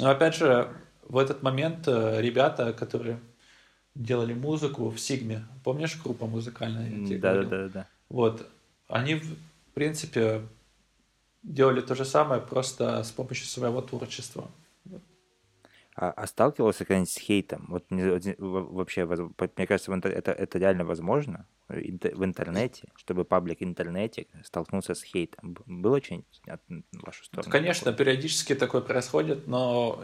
Но 0.00 0.10
опять 0.10 0.34
же, 0.34 0.68
в 1.02 1.16
этот 1.16 1.42
момент 1.42 1.86
э, 1.86 2.20
ребята, 2.20 2.72
которые 2.72 3.20
делали 3.94 4.34
музыку 4.34 4.90
в 4.90 4.98
Сигме, 4.98 5.46
помнишь 5.62 5.96
группа 6.02 6.26
музыкальная? 6.26 6.90
Да, 7.20 7.34
да, 7.34 7.42
да, 7.44 7.68
да. 7.68 7.86
Вот, 8.08 8.48
они, 8.88 9.14
в 9.14 9.36
принципе, 9.74 10.42
делали 11.44 11.80
то 11.80 11.94
же 11.94 12.04
самое, 12.04 12.40
просто 12.40 13.04
с 13.04 13.12
помощью 13.12 13.46
своего 13.46 13.80
творчества. 13.80 14.50
А, 15.94 16.10
а 16.10 16.26
сталкивался 16.26 16.84
когда-нибудь 16.84 17.10
с 17.10 17.18
хейтом? 17.18 17.66
Вот 17.68 17.84
вообще, 17.88 19.06
мне 19.06 19.66
кажется, 19.68 19.92
это, 19.92 20.32
это 20.32 20.58
реально 20.58 20.84
возможно 20.84 21.46
в 21.68 22.24
интернете, 22.24 22.88
чтобы 22.96 23.24
паблик 23.24 23.62
интернете 23.62 24.26
столкнулся 24.42 24.94
с 24.94 25.02
хейтом. 25.02 25.56
Было 25.66 26.02
что-нибудь 26.02 26.40
от 26.46 26.62
вашу 26.92 27.24
сторону? 27.24 27.50
Конечно, 27.50 27.92
такое? 27.92 28.06
периодически 28.06 28.54
такое 28.54 28.80
происходит, 28.80 29.46
но 29.46 30.02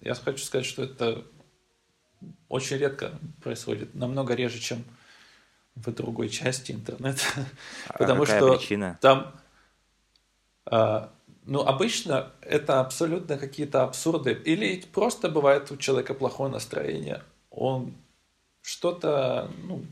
я 0.00 0.14
хочу 0.14 0.44
сказать, 0.44 0.66
что 0.66 0.84
это 0.84 1.24
очень 2.48 2.76
редко 2.76 3.18
происходит, 3.42 3.94
намного 3.94 4.34
реже, 4.34 4.60
чем 4.60 4.84
в 5.74 5.90
другой 5.92 6.28
части 6.28 6.72
интернета. 6.72 7.22
А 7.88 7.98
Потому 7.98 8.24
что 8.24 8.56
причина? 8.56 8.98
там 9.00 9.34
а, 10.66 11.12
ну, 11.46 11.60
обычно 11.60 12.32
это 12.40 12.80
абсолютно 12.80 13.36
какие-то 13.36 13.82
абсурды. 13.82 14.32
Или 14.32 14.80
просто 14.92 15.28
бывает 15.28 15.70
у 15.70 15.76
человека 15.76 16.14
плохое 16.14 16.50
настроение. 16.50 17.22
Он 17.50 17.94
что-то, 18.62 19.50
ну, 19.62 19.84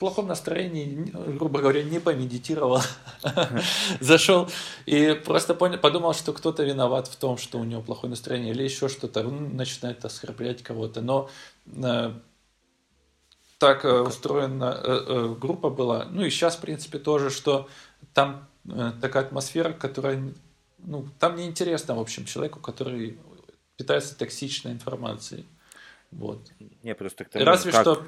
плохом 0.00 0.26
настроении, 0.26 1.12
грубо 1.12 1.60
говоря, 1.60 1.84
не 1.84 2.00
помедитировал, 2.00 2.80
зашел 4.00 4.48
и 4.86 5.12
просто 5.12 5.54
понял, 5.54 5.78
подумал, 5.78 6.14
что 6.14 6.32
кто-то 6.32 6.64
виноват 6.64 7.06
в 7.06 7.16
том, 7.16 7.36
что 7.36 7.58
у 7.58 7.64
него 7.64 7.82
плохое 7.82 8.10
настроение, 8.10 8.52
или 8.52 8.62
еще 8.62 8.88
что-то, 8.88 9.22
ну, 9.22 9.30
начинает 9.30 10.02
оскорблять 10.04 10.62
кого-то. 10.62 11.02
Но 11.02 11.28
э, 11.66 12.12
так 13.58 13.84
э, 13.84 14.00
устроена 14.00 14.80
э, 14.82 15.04
э, 15.06 15.34
группа 15.38 15.68
была, 15.68 16.06
ну 16.06 16.24
и 16.24 16.30
сейчас, 16.30 16.56
в 16.56 16.62
принципе, 16.62 16.98
тоже, 16.98 17.28
что 17.28 17.68
там 18.14 18.48
э, 18.64 18.92
такая 19.02 19.24
атмосфера, 19.24 19.74
которая 19.74 20.32
ну, 20.78 21.06
там 21.18 21.36
неинтересно, 21.36 21.94
в 21.94 22.00
общем, 22.00 22.24
человеку, 22.24 22.58
который 22.58 23.18
питается 23.76 24.16
токсичной 24.16 24.72
информацией. 24.72 25.44
Вот. 26.10 26.40
Не, 26.82 26.94
просто 26.94 27.24
тому, 27.24 27.44
Разве 27.44 27.70
как... 27.70 27.82
что 27.82 28.02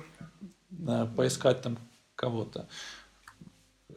поискать 1.16 1.62
там 1.62 1.78
кого-то. 2.14 2.66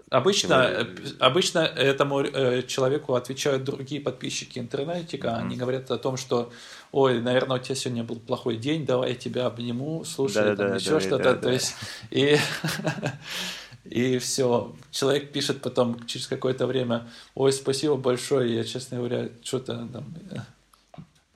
Обычно, 0.09 0.53
э, 0.53 0.85
обычно 1.19 1.59
этому 1.59 2.21
э, 2.21 2.61
человеку 2.63 3.15
отвечают 3.15 3.63
другие 3.63 3.99
подписчики 3.99 4.59
интернетика. 4.59 5.27
Mm-hmm. 5.29 5.39
Они 5.39 5.57
говорят 5.57 5.89
о 5.89 5.97
том, 5.97 6.15
что, 6.15 6.51
ой, 6.91 7.21
наверное, 7.21 7.57
у 7.57 7.59
тебя 7.59 7.75
сегодня 7.75 8.03
был 8.03 8.19
плохой 8.19 8.57
день, 8.57 8.85
давай 8.85 9.09
я 9.09 9.15
тебя 9.15 9.47
обниму, 9.47 10.05
слушай, 10.05 10.43
да, 10.43 10.55
там 10.55 10.69
да, 10.69 10.75
еще 10.75 10.91
да, 10.91 10.99
что-то. 10.99 11.23
Да, 11.23 11.33
То 11.33 11.41
да. 11.41 11.51
есть, 11.51 11.75
и 12.11 12.37
И 13.85 14.17
все. 14.17 14.75
Человек 14.91 15.31
пишет 15.31 15.61
потом 15.61 16.05
через 16.07 16.27
какое-то 16.27 16.65
время, 16.65 17.07
ой, 17.35 17.53
спасибо 17.53 17.95
большое, 17.95 18.55
я, 18.55 18.63
честно 18.63 18.97
говоря, 18.97 19.29
что-то 19.43 19.87
там 19.87 20.05
э, 20.31 20.37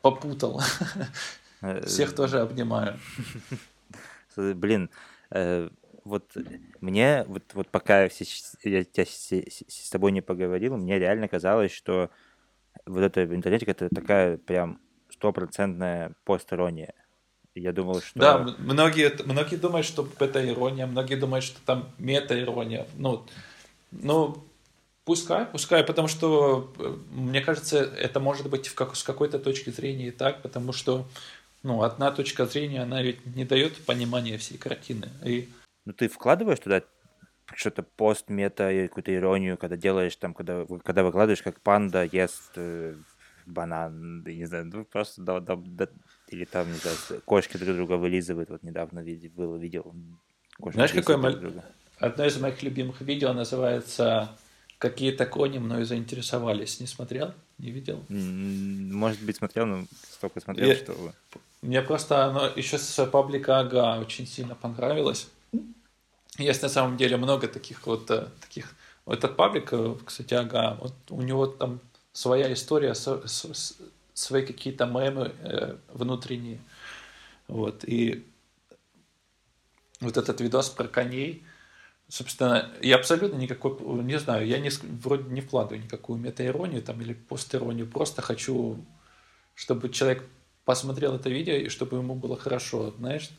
попутал. 0.01 0.61
Э, 1.61 1.85
Всех 1.85 2.15
тоже 2.15 2.39
обнимаю. 2.39 2.97
Блин, 4.37 4.89
э, 4.89 5.08
вот 5.29 6.35
мне, 6.81 7.25
вот, 7.27 7.43
вот 7.53 7.69
пока 7.69 8.03
я, 8.03 8.09
я, 8.63 9.05
с 9.05 9.89
тобой 9.91 10.11
не 10.11 10.21
поговорил, 10.21 10.77
мне 10.77 10.97
реально 10.97 11.27
казалось, 11.27 11.71
что 11.71 12.09
вот 12.85 13.01
это 13.01 13.21
в 13.21 13.35
интернете 13.35 13.65
это 13.65 13.89
такая 13.89 14.37
прям 14.37 14.79
стопроцентная 15.11 16.13
посторонняя. 16.23 16.93
Я 17.55 17.73
думал, 17.73 18.01
что... 18.01 18.19
Да, 18.19 18.55
многие, 18.59 19.11
многие 19.25 19.57
думают, 19.57 19.85
что 19.85 20.07
это 20.19 20.47
ирония, 20.47 20.85
многие 20.85 21.15
думают, 21.15 21.43
что 21.43 21.59
там 21.65 21.89
мета-ирония. 21.97 22.87
Ну, 22.95 23.25
ну, 23.91 24.43
пускай, 25.03 25.45
пускай, 25.45 25.83
потому 25.83 26.07
что, 26.07 26.71
э, 26.77 26.95
мне 27.11 27.41
кажется, 27.41 27.79
это 27.79 28.19
может 28.19 28.49
быть 28.49 28.67
в 28.67 28.75
как, 28.75 28.95
с 28.95 29.03
какой-то 29.03 29.39
точки 29.39 29.71
зрения 29.71 30.07
и 30.07 30.11
так, 30.11 30.41
потому 30.41 30.71
что, 30.71 31.05
ну, 31.63 31.83
одна 31.83 32.11
точка 32.11 32.45
зрения, 32.45 32.81
она 32.81 33.01
ведь 33.01 33.25
не 33.35 33.45
дает 33.45 33.77
понимания 33.85 34.37
всей 34.37 34.57
картины. 34.57 35.09
И... 35.25 35.49
Ну, 35.85 35.93
ты 35.93 36.07
вкладываешь 36.07 36.59
туда 36.59 36.83
что-то 37.55 37.83
пост, 37.83 38.29
мета, 38.29 38.71
какую-то 38.87 39.13
иронию, 39.13 39.57
когда 39.57 39.75
делаешь 39.75 40.15
там, 40.15 40.33
когда, 40.33 40.65
когда 40.83 41.03
выкладываешь, 41.03 41.41
как 41.41 41.61
панда 41.61 42.03
ест 42.03 42.51
э, 42.55 42.95
банан, 43.45 44.23
не 44.23 44.45
знаю, 44.45 44.65
ну 44.65 44.85
просто 44.85 45.21
да, 45.21 45.39
да, 45.39 45.55
да, 45.55 45.87
или 46.29 46.45
там, 46.45 46.71
не 46.71 46.77
знаю, 46.77 46.97
кошки 47.25 47.57
друг 47.57 47.75
друга 47.75 47.93
вылизывают. 47.93 48.49
Вот 48.49 48.63
недавно 48.63 48.99
видел, 48.99 49.31
было, 49.35 49.55
видел. 49.57 49.93
Знаешь, 50.59 50.91
какое 50.91 51.17
мол... 51.17 51.33
одно 51.97 52.25
из 52.25 52.39
моих 52.39 52.61
любимых 52.63 53.01
видео 53.01 53.33
называется 53.33 54.37
«Какие-то 54.77 55.25
кони 55.25 55.57
мною 55.57 55.85
заинтересовались». 55.85 56.79
Не 56.79 56.87
смотрел? 56.87 57.33
Не 57.57 57.71
видел? 57.71 58.05
Может 58.09 59.23
быть, 59.23 59.37
смотрел, 59.37 59.65
но 59.65 59.85
столько 60.09 60.39
смотрел, 60.39 60.69
Я... 60.69 60.75
что... 60.75 61.13
Мне 61.61 61.81
просто 61.81 62.25
оно 62.25 62.47
еще 62.55 62.77
с 62.77 63.05
паблика 63.07 63.59
Ага 63.59 63.99
очень 63.99 64.25
сильно 64.25 64.55
понравилось. 64.55 65.27
Есть 66.37 66.61
на 66.61 66.69
самом 66.69 66.95
деле 66.95 67.17
много 67.17 67.47
таких 67.47 67.85
вот 67.85 68.09
э, 68.11 68.27
таких. 68.39 68.73
Вот 69.05 69.17
этот 69.17 69.35
паблик, 69.35 69.73
кстати, 70.05 70.33
Ага, 70.35 70.77
вот 70.79 70.93
у 71.09 71.21
него 71.21 71.47
там 71.47 71.81
своя 72.13 72.51
история, 72.53 72.93
свои 72.93 74.45
какие-то 74.45 74.85
мемы 74.85 75.33
э, 75.41 75.75
внутренние. 75.89 76.59
Вот. 77.47 77.83
И 77.83 78.25
вот 79.99 80.15
этот 80.15 80.39
видос 80.39 80.69
про 80.69 80.87
коней, 80.87 81.43
собственно, 82.07 82.71
я 82.81 82.95
абсолютно 82.95 83.37
никакой, 83.37 83.77
не 84.03 84.17
знаю, 84.19 84.47
я 84.47 84.59
не, 84.59 84.69
вроде 85.01 85.29
не 85.29 85.41
вкладываю 85.41 85.83
никакую 85.83 86.19
метаиронию 86.19 86.81
там 86.81 87.01
или 87.01 87.13
постиронию, 87.13 87.87
просто 87.87 88.21
хочу, 88.21 88.83
чтобы 89.55 89.89
человек 89.89 90.23
посмотрел 90.69 91.15
это 91.15 91.31
видео 91.31 91.55
и 91.55 91.67
чтобы 91.67 91.97
ему 91.97 92.13
было 92.13 92.37
хорошо, 92.37 92.91
знаешь? 92.91 93.31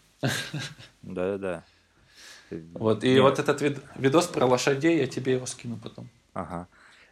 Да-да-да. 1.03 1.62
Вот, 2.74 3.05
и 3.05 3.12
Нет. 3.12 3.22
вот 3.22 3.39
этот 3.39 3.62
вид, 3.62 3.78
видос 3.95 4.26
про 4.26 4.47
лошадей, 4.47 4.99
я 4.99 5.07
тебе 5.07 5.35
его 5.35 5.47
скину 5.47 5.78
потом. 5.81 6.09
Ага. 6.33 6.66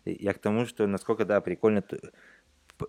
Я 0.05 0.33
к 0.33 0.41
тому, 0.41 0.67
что 0.67 0.89
насколько, 0.89 1.25
да, 1.25 1.41
прикольно 1.41 1.85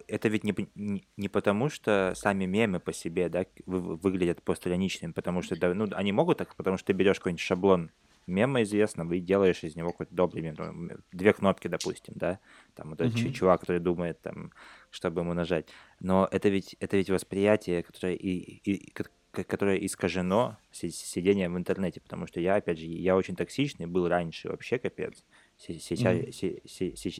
это 0.07 0.27
ведь 0.27 0.43
не, 0.43 0.55
не, 0.73 1.07
не 1.17 1.29
потому, 1.29 1.69
что 1.69 2.13
сами 2.15 2.45
мемы 2.45 2.79
по 2.79 2.93
себе, 2.93 3.29
да, 3.29 3.45
вы, 3.67 3.95
выглядят 3.97 4.41
постраничными, 4.41 5.11
потому 5.11 5.43
что, 5.43 5.55
да, 5.55 5.71
ну, 5.75 5.87
они 5.91 6.11
могут 6.11 6.39
так, 6.39 6.55
потому 6.55 6.77
что 6.77 6.87
ты 6.87 6.93
берешь 6.93 7.19
какой-нибудь 7.19 7.41
шаблон 7.41 7.91
мема 8.29 8.63
известного 8.63 9.13
и 9.13 9.19
делаешь 9.19 9.63
из 9.63 9.75
него 9.75 9.91
какой-то 9.91 10.13
добрый 10.13 10.41
мем. 10.41 10.89
Две 11.11 11.33
кнопки, 11.33 11.67
допустим, 11.67 12.13
да, 12.15 12.39
там 12.75 12.91
вот 12.91 13.01
этот 13.01 13.15
mm-hmm. 13.15 13.31
чувак, 13.31 13.61
который 13.61 13.79
думает, 13.79 14.21
там, 14.21 14.51
чтобы 14.89 15.21
ему 15.21 15.33
нажать. 15.33 15.67
Но 15.99 16.27
это 16.31 16.49
ведь, 16.49 16.75
это 16.79 16.97
ведь 16.97 17.09
восприятие, 17.09 17.83
которое, 17.83 18.15
и, 18.15 18.29
и, 18.29 18.93
которое 19.31 19.77
искажено 19.85 20.57
сидением 20.71 21.55
в 21.55 21.57
интернете, 21.57 21.99
потому 22.01 22.27
что 22.27 22.39
я, 22.39 22.55
опять 22.55 22.79
же, 22.79 22.85
я 22.85 23.15
очень 23.15 23.35
токсичный, 23.35 23.85
был 23.85 24.07
раньше 24.07 24.49
вообще 24.49 24.79
капец. 24.79 25.25
Сейчас, 25.57 26.15
mm-hmm. 26.15 26.61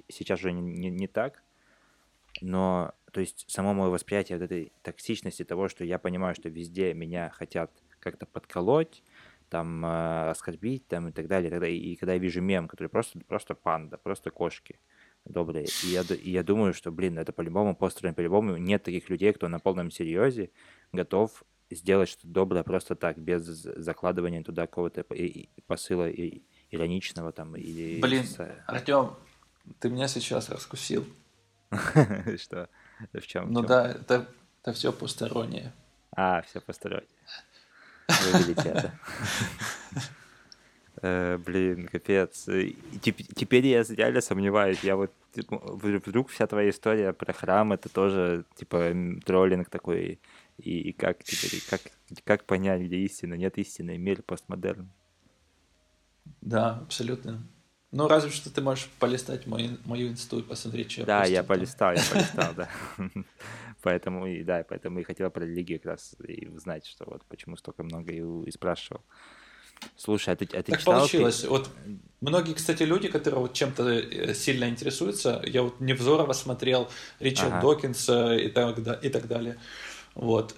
сейчас 0.08 0.40
уже 0.40 0.52
не, 0.54 0.62
не, 0.62 0.90
не 0.90 1.08
так, 1.08 1.44
но, 2.42 2.94
то 3.12 3.20
есть, 3.20 3.46
само 3.50 3.74
мое 3.74 3.90
восприятие 3.90 4.38
вот 4.38 4.46
этой 4.46 4.72
токсичности 4.82 5.44
того, 5.44 5.68
что 5.68 5.84
я 5.84 6.00
понимаю, 6.00 6.36
что 6.36 6.50
везде 6.50 6.94
меня 6.94 7.30
хотят 7.30 7.72
как-то 8.00 8.26
подколоть, 8.26 9.04
там, 9.50 9.86
э, 9.86 10.30
оскорбить, 10.30 10.88
там, 10.88 11.10
и 11.10 11.12
так 11.12 11.28
далее, 11.28 11.48
и 11.48 11.52
так 11.52 11.60
далее. 11.60 11.78
И 11.78 11.96
когда 11.96 12.14
я 12.14 12.20
вижу 12.20 12.42
мем, 12.42 12.68
который 12.68 12.88
просто, 12.88 13.20
просто 13.28 13.56
панда, 13.56 13.98
просто 13.98 14.32
кошки 14.32 14.80
добрые, 15.26 15.66
и 15.84 15.88
я, 15.88 16.02
и 16.02 16.32
я 16.32 16.44
думаю, 16.44 16.74
что, 16.74 16.92
блин, 16.92 17.18
это 17.20 17.34
по-любому 17.34 17.76
построено, 17.76 18.16
по-любому 18.16 18.58
нет 18.58 18.84
таких 18.84 19.10
людей, 19.10 19.34
кто 19.34 19.48
на 19.48 19.60
полном 19.60 19.92
серьезе 19.92 20.52
готов 20.92 21.44
сделать 21.70 22.10
что-то 22.10 22.28
доброе 22.28 22.64
просто 22.64 22.96
так, 22.96 23.18
без 23.18 23.44
закладывания 23.44 24.44
туда 24.44 24.66
какого-то 24.66 25.06
посыла 25.68 26.10
ироничного 26.72 27.32
там 27.32 27.56
или... 27.56 28.00
Блин, 28.02 28.26
Артем, 28.66 29.16
ты 29.80 29.90
меня 29.90 30.08
сейчас 30.08 30.50
раскусил. 30.50 31.06
Что? 32.38 32.70
В 33.14 33.28
чем? 33.28 33.52
Ну 33.52 33.62
да, 33.62 33.92
это 33.92 34.28
все 34.74 34.92
постороннее. 34.92 35.74
А, 36.12 36.42
все 36.42 36.60
постороннее. 36.60 37.08
Это. 38.10 38.94
Э, 41.02 41.38
блин, 41.38 41.88
капец. 41.88 42.46
Теперь 43.36 43.68
я 43.68 43.84
реально 43.84 44.22
сомневаюсь. 44.22 44.84
Я 44.84 44.96
вот 44.96 45.12
типа, 45.34 45.58
вдруг 45.64 46.30
вся 46.30 46.48
твоя 46.48 46.70
история 46.70 47.14
про 47.14 47.32
храм 47.34 47.72
это 47.72 47.90
тоже 47.90 48.46
типа 48.56 48.94
троллинг 49.26 49.70
такой. 49.70 50.20
И, 50.58 50.92
как 50.92 51.24
теперь, 51.24 51.62
как, 51.70 51.82
как 52.26 52.44
понять, 52.44 52.82
где 52.82 52.98
истина? 52.98 53.36
Нет 53.36 53.58
истины, 53.58 53.98
мир 53.98 54.22
постмодерн. 54.24 54.90
Да, 56.42 56.80
абсолютно. 56.80 57.48
Ну, 57.92 58.08
разве 58.08 58.30
что 58.30 58.52
ты 58.52 58.62
можешь 58.62 58.88
полистать 59.00 59.48
мою, 59.48 59.78
мою 59.86 60.10
инсту 60.10 60.40
и 60.40 60.44
посмотреть, 60.44 60.92
что 60.92 61.02
я 61.02 61.08
Да, 61.08 61.26
я 61.26 61.44
полистал, 61.44 61.94
я 61.94 62.04
полистал, 62.12 62.54
да. 62.56 62.70
Поэтому, 63.82 64.28
и 64.28 64.44
да, 64.44 64.66
поэтому 64.68 65.00
и 65.00 65.04
хотел 65.04 65.32
про 65.32 65.46
религию 65.46 65.80
как 65.80 65.92
раз 65.94 66.14
и 66.28 66.48
узнать, 66.48 66.86
что 66.86 67.06
вот 67.08 67.24
почему 67.30 67.56
столько 67.56 67.82
много 67.84 68.12
и, 68.12 68.52
спрашивал. 68.52 69.02
Слушай, 69.96 70.34
а 70.34 70.36
ты, 70.36 70.46
а 70.46 70.62
ты 70.62 70.74
так 70.74 70.82
читал? 70.82 71.00
получилось. 71.00 71.42
Ты... 71.42 71.50
Вот 71.50 71.70
многие, 72.20 72.54
кстати, 72.54 72.84
люди, 72.84 73.08
которые 73.08 73.40
вот 73.40 73.54
чем-то 73.54 73.90
э, 73.90 74.34
сильно 74.34 74.68
интересуются, 74.68 75.42
я 75.46 75.64
вот 75.64 75.80
Невзорова 75.80 76.34
смотрел, 76.34 76.90
Ричард 77.20 77.54
ага. 77.54 77.62
Докинс 77.62 78.10
и 78.10 78.50
так, 78.50 78.78
и 79.02 79.10
так 79.10 79.28
далее. 79.30 79.58
Вот. 80.14 80.56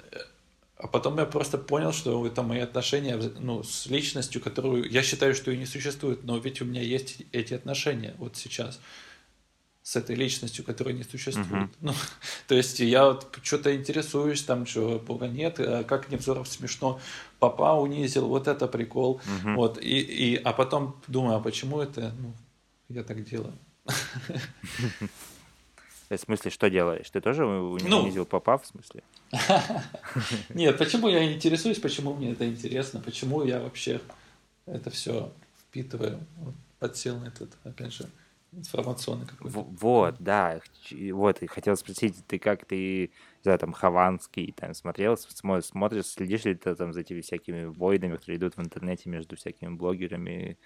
А 0.82 0.88
потом 0.88 1.18
я 1.20 1.26
просто 1.26 1.58
понял, 1.60 1.94
что 1.94 2.26
это 2.26 2.42
мои 2.42 2.60
отношения 2.60 3.16
ну, 3.40 3.62
с 3.64 3.86
личностью, 3.86 4.42
которую 4.42 4.90
я 4.90 5.04
считаю, 5.04 5.36
что 5.36 5.52
и 5.52 5.58
не 5.58 5.68
существует, 5.68 6.24
но 6.24 6.38
ведь 6.38 6.62
у 6.62 6.66
меня 6.66 6.82
есть 6.82 7.22
эти 7.32 7.54
отношения 7.54 8.16
вот 8.18 8.36
сейчас 8.36 8.80
с 9.84 9.96
этой 9.96 10.16
личностью, 10.16 10.66
которая 10.66 10.96
не 10.96 11.04
существует. 11.04 11.50
Uh-huh. 11.50 11.78
Ну, 11.82 11.94
то 12.48 12.56
есть 12.56 12.80
я 12.80 13.06
вот 13.06 13.38
что-то 13.44 13.76
интересуюсь, 13.76 14.44
там, 14.44 14.66
что 14.66 15.00
Бога 15.00 15.28
нет, 15.28 15.60
а 15.60 15.84
как 15.84 16.10
Невзоров 16.10 16.48
смешно 16.48 17.00
папа 17.40 17.80
унизил, 17.80 18.28
вот 18.28 18.48
это 18.48 18.68
прикол. 18.68 19.22
Uh-huh. 19.24 19.56
Вот, 19.56 19.78
и, 19.80 20.00
и, 20.00 20.36
а 20.36 20.52
потом 20.54 20.96
думаю, 21.08 21.38
а 21.38 21.40
почему 21.40 21.80
это 21.80 22.14
ну, 22.20 22.34
я 22.90 23.04
так 23.04 23.24
делаю? 23.24 23.54
В 26.10 26.18
смысле, 26.18 26.52
что 26.52 26.70
делаешь? 26.70 27.10
Ты 27.10 27.22
тоже 27.22 27.46
ну, 27.46 27.72
унизил 27.72 28.26
папа, 28.26 28.58
в 28.58 28.66
смысле? 28.66 29.02
Нет, 30.54 30.78
почему 30.78 31.08
я 31.08 31.34
интересуюсь, 31.34 31.80
почему 31.80 32.14
мне 32.14 32.32
это 32.32 32.48
интересно, 32.48 33.00
почему 33.00 33.44
я 33.44 33.60
вообще 33.62 34.02
это 34.66 34.90
все 34.90 35.32
впитываю, 35.60 36.20
подсел 36.80 37.18
на 37.20 37.28
этот, 37.28 37.58
опять 37.64 37.94
же, 37.94 38.10
информационный 38.52 39.26
какой-то. 39.26 39.66
Вот, 39.80 40.16
да, 40.20 40.60
вот, 41.12 41.42
и 41.42 41.48
хотел 41.48 41.78
спросить, 41.78 42.16
ты 42.28 42.40
как 42.40 42.66
ты, 42.66 43.12
знаю, 43.44 43.58
там, 43.60 43.72
Хованский, 43.72 44.52
там, 44.52 44.74
смотрел, 44.74 45.16
смотришь, 45.18 46.06
следишь 46.08 46.46
ли 46.46 46.56
ты 46.56 46.76
там 46.76 46.94
за 46.94 47.02
этими 47.02 47.22
всякими 47.22 47.66
войнами, 47.66 48.18
которые 48.18 48.38
идут 48.38 48.58
в 48.58 48.62
интернете 48.62 49.10
между 49.10 49.38
всякими 49.38 49.74
блогерами, 49.74 50.58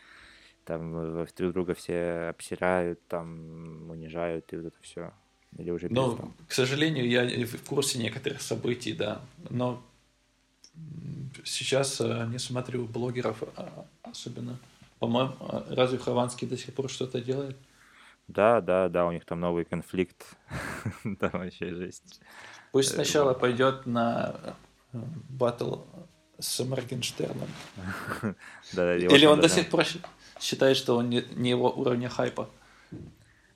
там, 0.64 1.26
друг 1.38 1.54
друга 1.54 1.76
все 1.76 2.30
обсирают, 2.30 3.06
там, 3.08 3.90
унижают, 3.92 4.52
и 4.52 4.58
вот 4.58 4.66
это 4.66 4.78
все. 4.82 5.14
Или 5.58 5.72
уже 5.72 5.88
Ну, 5.90 6.34
к 6.48 6.54
сожалению, 6.54 7.08
я 7.08 7.46
в 7.46 7.64
курсе 7.64 8.00
некоторых 8.00 8.42
событий, 8.42 8.94
да. 8.94 9.22
Но 9.50 9.82
сейчас 11.44 12.02
э, 12.02 12.28
не 12.30 12.40
смотрю 12.40 12.86
блогеров 12.86 13.44
а, 13.56 13.86
особенно. 14.04 14.58
По-моему, 15.00 15.34
а, 15.40 15.66
разве 15.70 15.98
Хованский 15.98 16.48
до 16.48 16.58
сих 16.58 16.74
пор 16.74 16.90
что-то 16.90 17.22
делает? 17.22 17.58
Да, 18.28 18.60
да, 18.60 18.90
да, 18.90 19.06
у 19.06 19.12
них 19.12 19.24
там 19.26 19.40
новый 19.40 19.66
конфликт. 19.66 20.36
там 21.20 21.32
вообще 21.32 21.74
жесть. 21.74 22.22
Пусть 22.72 22.92
э, 22.92 22.96
сначала 22.96 23.34
пойдет 23.34 23.86
на 23.86 24.36
э, 24.92 25.00
батл 25.30 25.82
с 26.40 26.64
Моргенштерном. 26.64 27.48
Или 28.74 29.26
он 29.26 29.40
до 29.40 29.48
сих 29.48 29.70
пор 29.70 29.86
считает, 30.40 30.76
что 30.76 30.98
он 30.98 31.10
не 31.10 31.50
его 31.50 31.72
уровня 31.72 32.10
хайпа. 32.10 32.50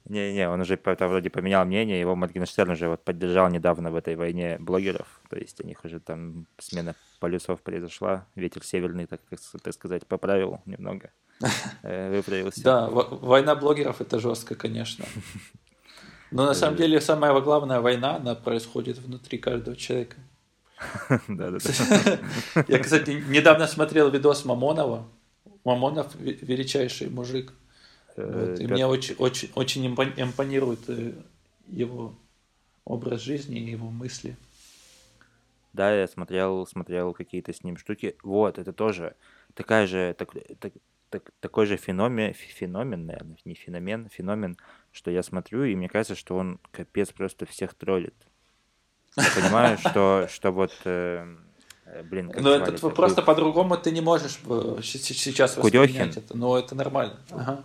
Не-не, 0.10 0.49
он 0.49 0.60
уже 0.62 0.76
там, 0.76 1.10
вроде 1.10 1.30
поменял 1.30 1.66
мнение, 1.66 1.99
его 1.99 2.16
Моргенштерн 2.16 2.72
уже 2.72 2.89
вот 2.89 3.03
поддержал 3.03 3.47
недавно 3.49 3.91
в 3.91 3.95
этой 3.95 4.16
войне 4.16 4.57
блогеров, 4.60 5.22
то 5.30 5.38
есть 5.38 5.64
у 5.64 5.68
них 5.68 5.86
уже 5.86 5.99
там 5.99 6.47
смена 6.57 6.95
полюсов 7.20 7.62
произошла, 7.62 8.26
ветер 8.36 8.64
северный, 8.64 9.05
так, 9.05 9.22
так 9.62 9.74
сказать, 9.74 10.07
поправил 10.07 10.62
немного, 10.66 11.12
э, 11.84 12.16
выправился. 12.16 12.64
Да, 12.64 12.89
война 12.89 13.55
блогеров 13.55 14.01
это 14.01 14.20
жестко, 14.20 14.55
конечно. 14.55 15.05
Но 16.32 16.45
на 16.45 16.55
самом 16.55 16.76
деле 16.76 16.99
самая 17.01 17.39
главная 17.39 17.80
война, 17.80 18.16
она 18.16 18.34
происходит 18.34 18.97
внутри 18.97 19.38
каждого 19.38 19.76
человека. 19.76 20.18
Я, 22.68 22.80
кстати, 22.80 23.24
недавно 23.28 23.68
смотрел 23.68 24.10
видос 24.10 24.45
Мамонова. 24.45 25.07
Мамонов 25.64 26.16
величайший 26.16 27.10
мужик. 27.10 27.53
Вот. 28.26 28.60
И 28.60 28.68
мне 28.68 28.86
очень, 28.86 29.16
очень, 29.16 29.50
очень 29.56 29.88
импонирует 29.88 30.90
э, 30.90 31.14
его 31.68 32.14
образ 32.86 33.22
жизни 33.22 33.60
и 33.60 33.72
его 33.72 33.90
мысли. 33.90 34.36
Да, 35.74 35.94
я 35.94 36.08
смотрел, 36.08 36.66
смотрел 36.66 37.14
какие-то 37.14 37.54
с 37.54 37.64
ним 37.64 37.78
штуки. 37.78 38.16
Вот, 38.24 38.58
это 38.58 38.74
тоже 38.74 39.16
такая 39.54 39.88
же, 39.88 40.16
так, 40.18 40.34
так, 40.60 40.74
так, 41.10 41.32
такой 41.40 41.68
же 41.68 41.78
феномен, 41.78 42.34
феномен, 42.34 43.06
наверное, 43.06 43.38
не 43.46 43.54
феномен, 43.54 44.10
феномен, 44.10 44.58
что 44.92 45.12
я 45.12 45.24
смотрю, 45.24 45.64
и 45.64 45.76
мне 45.76 45.88
кажется, 45.88 46.16
что 46.16 46.36
он 46.36 46.60
капец 46.72 47.12
просто 47.12 47.46
всех 47.46 47.76
троллит. 47.76 48.16
Я 49.16 49.24
понимаю, 49.36 49.78
что, 49.86 50.28
что 50.30 50.52
вот 50.52 50.74
э, 50.86 51.36
э 51.86 52.04
блин, 52.04 52.30
как 52.32 52.42
Но 52.42 52.52
это 52.52 52.90
просто 52.90 53.22
по-другому 53.22 53.78
ты 53.78 53.92
не 53.92 54.02
можешь 54.02 54.40
э, 54.48 54.80
сейчас 54.82 55.58
воспринять 55.58 56.18
это, 56.18 56.36
но 56.36 56.58
это 56.58 56.74
нормально. 56.74 57.20
Ага. 57.30 57.64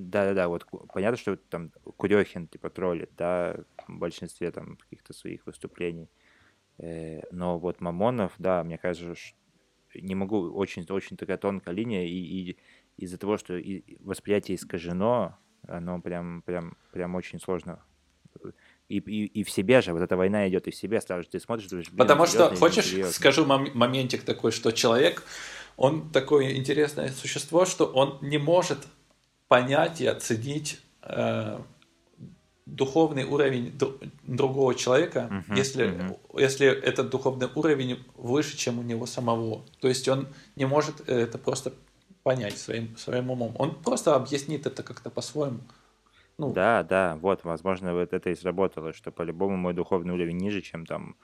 Да-да-да, 0.00 0.48
вот 0.48 0.66
понятно, 0.94 1.18
что 1.18 1.36
там 1.36 1.70
Курехин 1.96 2.48
типа 2.48 2.70
троллит, 2.70 3.10
да, 3.18 3.56
в 3.86 3.98
большинстве 3.98 4.50
там 4.50 4.76
каких-то 4.76 5.12
своих 5.12 5.44
выступлений. 5.44 6.08
Э, 6.78 7.20
но 7.30 7.58
вот 7.58 7.80
Мамонов, 7.80 8.32
да, 8.38 8.64
мне 8.64 8.78
кажется, 8.78 9.14
что 9.14 9.36
не 9.94 10.14
могу, 10.14 10.52
очень, 10.52 10.86
очень 10.88 11.16
такая 11.16 11.36
тонкая 11.36 11.74
линия, 11.74 12.06
и, 12.06 12.14
и 12.14 12.56
из-за 12.96 13.18
того, 13.18 13.36
что 13.36 13.56
и 13.56 13.96
восприятие 14.00 14.56
искажено, 14.56 15.36
оно 15.68 16.00
прям, 16.00 16.42
прям, 16.42 16.76
прям 16.92 17.14
очень 17.14 17.38
сложно. 17.38 17.82
И, 18.88 18.98
и, 18.98 19.26
и 19.26 19.44
в 19.44 19.50
себе 19.50 19.82
же, 19.82 19.92
вот 19.92 20.00
эта 20.00 20.16
война 20.16 20.48
идет 20.48 20.66
и 20.66 20.70
в 20.70 20.74
себе, 20.74 21.00
сразу 21.00 21.28
ты 21.28 21.40
смотришь, 21.40 21.68
думаешь, 21.68 21.88
блин, 21.88 21.98
Потому 21.98 22.26
что, 22.26 22.54
хочешь, 22.56 22.86
серьезно. 22.86 23.12
скажу 23.12 23.44
мом- 23.44 23.70
моментик 23.74 24.22
такой, 24.22 24.50
что 24.50 24.70
человек, 24.72 25.24
он 25.76 26.10
такое 26.10 26.56
интересное 26.56 27.08
существо, 27.08 27.66
что 27.66 27.86
он 27.86 28.18
не 28.22 28.38
может 28.38 28.78
понять 29.50 30.00
и 30.00 30.06
оценить 30.06 30.80
э, 31.02 31.58
духовный 32.66 33.24
уровень 33.24 33.76
другого 34.22 34.76
человека, 34.76 35.28
uh-huh, 35.28 35.56
если, 35.56 35.86
uh-huh. 35.88 36.40
если 36.40 36.68
этот 36.68 37.10
духовный 37.10 37.48
уровень 37.52 37.98
выше, 38.14 38.56
чем 38.56 38.78
у 38.78 38.82
него 38.82 39.06
самого. 39.06 39.64
То 39.80 39.88
есть 39.88 40.06
он 40.06 40.28
не 40.54 40.66
может 40.66 41.08
это 41.08 41.36
просто 41.36 41.72
понять 42.22 42.58
своим, 42.58 42.96
своим 42.96 43.28
умом. 43.32 43.56
Он 43.58 43.74
просто 43.74 44.14
объяснит 44.14 44.66
это 44.66 44.84
как-то 44.84 45.10
по-своему. 45.10 45.58
Ну, 46.38 46.52
да, 46.52 46.84
да, 46.84 47.18
вот, 47.20 47.42
возможно, 47.42 47.92
вот 47.92 48.12
это 48.12 48.30
и 48.30 48.36
сработало, 48.36 48.92
что 48.92 49.10
по-любому 49.10 49.56
мой 49.56 49.74
духовный 49.74 50.14
уровень 50.14 50.36
ниже, 50.36 50.60
чем 50.60 50.86
там 50.86 51.16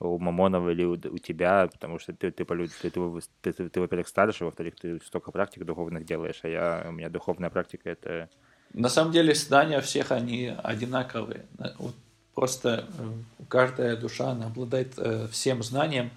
у 0.00 0.18
Мамонова 0.18 0.70
или 0.70 0.84
у, 0.84 0.92
у 0.92 1.18
тебя, 1.18 1.68
потому 1.72 1.98
что 1.98 2.12
ты, 2.12 2.30
ты, 2.30 2.44
ты, 2.44 2.68
ты, 2.68 2.90
ты, 2.90 3.52
ты, 3.52 3.68
ты 3.68 3.80
во-первых, 3.80 4.08
старше, 4.08 4.44
во-вторых, 4.44 4.74
ты 4.76 5.00
столько 5.00 5.30
практик 5.30 5.64
духовных 5.64 6.04
делаешь, 6.04 6.40
а 6.42 6.48
я, 6.48 6.86
у 6.88 6.92
меня 6.92 7.08
духовная 7.08 7.50
практика— 7.50 7.90
это... 7.90 8.28
На 8.72 8.88
самом 8.88 9.12
деле, 9.12 9.34
знания 9.34 9.80
всех, 9.80 10.10
они 10.10 10.52
одинаковые. 10.62 11.46
Вот 11.78 11.94
просто 12.34 12.88
э, 12.98 13.12
каждая 13.48 13.96
душа, 13.96 14.30
она 14.30 14.46
обладает 14.46 14.94
э, 14.96 15.28
всем 15.28 15.62
знанием, 15.62 16.10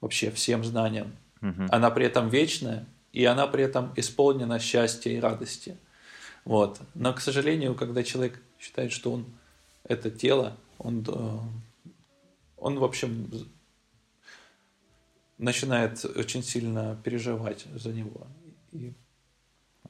вообще 0.00 0.30
всем 0.30 0.64
знанием. 0.64 1.16
Угу. 1.42 1.66
Она 1.70 1.90
при 1.90 2.06
этом 2.06 2.28
вечная, 2.28 2.86
и 3.12 3.24
она 3.24 3.46
при 3.46 3.64
этом 3.64 3.92
исполнена 3.96 4.58
счастья 4.58 5.10
и 5.10 5.20
радости. 5.20 5.76
Вот. 6.44 6.80
Но, 6.94 7.12
к 7.12 7.20
сожалению, 7.20 7.74
когда 7.74 8.04
человек 8.04 8.40
считает, 8.60 8.92
что 8.92 9.12
он 9.12 9.26
это 9.84 10.10
тело, 10.10 10.56
он 10.78 11.04
э, 11.08 11.38
он, 12.66 12.80
в 12.80 12.84
общем, 12.84 13.30
начинает 15.38 16.04
очень 16.04 16.42
сильно 16.42 17.00
переживать 17.04 17.64
за 17.76 17.92
него. 17.92 18.26
И 18.72 18.92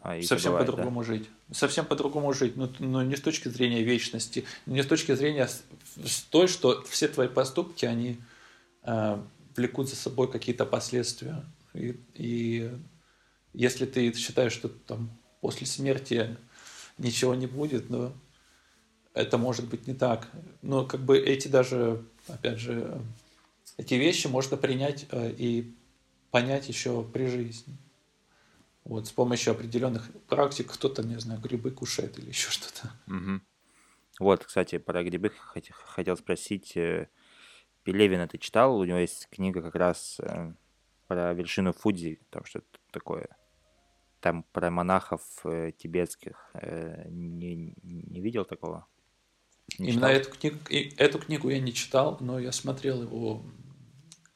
а, 0.00 0.20
совсем 0.20 0.52
бывает, 0.52 0.66
по-другому 0.66 1.00
да? 1.00 1.06
жить. 1.06 1.30
Совсем 1.52 1.86
по-другому 1.86 2.34
жить. 2.34 2.54
Но, 2.56 2.70
но 2.78 3.02
не 3.02 3.16
с 3.16 3.22
точки 3.22 3.48
зрения 3.48 3.82
вечности, 3.82 4.44
не 4.66 4.82
с 4.82 4.86
точки 4.86 5.14
зрения 5.14 5.48
с 5.48 6.20
той, 6.28 6.48
что 6.48 6.82
все 6.82 7.08
твои 7.08 7.28
поступки, 7.28 7.86
они 7.86 8.18
э, 8.82 9.18
влекут 9.56 9.88
за 9.88 9.96
собой 9.96 10.30
какие-то 10.30 10.66
последствия. 10.66 11.46
И, 11.72 11.98
и 12.12 12.70
если 13.54 13.86
ты 13.86 14.12
считаешь, 14.12 14.52
что 14.52 14.68
там 14.68 15.08
после 15.40 15.66
смерти 15.66 16.36
ничего 16.98 17.34
не 17.34 17.46
будет, 17.46 17.88
но 17.88 18.12
это 19.14 19.38
может 19.38 19.66
быть 19.66 19.86
не 19.86 19.94
так. 19.94 20.28
Но 20.60 20.84
как 20.84 21.00
бы 21.00 21.18
эти 21.18 21.48
даже 21.48 22.04
опять 22.28 22.58
же, 22.58 23.00
эти 23.76 23.94
вещи 23.94 24.26
можно 24.26 24.56
принять 24.56 25.06
э, 25.10 25.32
и 25.36 25.74
понять 26.30 26.68
еще 26.68 27.02
при 27.04 27.26
жизни. 27.26 27.76
Вот, 28.84 29.06
с 29.06 29.10
помощью 29.10 29.52
определенных 29.52 30.10
практик 30.28 30.72
кто-то, 30.72 31.02
не 31.02 31.18
знаю, 31.18 31.40
грибы 31.40 31.70
кушает 31.70 32.18
или 32.18 32.28
еще 32.28 32.50
что-то. 32.50 32.92
Угу. 33.06 33.40
Вот, 34.20 34.44
кстати, 34.44 34.78
про 34.78 35.02
грибы 35.02 35.30
хотел 35.30 36.16
спросить. 36.16 36.76
Э, 36.76 37.08
Пелевина 37.82 38.26
ты 38.26 38.38
читал? 38.38 38.78
У 38.78 38.84
него 38.84 38.98
есть 38.98 39.28
книга 39.30 39.62
как 39.62 39.74
раз 39.74 40.18
э, 40.20 40.52
про 41.06 41.32
вершину 41.34 41.72
Фудзи, 41.72 42.20
там 42.30 42.44
что-то 42.44 42.66
такое. 42.90 43.28
Там 44.20 44.42
про 44.52 44.70
монахов 44.70 45.22
тибетских. 45.76 46.50
Не, 47.08 47.74
не 47.84 48.20
видел 48.20 48.44
такого? 48.44 48.88
Не 49.78 49.90
Именно 49.90 50.06
эту 50.06 50.30
книгу, 50.30 50.58
эту 50.70 51.18
книгу 51.18 51.48
я 51.50 51.60
не 51.60 51.72
читал, 51.72 52.16
но 52.20 52.38
я 52.38 52.52
смотрел 52.52 53.02
его 53.02 53.42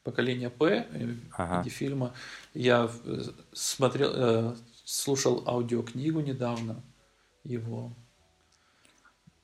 «Поколение 0.03 0.49
П» 0.49 0.87
э, 0.91 1.15
ага. 1.31 1.63
в 1.67 1.69
фильма. 1.69 2.13
Я 2.53 2.89
э, 3.05 3.21
смотрел, 3.51 4.11
э, 4.13 4.55
слушал 4.83 5.43
аудиокнигу 5.47 6.19
недавно 6.19 6.83
его. 7.43 7.91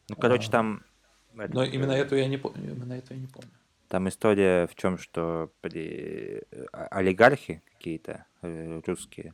Ну, 0.09 0.15
короче, 0.15 0.47
а, 0.49 0.51
там... 0.51 0.83
Но 1.33 1.63
именно 1.63 1.91
эту 1.91 2.15
я 2.15 2.27
не. 2.27 2.37
Именно 2.37 2.93
эту 2.93 3.13
я 3.13 3.19
не 3.19 3.27
помню. 3.27 3.49
Там 3.87 4.07
история 4.09 4.67
в 4.67 4.75
чем, 4.75 4.97
что 4.97 5.51
при... 5.61 6.43
олигархи 6.71 7.61
какие-то 7.77 8.25
русские 8.41 9.33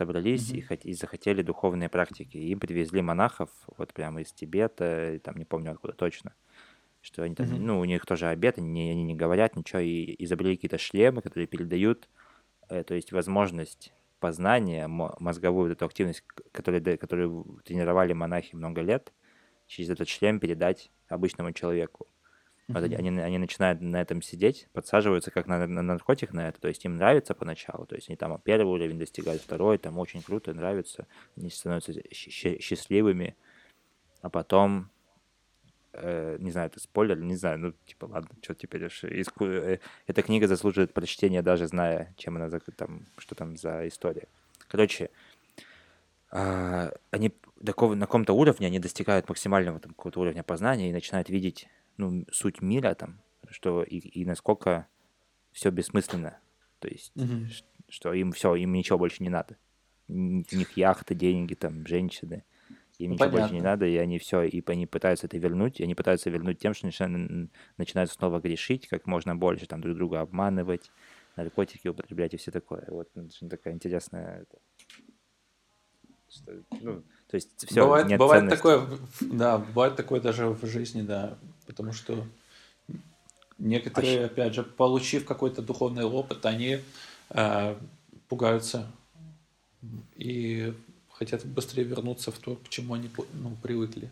собрались 0.00 0.50
mm-hmm. 0.50 0.78
и, 0.84 0.90
и 0.90 0.94
захотели 0.94 1.42
духовные 1.42 1.90
практики. 1.90 2.38
И 2.38 2.52
им 2.52 2.58
привезли 2.58 3.02
монахов 3.02 3.50
вот 3.76 3.92
прямо 3.92 4.22
из 4.22 4.32
Тибета, 4.32 5.20
там 5.22 5.36
не 5.36 5.44
помню 5.44 5.72
откуда 5.72 5.92
точно, 5.92 6.32
что 7.02 7.22
они 7.22 7.34
там, 7.34 7.46
mm-hmm. 7.46 7.60
ну, 7.60 7.80
у 7.80 7.84
них 7.84 8.06
тоже 8.06 8.28
обед, 8.28 8.56
они, 8.56 8.90
они 8.90 9.02
не 9.02 9.14
говорят 9.14 9.56
ничего, 9.56 9.80
и 9.80 10.16
изобрели 10.24 10.56
какие-то 10.56 10.78
шлемы, 10.78 11.20
которые 11.20 11.46
передают, 11.46 12.08
э, 12.70 12.82
то 12.82 12.94
есть 12.94 13.12
возможность 13.12 13.92
познания, 14.20 14.86
мозговую 14.86 15.68
вот 15.68 15.72
эту 15.72 15.84
активность, 15.84 16.24
которую, 16.52 16.98
которую 16.98 17.60
тренировали 17.62 18.14
монахи 18.14 18.54
много 18.54 18.80
лет, 18.80 19.12
через 19.66 19.90
этот 19.90 20.08
шлем 20.08 20.40
передать 20.40 20.90
обычному 21.08 21.52
человеку. 21.52 22.06
Вот 22.72 22.84
они, 22.84 22.94
они, 22.94 23.20
они 23.20 23.38
начинают 23.38 23.80
на 23.80 24.00
этом 24.00 24.22
сидеть, 24.22 24.68
подсаживаются 24.72 25.30
как 25.30 25.46
на, 25.46 25.66
на 25.66 25.82
наркотик 25.82 26.32
на 26.32 26.48
это, 26.48 26.60
то 26.60 26.68
есть 26.68 26.84
им 26.84 26.96
нравится 26.96 27.34
поначалу, 27.34 27.84
то 27.84 27.96
есть 27.96 28.08
они 28.08 28.16
там 28.16 28.40
первый 28.44 28.70
уровень 28.70 28.98
достигают, 28.98 29.42
второй, 29.42 29.78
там 29.78 29.98
очень 29.98 30.22
круто, 30.22 30.54
нравится, 30.54 31.06
они 31.36 31.50
становятся 31.50 31.92
счастливыми, 32.12 33.34
а 34.22 34.30
потом, 34.30 34.88
э, 35.94 36.36
не 36.38 36.52
знаю, 36.52 36.68
это 36.68 36.78
спойлер, 36.78 37.18
не 37.18 37.34
знаю, 37.34 37.58
ну, 37.58 37.72
типа, 37.86 38.04
ладно, 38.04 38.30
что 38.40 38.54
теперь 38.54 38.86
уж, 38.86 39.02
иску... 39.04 39.46
э, 39.46 39.80
эта 40.06 40.22
книга 40.22 40.46
заслуживает 40.46 40.92
прочтения, 40.92 41.42
даже 41.42 41.66
зная, 41.66 42.14
чем 42.16 42.36
она, 42.36 42.50
там, 42.76 43.06
что 43.18 43.34
там 43.34 43.56
за 43.56 43.88
история. 43.88 44.28
Короче, 44.68 45.10
э, 46.30 46.92
они 47.10 47.34
такого, 47.64 47.94
на 47.96 48.06
каком-то 48.06 48.32
уровне, 48.32 48.68
они 48.68 48.78
достигают 48.78 49.28
максимального 49.28 49.80
там, 49.80 49.92
какого-то 49.92 50.20
уровня 50.20 50.44
познания 50.44 50.90
и 50.90 50.92
начинают 50.92 51.28
видеть 51.30 51.68
ну, 52.00 52.24
суть 52.32 52.62
мира 52.62 52.94
там, 52.94 53.20
что 53.50 53.82
и, 53.82 53.98
и 53.98 54.24
насколько 54.24 54.88
все 55.52 55.70
бессмысленно. 55.70 56.38
То 56.78 56.88
есть, 56.88 57.12
угу. 57.14 57.46
что 57.88 58.12
им 58.14 58.32
все, 58.32 58.54
им 58.54 58.72
ничего 58.72 58.98
больше 58.98 59.22
не 59.22 59.28
надо. 59.28 59.56
У 60.08 60.12
них 60.12 60.76
яхты, 60.76 61.14
деньги, 61.14 61.54
там, 61.54 61.86
женщины. 61.86 62.44
Им 62.98 63.10
ну, 63.10 63.14
ничего 63.14 63.30
понятно. 63.30 63.40
больше 63.40 63.54
не 63.54 63.60
надо, 63.60 63.86
и 63.86 63.96
они 63.96 64.18
все, 64.18 64.42
и 64.42 64.62
они 64.66 64.86
пытаются 64.86 65.26
это 65.26 65.38
вернуть, 65.38 65.80
и 65.80 65.84
они 65.84 65.94
пытаются 65.94 66.28
вернуть 66.30 66.58
тем, 66.58 66.74
что 66.74 66.86
начинают, 66.86 67.50
начинают 67.76 68.10
снова 68.10 68.40
грешить 68.40 68.88
как 68.88 69.06
можно 69.06 69.36
больше, 69.36 69.66
там, 69.66 69.80
друг 69.80 69.96
друга 69.96 70.20
обманывать, 70.20 70.90
наркотики 71.36 71.88
употреблять 71.88 72.34
и 72.34 72.36
все 72.36 72.50
такое. 72.50 72.84
Вот 72.88 73.08
очень 73.16 73.48
такая 73.48 73.74
интересная... 73.74 74.46
Что, 76.28 76.62
ну, 76.80 77.02
то 77.30 77.36
есть 77.36 77.48
все 77.64 77.84
бывает, 77.84 78.08
нет 78.08 78.18
бывает 78.18 78.50
такое, 78.50 78.86
да, 79.20 79.58
бывает 79.58 79.94
такое 79.94 80.20
даже 80.20 80.48
в 80.48 80.66
жизни, 80.66 81.02
да, 81.02 81.38
потому 81.66 81.92
что 81.92 82.26
некоторые, 83.58 84.24
а 84.24 84.26
опять 84.26 84.54
же, 84.54 84.64
получив 84.64 85.24
какой-то 85.24 85.62
духовный 85.62 86.04
опыт, 86.04 86.44
они 86.44 86.80
э, 87.30 87.76
пугаются 88.28 88.90
и 90.16 90.74
хотят 91.12 91.44
быстрее 91.44 91.84
вернуться 91.84 92.32
в 92.32 92.38
то, 92.38 92.56
к 92.56 92.68
чему 92.68 92.94
они 92.94 93.08
ну, 93.34 93.56
привыкли. 93.62 94.10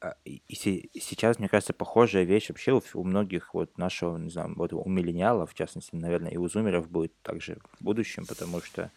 А, 0.00 0.16
и, 0.24 0.42
и 0.48 0.54
сейчас, 0.54 1.38
мне 1.38 1.48
кажется, 1.48 1.72
похожая 1.72 2.24
вещь 2.24 2.48
вообще 2.48 2.72
у, 2.72 2.82
у 2.94 3.04
многих 3.04 3.54
вот 3.54 3.78
нашего, 3.78 4.16
не 4.16 4.30
знаю, 4.30 4.54
вот 4.56 4.72
у 4.72 4.88
миллениалов, 4.88 5.52
в 5.52 5.54
частности, 5.54 5.94
наверное, 5.94 6.32
и 6.32 6.36
у 6.36 6.48
зумеров 6.48 6.90
будет 6.90 7.12
также 7.22 7.58
в 7.78 7.84
будущем, 7.84 8.24
потому 8.26 8.60
что 8.60 8.90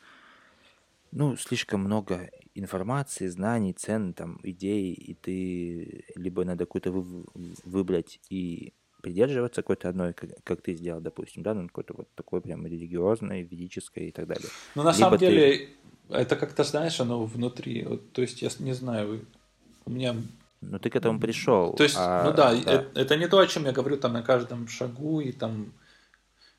ну, 1.16 1.38
слишком 1.38 1.80
много 1.80 2.30
информации, 2.56 3.28
знаний, 3.28 3.74
цен, 3.74 4.14
там, 4.14 4.38
идей, 4.44 4.92
и 4.94 5.14
ты 5.14 6.04
либо 6.16 6.44
надо 6.44 6.66
какую-то 6.66 6.92
вы, 6.92 7.26
выбрать 7.64 8.20
и 8.30 8.74
придерживаться 9.02 9.62
какой-то 9.62 9.88
одной, 9.90 10.14
как, 10.14 10.30
как 10.44 10.62
ты 10.62 10.76
сделал, 10.76 11.00
допустим, 11.00 11.42
да, 11.42 11.54
ну, 11.54 11.68
какой-то 11.68 11.94
вот 11.94 12.10
такой 12.16 12.42
прям 12.42 12.68
религиозной, 12.68 13.44
ведической 13.44 14.10
и 14.10 14.12
так 14.12 14.28
далее. 14.28 14.50
Ну, 14.76 14.84
на 14.84 14.90
либо 14.90 15.00
самом 15.00 15.20
ты... 15.20 15.26
деле, 15.26 15.70
это 16.10 16.36
как-то, 16.36 16.66
знаешь, 16.66 17.00
оно 17.00 17.24
внутри, 17.24 17.86
вот, 17.86 18.12
то 18.12 18.22
есть 18.22 18.42
я 18.42 18.50
не 18.60 18.74
знаю, 18.74 19.26
у 19.86 19.92
меня... 19.92 20.16
Ну, 20.60 20.80
ты 20.80 20.90
к 20.90 20.98
этому 20.98 21.20
пришел. 21.20 21.76
То 21.76 21.84
есть, 21.84 21.96
а, 21.98 22.26
ну 22.26 22.36
да, 22.36 22.54
да. 22.54 22.72
Это, 22.74 23.00
это 23.00 23.16
не 23.16 23.30
то, 23.30 23.40
о 23.40 23.48
чем 23.48 23.66
я 23.66 23.72
говорю 23.72 23.98
там 23.98 24.12
на 24.12 24.22
каждом 24.22 24.68
шагу 24.68 25.22
и 25.22 25.32
там 25.32 25.72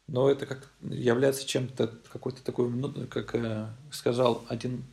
но 0.09 0.31
это 0.31 0.47
как 0.47 0.71
является 0.83 1.47
чем-то 1.47 1.89
какой-то 2.13 2.43
такой, 2.45 2.69
ну, 2.71 2.93
как 3.09 3.35
э, 3.35 3.69
сказал 3.91 4.45
один 4.49 4.85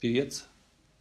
певец, 0.00 0.46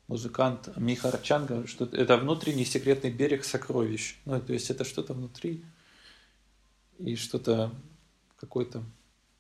музыкант 0.08 0.70
Миха 0.78 1.12
Рачанга, 1.12 1.68
что 1.68 1.86
это 1.86 2.18
внутренний 2.18 2.66
секретный 2.66 3.12
берег 3.12 3.44
сокровищ. 3.44 4.18
Ну, 4.26 4.40
то 4.40 4.54
есть 4.54 4.70
это 4.70 4.86
что-то 4.86 5.14
внутри 5.14 5.64
и 7.00 7.16
что-то 7.16 7.72
какое-то 8.38 8.84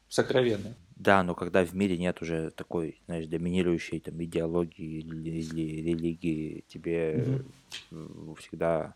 сокровенное. 0.09 0.75
Да, 0.95 1.23
но 1.23 1.35
когда 1.35 1.63
в 1.63 1.73
мире 1.73 1.97
нет 1.97 2.21
уже 2.21 2.49
такой, 2.51 2.99
знаешь, 3.05 3.27
доминирующей 3.27 3.99
там 3.99 4.21
идеологии 4.23 4.99
или, 4.99 5.29
или 5.29 5.91
религии, 5.91 6.63
тебе 6.67 7.45
угу. 7.91 8.35
всегда 8.35 8.95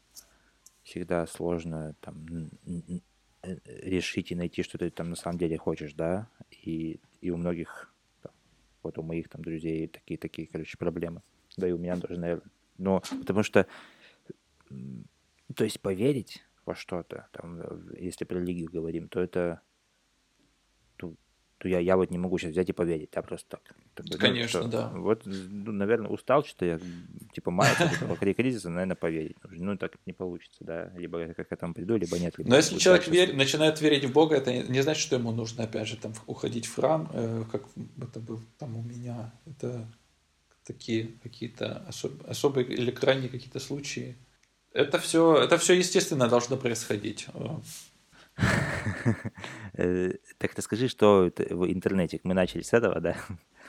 всегда 0.83 1.27
сложно 1.27 1.95
там 2.01 2.49
решить 3.43 4.31
и 4.31 4.35
найти, 4.35 4.63
что 4.63 4.77
ты 4.77 4.89
там 4.89 5.09
на 5.09 5.15
самом 5.15 5.37
деле 5.37 5.57
хочешь, 5.57 5.93
да, 5.93 6.27
и, 6.51 6.99
и 7.21 7.29
у 7.31 7.37
многих, 7.37 7.93
вот 8.83 8.97
у 8.97 9.03
моих 9.03 9.29
там 9.29 9.41
друзей 9.41 9.87
такие, 9.87 10.17
такие, 10.17 10.47
короче, 10.47 10.77
проблемы, 10.77 11.21
да 11.57 11.67
и 11.67 11.71
у 11.71 11.77
меня 11.77 11.97
тоже, 11.97 12.19
наверное, 12.19 12.49
но 12.77 13.01
потому 13.19 13.43
что, 13.43 13.67
то 15.55 15.63
есть 15.63 15.81
поверить 15.81 16.43
во 16.65 16.75
что-то, 16.75 17.27
там, 17.31 17.61
если 17.95 18.25
про 18.25 18.39
религию 18.39 18.69
говорим, 18.71 19.07
то 19.07 19.19
это, 19.19 19.61
ну, 21.01 21.15
то 21.61 21.69
я, 21.69 21.79
я 21.79 21.95
вот 21.95 22.09
не 22.09 22.17
могу 22.17 22.39
сейчас 22.39 22.51
взять 22.51 22.69
и 22.69 22.73
поверить, 22.73 23.11
да, 23.13 23.21
просто 23.21 23.49
так. 23.49 23.75
Такой, 23.93 24.17
Конечно, 24.17 24.61
ну, 24.63 24.67
да. 24.67 24.89
Вот, 24.95 25.21
ну, 25.25 25.71
наверное, 25.71 26.09
устал, 26.09 26.43
что 26.43 26.65
я, 26.65 26.79
типа, 27.33 27.51
мая 27.51 27.71
этого 27.79 28.15
кризиса, 28.17 28.69
наверное, 28.69 28.95
поверить. 28.95 29.37
Ну, 29.47 29.77
так 29.77 29.97
не 30.07 30.13
получится, 30.13 30.57
да. 30.61 30.91
Либо 30.97 31.19
я 31.19 31.33
к 31.35 31.51
этому 31.51 31.75
приду, 31.75 31.97
либо 31.97 32.17
нет. 32.17 32.35
Либо 32.39 32.49
Но 32.49 32.55
если 32.55 32.79
человек 32.79 33.07
вер... 33.07 33.35
начинает 33.35 33.79
верить 33.79 34.05
в 34.05 34.11
Бога, 34.11 34.37
это 34.37 34.51
не 34.51 34.81
значит, 34.81 35.03
что 35.03 35.17
ему 35.17 35.31
нужно, 35.31 35.65
опять 35.65 35.87
же, 35.87 35.97
там, 35.97 36.13
уходить 36.25 36.65
в 36.65 36.73
храм, 36.73 37.11
э, 37.13 37.43
как 37.51 37.65
это 38.01 38.19
был 38.19 38.39
там 38.57 38.75
у 38.75 38.81
меня. 38.81 39.31
Это 39.45 39.87
такие 40.65 41.11
какие-то 41.21 41.85
особ... 41.87 42.13
особые 42.27 42.65
или 42.65 42.89
крайние 42.89 43.29
какие-то 43.29 43.59
случаи. 43.59 44.15
Это 44.73 44.97
все, 44.97 45.35
это 45.35 45.59
все 45.59 45.73
естественно 45.73 46.27
должно 46.27 46.57
происходить. 46.57 47.27
Так 50.37 50.55
ты 50.55 50.61
скажи, 50.61 50.87
что 50.87 51.31
в 51.49 51.71
интернетик, 51.71 52.21
мы 52.23 52.33
начали 52.33 52.61
с 52.61 52.73
этого, 52.73 52.99
да? 52.99 53.15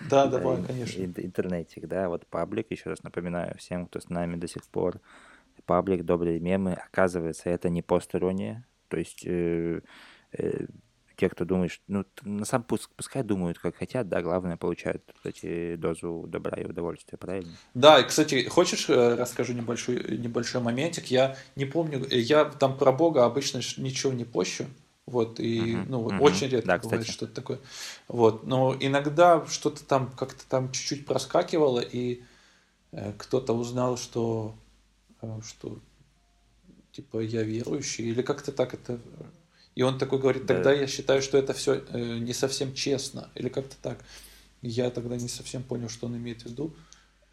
Да, 0.00 0.26
давай, 0.28 0.62
конечно. 0.62 1.02
Интернетик, 1.02 1.86
да, 1.86 2.08
вот 2.08 2.26
паблик, 2.26 2.70
еще 2.70 2.90
раз 2.90 3.02
напоминаю 3.02 3.56
всем, 3.58 3.86
кто 3.86 4.00
с 4.00 4.08
нами 4.08 4.36
до 4.36 4.48
сих 4.48 4.64
пор, 4.64 5.00
паблик 5.66 6.04
«Добрые 6.04 6.40
мемы», 6.40 6.72
оказывается, 6.72 7.50
это 7.50 7.68
не 7.68 7.82
постороннее, 7.82 8.64
то 8.88 8.98
есть 8.98 9.24
э, 9.26 9.80
э, 10.32 10.66
те, 11.22 11.28
кто 11.28 11.44
думает, 11.44 11.70
что, 11.70 11.82
ну, 11.86 12.04
на 12.22 12.44
самом 12.44 12.64
пускай 12.96 13.22
думают, 13.22 13.56
как 13.56 13.76
хотят, 13.76 14.08
да, 14.08 14.22
главное, 14.22 14.56
получают, 14.56 15.04
кстати, 15.14 15.76
дозу 15.76 16.24
добра 16.26 16.60
и 16.60 16.64
удовольствия, 16.64 17.16
правильно? 17.16 17.52
Да, 17.74 18.00
и, 18.00 18.04
кстати, 18.04 18.48
хочешь, 18.48 18.90
э, 18.90 19.14
расскажу 19.14 19.52
небольшой, 19.52 20.18
небольшой 20.18 20.60
моментик, 20.60 21.06
я 21.06 21.36
не 21.54 21.64
помню, 21.64 22.04
я 22.10 22.44
там 22.46 22.76
про 22.76 22.90
Бога 22.90 23.24
обычно 23.24 23.58
ничего 23.76 24.12
не 24.12 24.24
пощу, 24.24 24.64
вот, 25.06 25.38
и, 25.38 25.74
uh-huh, 25.74 25.86
ну, 25.88 26.08
uh-huh. 26.08 26.18
очень 26.18 26.48
редко 26.48 26.66
да, 26.66 26.78
бывает 26.78 27.06
что-то 27.06 27.32
такое, 27.32 27.60
вот, 28.08 28.44
но 28.44 28.76
иногда 28.80 29.46
что-то 29.46 29.84
там 29.84 30.10
как-то 30.18 30.44
там 30.48 30.72
чуть-чуть 30.72 31.06
проскакивало, 31.06 31.78
и 31.78 32.22
э, 32.90 33.12
кто-то 33.16 33.52
узнал, 33.52 33.96
что, 33.96 34.56
э, 35.20 35.40
что, 35.46 35.78
типа, 36.90 37.20
я 37.20 37.44
верующий, 37.44 38.06
или 38.06 38.22
как-то 38.22 38.50
так 38.50 38.74
это 38.74 38.98
и 39.74 39.82
он 39.82 39.98
такой 39.98 40.18
говорит, 40.18 40.46
тогда 40.46 40.70
да. 40.70 40.72
я 40.72 40.86
считаю, 40.86 41.22
что 41.22 41.38
это 41.38 41.54
все 41.54 41.82
э, 41.88 42.18
не 42.18 42.34
совсем 42.34 42.74
честно. 42.74 43.30
Или 43.34 43.48
как-то 43.48 43.76
так. 43.80 43.98
Я 44.60 44.90
тогда 44.90 45.16
не 45.16 45.28
совсем 45.28 45.62
понял, 45.62 45.88
что 45.88 46.06
он 46.06 46.16
имеет 46.16 46.42
в 46.42 46.46
виду. 46.46 46.74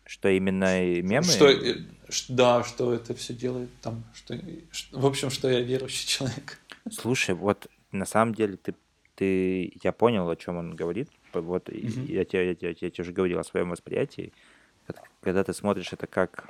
Что 0.05 0.29
именно 0.29 1.01
мемы? 1.01 1.23
Что, 1.23 1.49
э, 1.49 1.75
да, 2.29 2.63
что 2.63 2.93
это 2.93 3.13
все 3.13 3.33
делает 3.33 3.69
там. 3.81 4.03
Что, 4.13 4.39
в 4.93 5.05
общем, 5.05 5.29
что 5.29 5.49
я 5.49 5.59
верующий 5.59 6.07
человек. 6.07 6.59
Слушай, 6.89 7.35
вот 7.35 7.67
на 7.91 8.05
самом 8.05 8.33
деле 8.33 8.55
ты, 8.55 8.73
ты 9.15 9.73
я 9.83 9.91
понял, 9.91 10.29
о 10.29 10.35
чем 10.35 10.57
он 10.57 10.75
говорит. 10.75 11.09
Вот 11.33 11.69
угу. 11.69 11.77
я, 11.77 12.25
тебе, 12.25 12.51
я, 12.51 12.55
я, 12.59 12.69
я 12.69 12.89
тебе 12.89 13.01
уже 13.01 13.11
говорил 13.11 13.39
о 13.39 13.43
своем 13.43 13.69
восприятии. 13.69 14.33
Когда 15.21 15.43
ты 15.43 15.53
смотришь 15.53 15.91
это 15.93 16.07
как 16.07 16.49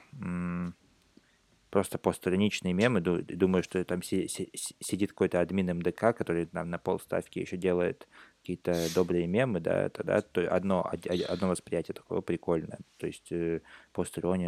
просто 1.70 1.98
постраничные 1.98 2.74
мемы, 2.74 3.02
думаю, 3.02 3.64
что 3.64 3.84
там 3.84 4.02
сидит 4.02 5.12
какой-то 5.12 5.40
админ 5.40 5.78
МДК, 5.78 6.16
который 6.16 6.46
там 6.46 6.70
на 6.70 6.80
полставки 6.80 7.40
еще 7.40 7.58
делает 7.58 8.08
какие-то 8.42 8.76
добрые 8.96 9.28
мемы, 9.28 9.60
да, 9.60 9.90
тогда 9.90 10.22
то 10.22 10.50
одно, 10.50 10.90
одно 11.28 11.50
восприятие 11.50 11.94
такое 11.94 12.22
прикольное. 12.22 12.80
То 12.98 13.08
есть 13.08 13.32
э, 13.32 13.62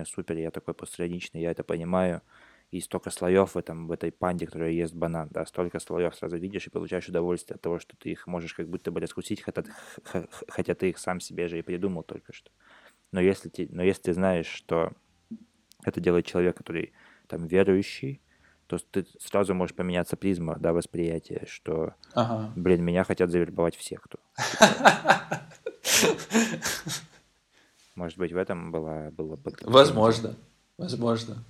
супер, 0.05 0.37
я 0.37 0.51
такой 0.51 0.73
постраничный, 0.73 1.41
я 1.41 1.51
это 1.51 1.63
понимаю. 1.63 2.21
И 2.71 2.79
столько 2.79 3.09
слоев 3.09 3.53
в, 3.53 3.57
этом, 3.57 3.87
в 3.87 3.91
этой 3.91 4.13
панде, 4.13 4.45
которая 4.45 4.71
ест 4.71 4.93
банан, 4.95 5.27
да, 5.29 5.45
столько 5.45 5.79
слоев 5.79 6.15
сразу 6.15 6.37
видишь 6.37 6.67
и 6.67 6.69
получаешь 6.69 7.09
удовольствие 7.09 7.55
от 7.55 7.61
того, 7.61 7.79
что 7.79 7.97
ты 7.97 8.11
их 8.11 8.27
можешь 8.27 8.53
как 8.53 8.69
будто 8.69 8.91
бы 8.91 9.01
раскусить, 9.01 9.41
хотя, 9.41 9.63
хотя 10.47 10.73
ты 10.73 10.89
их 10.89 10.97
сам 10.97 11.19
себе 11.19 11.49
же 11.49 11.59
и 11.59 11.63
придумал 11.63 12.03
только 12.03 12.31
что. 12.31 12.49
Но 13.11 13.19
если, 13.19 13.49
ты, 13.49 13.67
но 13.69 13.83
если 13.83 14.03
ты 14.03 14.13
знаешь, 14.13 14.47
что 14.47 14.93
это 15.83 15.99
делает 15.99 16.25
человек, 16.25 16.55
который 16.55 16.93
там 17.31 17.47
верующий, 17.47 18.21
то 18.67 18.77
ты 18.77 19.05
сразу 19.19 19.53
можешь 19.53 19.73
поменяться 19.75 20.17
призма, 20.17 20.57
да, 20.59 20.73
восприятия, 20.73 21.45
что, 21.47 21.93
ага. 22.13 22.51
блин, 22.55 22.83
меня 22.83 23.03
хотят 23.05 23.31
завербовать 23.31 23.75
в 23.77 23.83
секту. 23.83 24.19
Может 27.95 28.17
быть, 28.17 28.33
в 28.33 28.37
этом 28.37 28.71
была... 28.71 29.11
была 29.11 29.37
возможно, 29.61 30.35
возможно. 30.77 31.43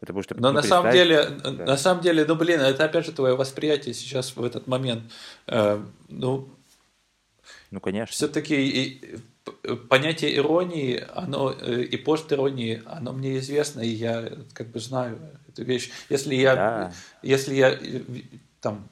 Потому 0.00 0.22
что, 0.22 0.34
Но 0.34 0.48
ну, 0.48 0.54
на 0.54 0.62
самом 0.62 0.92
деле, 0.92 1.28
да. 1.42 1.50
на 1.52 1.76
самом 1.76 2.02
деле, 2.02 2.24
ну 2.24 2.34
блин, 2.36 2.60
это 2.60 2.84
опять 2.84 3.04
же 3.06 3.12
твое 3.12 3.36
восприятие 3.36 3.94
сейчас 3.94 4.34
в 4.36 4.42
этот 4.42 4.66
момент. 4.66 5.02
Э, 5.46 5.82
ну, 6.08 6.48
ну 7.70 7.80
конечно. 7.80 8.12
Все-таки 8.12 9.20
понятие 9.88 10.36
иронии, 10.36 11.04
оно 11.14 11.52
э, 11.52 11.82
и 11.82 11.96
постиронии, 11.96 12.82
оно 12.86 13.12
мне 13.12 13.38
известно, 13.38 13.80
и 13.80 13.88
я 13.88 14.30
как 14.52 14.68
бы 14.68 14.80
знаю 14.80 15.18
эту 15.48 15.64
вещь. 15.64 15.90
Если 16.08 16.34
я, 16.34 16.54
да. 16.54 16.92
если 17.22 17.54
я 17.54 17.70
э, 17.70 18.02
там 18.60 18.88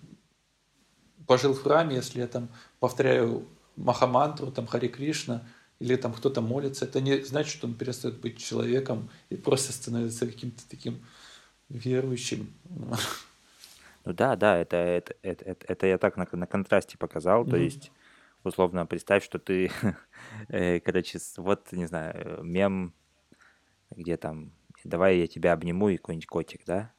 пожил 1.27 1.55
в 1.55 1.63
храме, 1.63 1.97
если 1.97 2.21
я 2.21 2.27
там 2.27 2.49
повторяю 2.81 3.47
Махамантру, 3.77 4.51
там 4.51 4.67
Хари 4.67 4.89
Кришна, 4.89 5.43
или 5.79 5.97
там 5.97 6.13
кто-то 6.13 6.41
молится, 6.41 6.85
это 6.85 7.01
не 7.01 7.23
значит, 7.25 7.53
что 7.53 7.67
он 7.67 7.75
перестает 7.75 8.21
быть 8.21 8.39
человеком 8.39 9.11
и 9.31 9.37
просто 9.37 9.73
становится 9.73 10.27
каким-то 10.27 10.63
таким 10.69 11.05
верующим. 11.69 12.53
Ну 14.05 14.13
да, 14.13 14.37
да, 14.37 14.59
это, 14.59 14.77
это, 14.77 15.15
это, 15.23 15.45
это, 15.45 15.67
это 15.69 15.87
я 15.87 15.99
так 15.99 16.17
на, 16.17 16.27
на 16.33 16.47
контрасте 16.47 16.99
показал, 16.99 17.45
mm-hmm. 17.45 17.51
то 17.51 17.57
есть 17.57 17.93
условно 18.45 18.87
представь, 18.87 19.25
что 19.25 19.39
ты, 19.39 19.71
э, 20.49 20.81
короче, 20.81 21.19
вот, 21.37 21.73
не 21.73 21.87
знаю, 21.87 22.43
мем, 22.43 22.95
где 23.91 24.17
там, 24.17 24.53
давай 24.85 25.19
я 25.19 25.27
тебя 25.27 25.53
обниму 25.53 25.89
и 25.89 25.97
какой-нибудь 25.97 26.27
котик, 26.27 26.63
да? 26.67 26.93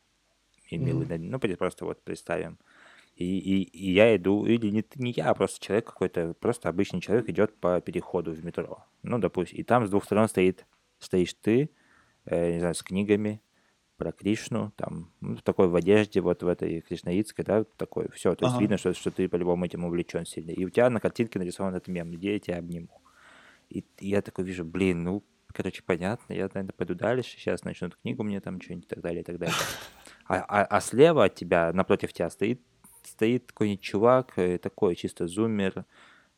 И 0.69 0.77
милый, 0.77 1.05
mm-hmm. 1.05 1.17
ну, 1.51 1.57
просто 1.57 1.85
вот 1.85 2.01
представим. 2.03 2.57
И, 3.15 3.37
и, 3.37 3.63
и 3.63 3.91
я 3.91 4.15
иду, 4.15 4.45
или 4.45 4.69
не, 4.69 4.83
не 4.95 5.11
я, 5.11 5.29
а 5.29 5.35
просто 5.35 5.63
человек 5.63 5.85
какой-то, 5.85 6.33
просто 6.33 6.69
обычный 6.69 6.99
человек 6.99 7.29
идет 7.29 7.55
по 7.59 7.79
переходу 7.79 8.31
в 8.31 8.43
метро. 8.43 8.83
Ну, 9.03 9.19
допустим, 9.19 9.59
и 9.59 9.63
там 9.63 9.85
с 9.85 9.89
двух 9.89 10.05
сторон 10.05 10.27
стоит, 10.27 10.65
стоишь 10.97 11.35
ты, 11.35 11.69
э, 12.25 12.53
не 12.53 12.59
знаю, 12.59 12.73
с 12.73 12.81
книгами, 12.81 13.41
про 14.03 14.11
Кришну, 14.11 14.73
там, 14.75 15.09
ну, 15.21 15.37
такой 15.37 15.69
в 15.69 15.75
одежде, 15.75 16.19
вот 16.19 16.43
в 16.43 16.47
этой 16.47 16.81
кришнаитской, 16.81 17.45
да, 17.45 17.63
такой, 17.77 18.09
все, 18.11 18.35
то 18.35 18.45
есть 18.45 18.55
ага. 18.55 18.61
видно, 18.61 18.77
что, 18.77 18.93
что 18.93 19.11
ты 19.11 19.29
по-любому 19.29 19.63
этим 19.63 19.85
увлечен 19.85 20.25
сильно. 20.25 20.51
И 20.51 20.65
у 20.65 20.69
тебя 20.69 20.89
на 20.89 20.99
картинке 20.99 21.39
нарисован 21.39 21.73
этот 21.73 21.87
мем, 21.87 22.11
где 22.11 22.33
я 22.33 22.39
тебя 22.39 22.57
обниму. 22.57 23.01
И, 23.69 23.85
и 23.99 24.09
я 24.09 24.21
такой 24.21 24.43
вижу, 24.43 24.65
блин, 24.65 25.03
ну, 25.03 25.23
короче, 25.53 25.83
понятно, 25.85 26.33
я, 26.33 26.49
наверное, 26.53 26.73
пойду 26.75 26.95
дальше, 26.95 27.37
сейчас 27.37 27.63
начнут 27.63 27.95
книгу 27.95 28.23
мне 28.23 28.41
там 28.41 28.59
что-нибудь 28.59 28.87
и 28.87 28.89
так 28.89 28.99
далее, 28.99 29.21
и 29.21 29.23
так 29.23 29.37
далее. 29.37 29.55
А, 30.25 30.37
а, 30.47 30.63
а 30.63 30.79
слева 30.79 31.25
от 31.25 31.35
тебя, 31.35 31.73
напротив 31.73 32.13
тебя 32.13 32.29
стоит, 32.29 32.61
стоит 33.03 33.47
какой-нибудь 33.47 33.81
чувак, 33.81 34.31
э, 34.37 34.57
такой 34.57 34.95
чисто 34.95 35.27
зумер, 35.27 35.83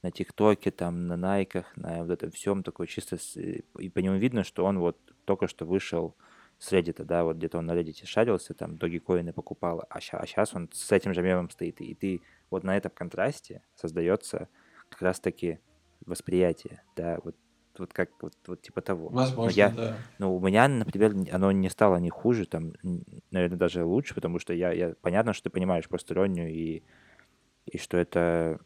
на 0.01 0.09
ТикТоке, 0.09 0.71
там, 0.71 1.05
на 1.05 1.15
Найках, 1.15 1.65
на 1.77 2.03
вот 2.03 2.09
этом 2.09 2.31
всем, 2.31 2.63
такой 2.63 2.87
чисто, 2.87 3.17
и 3.79 3.89
по 3.89 3.99
нему 3.99 4.17
видно, 4.17 4.43
что 4.43 4.65
он 4.65 4.79
вот 4.79 4.97
только 5.25 5.47
что 5.47 5.65
вышел 5.65 6.15
с 6.57 6.71
Reddit, 6.71 7.03
да, 7.03 7.23
вот 7.23 7.37
где-то 7.37 7.57
он 7.57 7.65
на 7.65 7.71
Reddit 7.71 8.05
шарился, 8.05 8.53
там, 8.53 8.77
доги-коины 8.77 9.33
покупал, 9.33 9.83
а, 9.89 9.99
ща, 9.99 10.17
а 10.17 10.25
сейчас 10.25 10.53
он 10.55 10.69
с 10.71 10.91
этим 10.91 11.13
же 11.13 11.21
мемом 11.21 11.49
стоит, 11.49 11.81
и 11.81 11.93
ты 11.93 12.21
вот 12.49 12.63
на 12.63 12.77
этом 12.77 12.91
контрасте 12.91 13.61
создается 13.75 14.47
как 14.89 15.01
раз-таки 15.01 15.59
восприятие, 16.05 16.83
да, 16.95 17.19
вот 17.23 17.35
вот 17.77 17.91
как 17.91 18.09
вот, 18.21 18.33
вот 18.47 18.61
типа 18.61 18.81
того. 18.81 19.09
Возможно, 19.09 19.53
я, 19.53 19.69
да. 19.69 19.97
Ну, 20.17 20.33
у 20.33 20.39
меня, 20.39 20.65
например, 20.69 21.13
оно 21.33 21.51
не 21.51 21.69
стало 21.69 21.97
ни 21.97 22.09
хуже, 22.09 22.45
там, 22.45 22.71
наверное, 23.31 23.57
даже 23.57 23.83
лучше, 23.83 24.15
потому 24.15 24.39
что 24.39 24.53
я, 24.53 24.71
я 24.71 24.93
понятно, 25.01 25.33
что 25.33 25.45
ты 25.45 25.49
понимаешь 25.49 25.89
просто 25.89 26.13
иронию 26.13 26.49
и, 26.49 26.83
и 27.65 27.77
что 27.77 27.97
это 27.97 28.61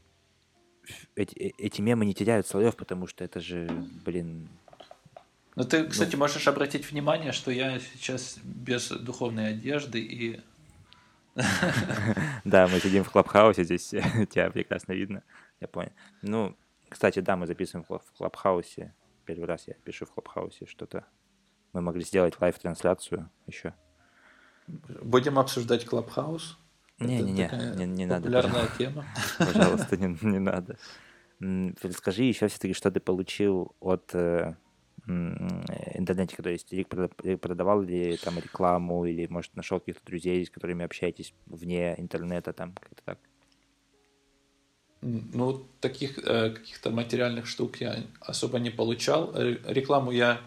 эти, 1.15 1.35
э, 1.35 1.51
эти 1.57 1.81
мемы 1.81 2.05
не 2.05 2.13
теряют 2.13 2.47
слоев, 2.47 2.75
потому 2.75 3.07
что 3.07 3.23
это 3.23 3.39
же, 3.39 3.67
блин, 4.05 4.49
но 5.59 5.65
ты, 5.65 5.83
ну. 5.83 5.89
кстати, 5.89 6.15
можешь 6.15 6.47
обратить 6.47 6.89
внимание, 6.89 7.33
что 7.33 7.51
я 7.51 7.79
сейчас 7.79 8.39
без 8.45 8.87
духовной 8.91 9.49
одежды 9.49 9.99
и... 9.99 10.39
Да, 12.45 12.65
мы 12.69 12.79
сидим 12.79 13.03
в 13.03 13.11
Клабхаусе, 13.11 13.65
здесь 13.65 13.89
тебя 14.29 14.49
прекрасно 14.51 14.93
видно, 14.93 15.21
я 15.59 15.67
понял. 15.67 15.91
Ну, 16.21 16.55
кстати, 16.87 17.19
да, 17.19 17.35
мы 17.35 17.45
записываем 17.45 17.85
в 17.89 17.99
Клабхаусе. 18.17 18.95
Первый 19.25 19.47
раз 19.47 19.67
я 19.67 19.73
пишу 19.73 20.05
в 20.05 20.13
Клабхаусе 20.13 20.65
что-то. 20.65 21.05
Мы 21.73 21.81
могли 21.81 22.05
сделать 22.05 22.39
live-трансляцию 22.39 23.29
еще. 23.45 23.73
Будем 24.67 25.37
обсуждать 25.37 25.83
Клабхаус? 25.83 26.57
Не-не-не, 26.99 27.75
не, 27.75 27.85
не 27.85 28.05
надо. 28.05 28.21
Популярная 28.21 28.67
тема. 28.77 29.05
Пожалуйста, 29.37 29.97
не, 29.97 30.17
не 30.21 30.39
надо. 30.39 30.77
Расскажи 31.83 32.23
еще 32.23 32.47
все-таки, 32.47 32.73
что 32.73 32.91
ты 32.91 33.01
получил 33.01 33.75
от 33.81 34.15
э, 34.15 34.55
интернете, 35.09 36.35
то 36.41 36.49
есть 36.49 36.73
продавал 37.41 37.81
ли 37.81 38.17
там 38.17 38.37
рекламу, 38.37 39.05
или, 39.05 39.27
может, 39.27 39.55
нашел 39.55 39.79
каких-то 39.79 40.05
друзей, 40.05 40.45
с 40.45 40.49
которыми 40.49 40.85
общаетесь 40.85 41.33
вне 41.45 41.95
интернета, 41.97 42.53
там, 42.53 42.73
как-то 42.73 43.03
так? 43.03 43.19
Ну, 45.01 45.65
таких 45.79 46.17
э, 46.19 46.51
каких-то 46.51 46.89
материальных 46.91 47.47
штук 47.47 47.77
я 47.77 48.03
особо 48.19 48.59
не 48.59 48.69
получал. 48.69 49.33
Рекламу 49.33 50.11
я 50.11 50.41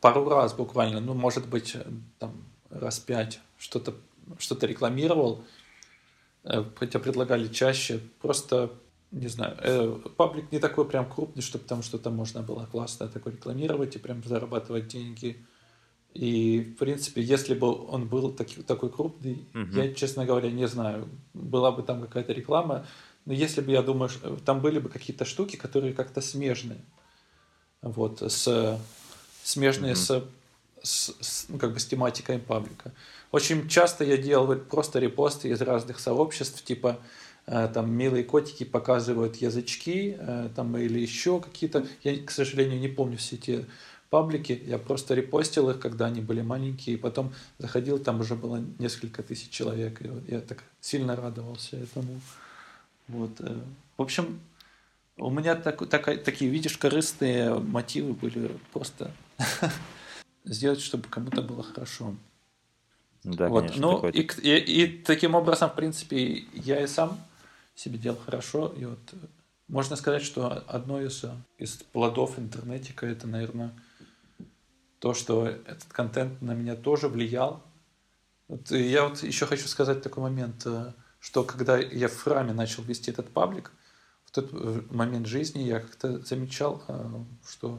пару 0.00 0.28
раз 0.28 0.54
буквально, 0.54 1.00
ну, 1.00 1.12
может 1.12 1.46
быть, 1.48 1.74
э, 1.74 1.84
там 2.18 2.44
раз 2.70 2.98
пять 2.98 3.40
что-то 3.58 3.94
что-то 4.38 4.66
рекламировал, 4.66 5.44
э, 6.44 6.64
хотя 6.76 6.98
предлагали 6.98 7.48
чаще. 7.48 8.00
Просто, 8.20 8.72
не 9.10 9.28
знаю, 9.28 9.56
э, 9.62 9.98
паблик 10.16 10.52
не 10.52 10.58
такой 10.58 10.86
прям 10.86 11.10
крупный, 11.10 11.42
чтобы 11.42 11.64
там 11.64 11.82
что-то 11.82 12.10
можно 12.10 12.42
было 12.42 12.66
классно 12.66 13.08
такое 13.08 13.32
рекламировать 13.32 13.96
и 13.96 13.98
прям 13.98 14.22
зарабатывать 14.22 14.88
деньги. 14.88 15.44
И, 16.14 16.74
в 16.74 16.78
принципе, 16.78 17.22
если 17.22 17.54
бы 17.54 17.86
он 17.86 18.08
был 18.08 18.32
таки, 18.32 18.62
такой 18.62 18.90
крупный, 18.90 19.46
угу. 19.54 19.80
я, 19.80 19.94
честно 19.94 20.24
говоря, 20.26 20.50
не 20.50 20.66
знаю, 20.66 21.08
была 21.32 21.70
бы 21.70 21.82
там 21.82 22.02
какая-то 22.02 22.32
реклама, 22.32 22.86
но 23.24 23.32
если 23.32 23.60
бы, 23.60 23.70
я 23.70 23.82
думаю, 23.82 24.10
там 24.44 24.60
были 24.60 24.78
бы 24.78 24.88
какие-то 24.88 25.24
штуки, 25.24 25.56
которые 25.56 25.92
как-то 25.92 26.20
смежные. 26.20 26.80
Вот, 27.82 28.22
с, 28.22 28.80
смежные 29.44 29.92
угу. 29.92 30.00
с, 30.00 30.24
с, 30.82 31.14
с, 31.20 31.46
ну, 31.48 31.58
как 31.58 31.72
бы 31.74 31.80
с 31.80 31.86
тематикой 31.86 32.38
паблика. 32.38 32.92
Очень 33.30 33.68
часто 33.68 34.04
я 34.04 34.16
делал 34.16 34.54
просто 34.56 34.98
репосты 34.98 35.50
из 35.50 35.60
разных 35.60 36.00
сообществ, 36.00 36.64
типа 36.64 36.98
там 37.48 37.90
милые 37.90 38.24
котики 38.24 38.64
показывают 38.64 39.36
язычки, 39.36 40.16
э, 40.18 40.50
там 40.54 40.76
или 40.76 40.98
еще 40.98 41.40
какие-то. 41.40 41.86
Я, 42.02 42.22
к 42.22 42.30
сожалению, 42.30 42.78
не 42.78 42.88
помню 42.88 43.16
все 43.16 43.36
эти 43.36 43.64
паблики, 44.10 44.62
я 44.66 44.78
просто 44.78 45.14
репостил 45.14 45.70
их, 45.70 45.80
когда 45.80 46.06
они 46.06 46.20
были 46.20 46.42
маленькие, 46.42 46.96
и 46.96 46.98
потом 46.98 47.32
заходил, 47.58 47.98
там 47.98 48.20
уже 48.20 48.34
было 48.34 48.62
несколько 48.78 49.22
тысяч 49.22 49.48
человек, 49.50 50.02
и 50.02 50.10
я 50.28 50.40
так 50.40 50.62
сильно 50.80 51.16
радовался 51.16 51.78
этому. 51.78 52.20
Вот. 53.08 53.30
Э, 53.40 53.58
в 53.96 54.02
общем, 54.02 54.40
у 55.16 55.30
меня 55.30 55.54
так, 55.56 55.88
так, 55.88 56.22
такие, 56.22 56.50
видишь, 56.50 56.76
корыстные 56.76 57.54
мотивы 57.54 58.12
были 58.12 58.50
просто 58.72 59.10
сделать, 60.44 60.80
чтобы 60.80 61.08
кому-то 61.08 61.40
было 61.40 61.62
хорошо. 61.62 62.14
Да, 63.24 63.48
вот. 63.48 63.60
конечно. 63.62 63.80
Ну, 63.80 64.08
и, 64.08 64.20
и, 64.42 64.84
и 64.84 64.86
таким 65.02 65.34
образом, 65.34 65.70
в 65.70 65.74
принципе, 65.74 66.44
я 66.52 66.82
и 66.82 66.86
сам 66.86 67.18
себе 67.78 67.98
делал 67.98 68.18
хорошо. 68.18 68.72
И 68.76 68.84
вот 68.84 68.98
можно 69.68 69.96
сказать, 69.96 70.22
что 70.22 70.64
одно 70.66 71.00
из, 71.00 71.24
из 71.58 71.76
плодов 71.76 72.38
интернетика 72.38 73.06
это, 73.06 73.26
наверное, 73.26 73.72
то, 74.98 75.14
что 75.14 75.46
этот 75.46 75.84
контент 75.84 76.42
на 76.42 76.54
меня 76.54 76.74
тоже 76.74 77.08
влиял. 77.08 77.62
Вот 78.48 78.70
я 78.70 79.04
вот 79.04 79.22
еще 79.22 79.46
хочу 79.46 79.68
сказать 79.68 80.02
такой 80.02 80.24
момент, 80.24 80.62
э, 80.66 80.92
что 81.20 81.44
когда 81.44 81.78
я 81.78 82.08
в 82.08 82.16
храме 82.16 82.52
начал 82.52 82.82
вести 82.82 83.10
этот 83.10 83.28
паблик, 83.28 83.70
в 84.24 84.32
тот 84.32 84.48
э, 84.52 84.82
момент 84.90 85.26
жизни 85.26 85.62
я 85.62 85.80
как-то 85.80 86.18
замечал, 86.20 86.82
э, 86.88 87.24
что 87.46 87.78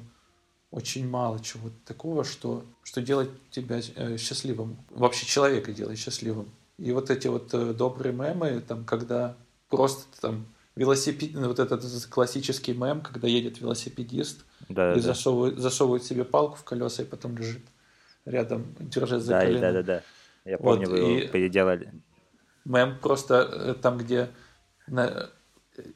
очень 0.71 1.09
мало 1.09 1.41
чего 1.41 1.71
такого, 1.85 2.23
что, 2.23 2.63
что 2.83 3.01
делает 3.01 3.31
тебя 3.49 3.81
счастливым. 4.17 4.77
Вообще 4.91 5.25
человека 5.25 5.73
делает 5.73 5.97
счастливым. 5.97 6.49
И 6.77 6.91
вот 6.91 7.09
эти 7.09 7.27
вот 7.27 7.49
добрые 7.75 8.13
мемы, 8.13 8.61
там, 8.61 8.85
когда 8.85 9.35
просто 9.69 10.03
там 10.21 10.45
велосипед, 10.75 11.31
вот 11.33 11.59
этот 11.59 11.83
классический 12.07 12.73
мем, 12.73 13.01
когда 13.01 13.27
едет 13.27 13.59
велосипедист, 13.59 14.45
да, 14.69 14.93
и 14.93 14.95
да. 14.95 15.01
Засовывает, 15.01 15.59
засовывает 15.59 16.03
себе 16.03 16.23
палку 16.23 16.55
в 16.57 16.63
колеса 16.63 17.03
и 17.03 17.05
потом 17.05 17.37
лежит 17.37 17.63
рядом, 18.25 18.75
держась 18.79 19.23
за 19.23 19.31
да, 19.31 19.41
колено. 19.41 19.59
Да, 19.59 19.71
да, 19.71 19.83
да. 19.83 20.03
Я 20.45 20.57
помню, 20.57 20.89
вот, 20.89 20.99
вы 20.99 21.05
его 21.05 21.31
переделали. 21.31 21.93
Мем 22.65 22.97
просто 22.99 23.49
э, 23.51 23.75
там, 23.81 23.97
где 23.97 24.29
на, 24.87 25.29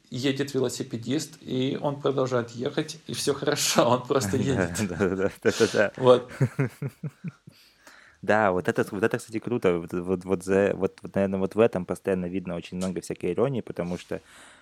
едет 0.09 0.53
велосипедист, 0.53 1.37
и 1.41 1.77
он 1.81 1.99
продолжает 1.99 2.51
ехать, 2.51 2.99
и 3.07 3.13
все 3.13 3.33
хорошо, 3.33 3.89
он 3.89 4.05
просто 4.05 4.37
едет. 4.37 4.71
Да, 4.87 5.09
да, 5.09 5.31
да, 5.43 5.67
да. 5.73 5.91
Вот. 5.97 6.31
Да, 8.23 8.53
вот 8.53 8.69
это, 8.69 8.87
вот 8.89 9.03
это, 9.03 9.17
кстати, 9.17 9.37
круто. 9.37 9.79
Вот, 9.79 9.91
вот, 9.91 10.23
вот, 10.23 10.43
за, 10.45 10.71
вот, 10.75 10.97
вот, 11.01 11.13
наверное, 11.13 11.39
вот 11.39 11.55
в 11.55 11.59
этом 11.59 11.85
постоянно 11.85 12.25
видно 12.27 12.55
очень 12.55 12.77
много 12.77 13.01
всякой 13.01 13.33
иронии, 13.33 13.59
потому 13.59 13.97
что, 13.97 14.21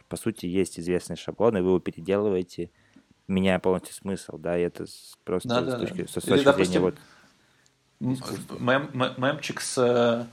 по 0.09 0.17
сути, 0.17 0.47
есть 0.47 0.79
известный 0.79 1.15
шаблон, 1.15 1.55
и 1.57 1.61
вы 1.61 1.67
его 1.67 1.79
переделываете, 1.79 2.71
меняя 3.27 3.59
полностью 3.59 3.93
смысл, 3.93 4.39
да, 4.39 4.57
и 4.57 4.63
это 4.63 4.85
просто 5.23 5.47
да, 5.47 5.61
с 5.61 5.65
да, 5.65 5.77
точки, 5.77 6.01
да. 6.01 6.07
С, 6.07 6.09
с 6.09 6.13
точки 6.13 6.29
Или, 6.31 6.43
допустим, 6.43 6.81
вот... 6.81 6.95
Мем, 7.99 8.89
мемчик 9.17 9.61
с 9.61 9.77
э, 9.77 10.25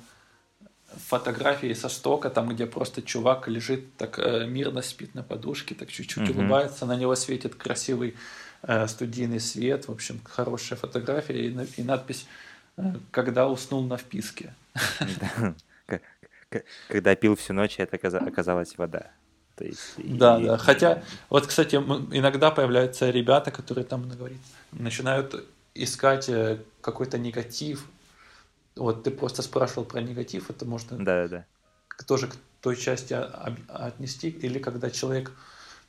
фотографией 0.96 1.74
со 1.74 1.90
стока, 1.90 2.30
там, 2.30 2.48
где 2.48 2.64
просто 2.64 3.02
чувак 3.02 3.46
лежит 3.46 3.94
так 3.98 4.18
э, 4.18 4.46
мирно 4.46 4.80
спит 4.80 5.14
на 5.14 5.22
подушке, 5.22 5.74
так 5.74 5.90
чуть-чуть 5.90 6.30
угу. 6.30 6.40
улыбается, 6.40 6.86
на 6.86 6.96
него 6.96 7.14
светит 7.14 7.56
красивый 7.56 8.16
э, 8.62 8.86
студийный 8.86 9.38
свет, 9.38 9.86
в 9.86 9.92
общем, 9.92 10.18
хорошая 10.24 10.78
фотография 10.78 11.48
и, 11.48 11.66
и 11.76 11.82
надпись 11.82 12.26
«Когда 13.10 13.48
уснул 13.48 13.82
на 13.82 13.96
вписке». 13.96 14.54
Когда 16.88 17.14
пил 17.14 17.36
всю 17.36 17.52
ночь, 17.52 17.78
это 17.78 17.96
оказалась 17.96 18.78
вода. 18.78 19.10
То 19.56 19.64
есть, 19.64 19.94
да, 19.96 20.40
и... 20.40 20.44
да. 20.44 20.56
Хотя, 20.56 21.02
вот, 21.28 21.46
кстати, 21.46 21.76
иногда 21.76 22.50
появляются 22.50 23.10
ребята, 23.10 23.50
которые 23.50 23.84
там 23.84 24.08
говорит, 24.08 24.40
начинают 24.72 25.44
искать 25.74 26.28
э, 26.28 26.60
какой-то 26.80 27.18
негатив. 27.18 27.86
Вот 28.76 29.02
ты 29.02 29.10
просто 29.10 29.42
спрашивал 29.42 29.84
про 29.84 30.00
негатив, 30.00 30.48
это 30.50 30.64
можно 30.64 31.04
да, 31.04 31.26
да. 31.28 31.44
тоже 32.06 32.28
к 32.28 32.36
той 32.60 32.76
части 32.76 33.14
отнести. 33.14 34.28
Или 34.28 34.60
когда 34.60 34.90
человек 34.90 35.32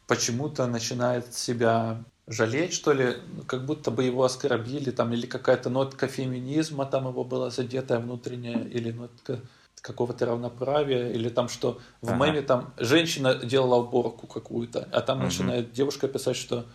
почему-то 0.09 0.65
начинает 0.65 1.35
себя 1.35 2.03
жалеть, 2.27 2.73
что 2.73 2.93
ли, 2.93 3.17
как 3.45 3.65
будто 3.65 3.91
бы 3.91 4.03
его 4.03 4.23
оскорбили, 4.23 4.89
там, 4.89 5.13
или 5.13 5.27
какая-то 5.27 5.69
нотка 5.69 6.07
феминизма 6.07 6.85
там 6.85 7.07
его 7.07 7.23
была 7.23 7.51
задетая 7.51 7.99
внутренняя, 7.99 8.63
или 8.63 8.91
нотка 8.91 9.39
какого-то 9.81 10.25
равноправия, 10.25 11.11
или 11.11 11.29
там 11.29 11.47
что 11.47 11.79
в 12.01 12.09
ага. 12.09 12.25
меме 12.25 12.41
там 12.41 12.73
женщина 12.77 13.35
делала 13.35 13.75
уборку 13.75 14.25
какую-то, 14.25 14.89
а 14.91 15.01
там 15.01 15.19
угу. 15.19 15.25
начинает 15.25 15.73
девушка 15.73 16.07
писать, 16.07 16.35
что 16.35 16.65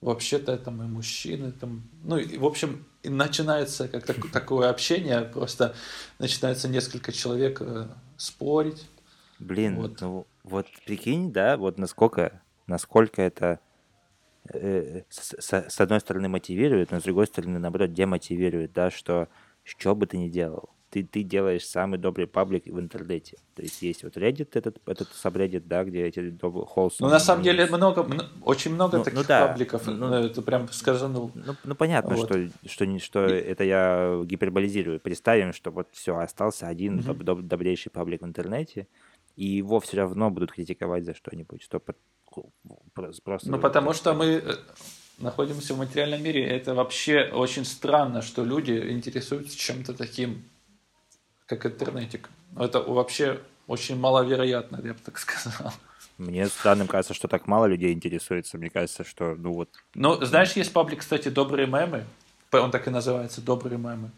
вообще-то 0.00 0.58
там 0.58 0.82
и 0.82 0.86
мужчины, 0.86 1.52
там, 1.52 1.84
ну, 2.02 2.18
и, 2.18 2.36
в 2.36 2.44
общем, 2.44 2.84
и 3.04 3.08
начинается 3.08 3.86
как 3.86 4.04
так, 4.04 4.16
такое 4.32 4.70
общение, 4.70 5.20
просто 5.22 5.74
начинается 6.18 6.68
несколько 6.68 7.12
человек 7.12 7.58
э, 7.60 7.86
спорить. 8.16 8.88
Блин, 9.38 9.76
вот. 9.76 10.00
ну 10.00 10.26
вот 10.42 10.66
прикинь, 10.84 11.32
да, 11.32 11.56
вот 11.56 11.78
насколько, 11.78 12.41
насколько 12.66 13.22
это 13.22 13.60
э, 14.52 15.02
с, 15.08 15.80
одной 15.80 16.00
стороны 16.00 16.28
мотивирует, 16.28 16.90
но 16.90 17.00
с 17.00 17.04
другой 17.04 17.26
стороны, 17.26 17.58
наоборот, 17.58 17.92
демотивирует, 17.92 18.72
да, 18.72 18.90
что 18.90 19.28
что 19.64 19.94
бы 19.94 20.06
ты 20.06 20.18
ни 20.18 20.28
делал, 20.28 20.70
ты, 20.92 21.02
ты 21.04 21.22
делаешь 21.22 21.66
самый 21.66 21.98
добрый 21.98 22.26
паблик 22.26 22.66
в 22.66 22.78
интернете. 22.78 23.38
То 23.54 23.62
есть 23.62 23.80
есть 23.80 24.04
вот 24.04 24.18
Reddit, 24.18 24.48
этот, 24.52 24.76
этот 24.86 25.08
subreddit, 25.08 25.62
да, 25.64 25.84
где 25.84 26.04
эти 26.04 26.28
добрые 26.28 26.66
холсы. 26.66 26.98
Ну, 27.00 27.08
на 27.08 27.18
самом 27.18 27.42
деле, 27.42 27.64
много, 27.64 28.06
очень 28.42 28.74
много 28.74 28.98
ну, 28.98 29.04
таких 29.04 29.20
ну, 29.20 29.24
да. 29.26 29.46
пабликов. 29.46 29.86
Ну, 29.86 30.12
это 30.12 30.42
прям 30.42 30.68
сказано. 30.70 31.30
Ну, 31.34 31.56
ну 31.64 31.74
понятно, 31.74 32.14
вот. 32.14 32.26
что, 32.26 32.46
что, 32.66 32.98
что 32.98 33.26
И... 33.26 33.32
это 33.32 33.64
я 33.64 34.20
гиперболизирую. 34.22 35.00
Представим, 35.00 35.54
что 35.54 35.70
вот 35.70 35.88
все, 35.92 36.14
остался 36.18 36.68
один 36.68 36.98
угу. 36.98 37.12
доб- 37.12 37.22
доб- 37.22 37.42
добрейший 37.42 37.90
паблик 37.90 38.20
в 38.20 38.26
интернете, 38.26 38.86
и 39.36 39.46
его 39.46 39.80
все 39.80 39.98
равно 39.98 40.30
будут 40.30 40.52
критиковать 40.52 41.04
за 41.04 41.14
что-нибудь. 41.14 41.62
Что 41.62 41.80
просто... 42.94 43.50
Ну, 43.50 43.58
потому 43.58 43.92
что 43.92 44.14
мы 44.14 44.42
э, 44.44 44.56
находимся 45.18 45.74
в 45.74 45.78
материальном 45.78 46.22
мире. 46.22 46.46
Это 46.46 46.74
вообще 46.74 47.30
очень 47.32 47.64
странно, 47.64 48.22
что 48.22 48.44
люди 48.44 48.72
интересуются 48.90 49.56
чем-то 49.56 49.94
таким 49.94 50.44
как 51.46 51.66
интернетик. 51.66 52.30
Это 52.58 52.80
вообще 52.80 53.40
очень 53.66 53.96
маловероятно, 53.98 54.80
я 54.84 54.94
бы 54.94 55.00
так 55.04 55.18
сказал. 55.18 55.72
Мне 56.18 56.46
странным 56.46 56.86
кажется, 56.86 57.14
что 57.14 57.28
так 57.28 57.46
мало 57.46 57.66
людей 57.66 57.92
интересуется. 57.92 58.58
Мне 58.58 58.70
кажется, 58.70 59.04
что, 59.04 59.34
ну 59.34 59.52
вот... 59.52 59.70
Ну, 59.94 60.22
знаешь, 60.24 60.52
есть 60.52 60.72
паблик, 60.72 61.00
кстати, 61.00 61.28
«Добрые 61.28 61.66
мемы». 61.66 62.04
Он 62.52 62.70
так 62.70 62.86
и 62.86 62.90
называется 62.90 63.40
«Добрые 63.40 63.78
мемы». 63.78 64.10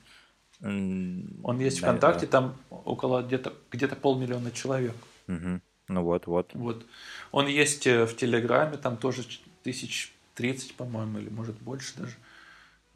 Он 0.60 1.58
есть 1.58 1.80
да, 1.80 1.88
ВКонтакте, 1.88 2.26
да. 2.26 2.32
там 2.32 2.56
около 2.84 3.22
где-то 3.22 3.54
где 3.70 3.88
полмиллиона 3.88 4.50
человек. 4.50 4.94
Угу. 5.28 5.60
Ну 5.88 6.02
вот, 6.02 6.26
вот. 6.26 6.50
Вот. 6.54 6.86
Он 7.30 7.46
есть 7.46 7.86
э, 7.86 8.06
в 8.06 8.16
Телеграме, 8.16 8.76
там 8.76 8.96
тоже 8.96 9.24
тысяч 9.62 10.14
тридцать, 10.34 10.74
по-моему, 10.74 11.18
или 11.18 11.28
может 11.28 11.56
больше 11.56 11.96
даже. 11.96 12.14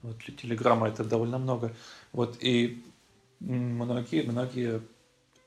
Вот 0.03 0.18
для 0.18 0.34
Телеграма 0.34 0.89
это 0.89 1.05
довольно 1.05 1.39
много. 1.39 1.74
Вот 2.12 2.36
и 2.41 2.82
многие, 3.41 4.22
многие 4.22 4.80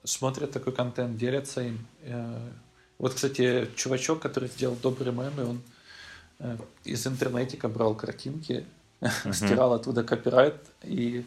смотрят 0.04 0.52
такой 0.52 0.74
контент, 0.74 1.18
делятся 1.18 1.62
им. 1.62 1.86
Э, 2.02 2.50
вот, 2.98 3.16
кстати, 3.16 3.68
чувачок, 3.76 4.20
который 4.20 4.50
сделал 4.50 4.76
добрые 4.76 5.12
мемы, 5.12 5.46
он 5.46 5.62
э, 6.40 6.58
из 6.84 7.06
интернетика 7.08 7.68
брал 7.70 7.96
картинки, 7.96 8.66
стирал 9.32 9.74
оттуда 9.74 10.04
копирайт 10.04 10.58
и 10.84 11.26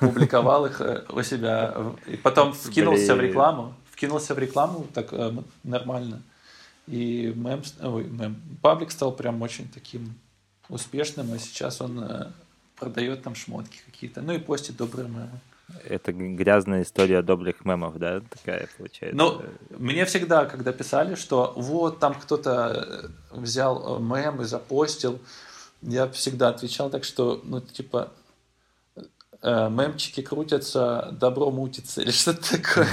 публиковал 0.00 0.66
их 0.66 0.80
у 1.08 1.22
себя. 1.22 1.74
И 2.06 2.16
потом 2.16 2.52
вкинулся 2.52 3.14
в 3.14 3.20
рекламу, 3.20 3.74
вкинулся 3.90 4.34
в 4.34 4.38
рекламу 4.38 4.86
так 4.92 5.12
э, 5.12 5.32
нормально. 5.62 6.22
И 6.86 7.32
мем, 7.34 7.62
ой, 7.82 8.04
мем, 8.04 8.36
паблик 8.60 8.90
стал 8.90 9.12
прям 9.12 9.40
очень 9.42 9.68
таким 9.68 10.14
успешным, 10.68 11.32
а 11.32 11.38
сейчас 11.38 11.80
он 11.80 12.02
э, 12.02 12.30
продает 12.76 13.22
там 13.22 13.34
шмотки 13.34 13.78
какие-то, 13.86 14.20
ну 14.20 14.32
и 14.32 14.38
постит 14.38 14.76
добрые 14.76 15.08
мемы. 15.08 15.40
Это 15.84 16.12
грязная 16.12 16.82
история 16.82 17.22
добрых 17.22 17.64
мемов, 17.64 17.96
да, 17.98 18.20
такая 18.20 18.68
получается? 18.76 19.16
Ну, 19.16 19.42
мне 19.70 20.04
всегда, 20.04 20.44
когда 20.44 20.72
писали, 20.72 21.14
что 21.14 21.54
вот 21.56 21.98
там 21.98 22.14
кто-то 22.14 23.10
э, 23.32 23.36
взял 23.36 23.96
э, 23.96 24.02
мем 24.02 24.42
и 24.42 24.44
запостил, 24.44 25.18
я 25.80 26.08
всегда 26.08 26.48
отвечал 26.48 26.90
так, 26.90 27.04
что, 27.04 27.40
ну, 27.44 27.60
типа, 27.60 28.12
э, 29.44 29.70
мемчики 29.70 30.22
крутятся, 30.22 31.10
добро 31.12 31.50
мутится 31.50 32.02
или 32.02 32.10
что-то 32.12 32.58
такое. 32.58 32.88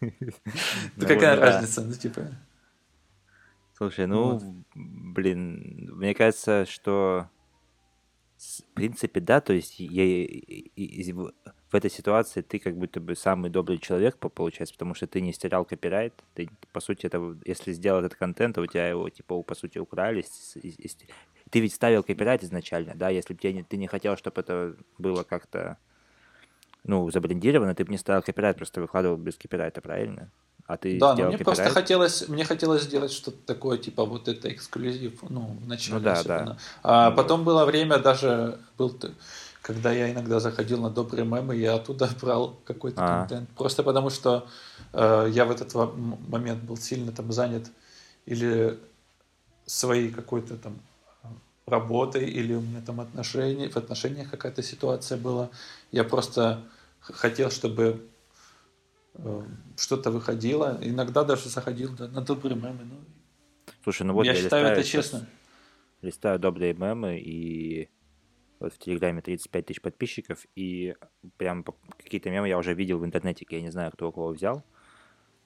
Ну, 0.00 1.06
какая 1.06 1.38
разница, 1.38 1.82
ну, 1.82 1.94
типа... 1.94 2.22
Слушай, 3.76 4.06
ну, 4.06 4.64
блин, 4.74 5.90
мне 5.94 6.14
кажется, 6.14 6.66
что 6.66 7.28
в 8.42 8.74
принципе, 8.74 9.20
да, 9.20 9.40
то 9.40 9.52
есть 9.52 9.78
я, 9.78 10.26
в 11.70 11.74
этой 11.74 11.90
ситуации 11.90 12.42
ты 12.42 12.58
как 12.58 12.76
будто 12.76 13.00
бы 13.00 13.14
самый 13.14 13.50
добрый 13.50 13.78
человек, 13.78 14.18
получается, 14.18 14.74
потому 14.74 14.94
что 14.94 15.06
ты 15.06 15.20
не 15.20 15.32
стерял 15.32 15.64
копирайт, 15.64 16.12
ты, 16.34 16.48
по 16.72 16.80
сути, 16.80 17.06
это, 17.06 17.36
если 17.44 17.72
сделал 17.72 18.00
этот 18.00 18.16
контент, 18.16 18.58
у 18.58 18.66
тебя 18.66 18.88
его, 18.88 19.08
типа, 19.08 19.42
по 19.42 19.54
сути, 19.54 19.78
украли, 19.78 20.24
ты 21.52 21.60
ведь 21.60 21.74
ставил 21.74 22.02
копирайт 22.02 22.42
изначально, 22.42 22.94
да, 22.94 23.10
если 23.10 23.34
бы 23.34 23.38
ты, 23.38 23.64
ты 23.68 23.76
не 23.76 23.86
хотел, 23.86 24.16
чтобы 24.16 24.40
это 24.40 24.74
было 24.96 25.22
как-то, 25.22 25.76
ну, 26.82 27.10
забрендировано, 27.10 27.74
ты 27.74 27.84
бы 27.84 27.90
не 27.90 27.98
ставил 27.98 28.22
копирайт, 28.22 28.56
просто 28.56 28.80
выкладывал 28.80 29.18
без 29.18 29.36
копирайта, 29.36 29.82
правильно? 29.82 30.30
А 30.66 30.78
ты 30.78 30.98
да, 30.98 31.08
но 31.08 31.26
мне 31.26 31.36
копирайт? 31.36 31.44
просто 31.44 31.68
хотелось, 31.68 32.26
мне 32.26 32.44
хотелось 32.46 32.84
сделать 32.84 33.12
что-то 33.12 33.36
такое, 33.44 33.76
типа 33.76 34.06
вот 34.06 34.28
это 34.28 34.50
эксклюзив, 34.50 35.22
ну, 35.28 35.58
вначале. 35.62 35.98
Ну, 35.98 36.00
да, 36.00 36.22
да. 36.22 36.56
А 36.82 37.10
ну, 37.10 37.16
потом 37.16 37.44
было 37.44 37.66
время 37.66 37.98
даже, 37.98 38.58
был, 38.78 38.98
когда 39.60 39.92
я 39.92 40.10
иногда 40.10 40.40
заходил 40.40 40.80
на 40.80 40.88
добрые 40.88 41.26
мемы, 41.26 41.54
я 41.54 41.74
оттуда 41.74 42.08
брал 42.22 42.56
какой-то 42.64 42.96
а. 43.04 43.18
контент. 43.20 43.50
Просто 43.50 43.82
потому 43.82 44.08
что 44.08 44.48
э, 44.94 45.28
я 45.30 45.44
в 45.44 45.50
этот 45.50 45.74
момент 45.74 46.62
был 46.62 46.78
сильно 46.78 47.12
там 47.12 47.30
занят 47.30 47.70
или 48.24 48.78
своей 49.66 50.10
какой-то 50.10 50.56
там 50.56 50.78
работой, 51.66 52.28
или 52.28 52.54
у 52.54 52.60
меня 52.60 52.80
там 52.80 53.00
отношения, 53.00 53.68
в 53.68 53.76
отношениях 53.76 54.30
какая-то 54.30 54.62
ситуация 54.62 55.18
была. 55.18 55.50
Я 55.90 56.04
просто 56.04 56.64
хотел, 57.00 57.50
чтобы 57.50 58.08
Э, 59.14 59.42
что-то 59.76 60.10
выходило. 60.10 60.78
Иногда 60.80 61.24
даже 61.24 61.48
заходил 61.48 61.94
да, 61.94 62.08
на 62.08 62.22
добрые 62.22 62.56
мемы. 62.56 62.84
Ну, 62.84 62.96
Слушай, 63.84 64.04
ну 64.04 64.14
вот 64.14 64.24
я, 64.24 64.32
я 64.32 64.42
считаю 64.42 64.66
это 64.66 64.82
честно. 64.82 65.26
Листаю 66.00 66.38
добрые 66.38 66.74
мемы, 66.74 67.18
и 67.18 67.88
вот 68.58 68.74
в 68.74 68.78
Телеграме 68.78 69.22
35 69.22 69.66
тысяч 69.66 69.80
подписчиков, 69.80 70.46
и 70.56 70.96
прям 71.36 71.64
какие-то 71.96 72.30
мемы 72.30 72.48
я 72.48 72.58
уже 72.58 72.74
видел 72.74 72.98
в 72.98 73.04
интернете, 73.04 73.46
я 73.48 73.60
не 73.60 73.70
знаю, 73.70 73.92
кто 73.92 74.08
у 74.08 74.12
кого 74.12 74.28
взял. 74.28 74.64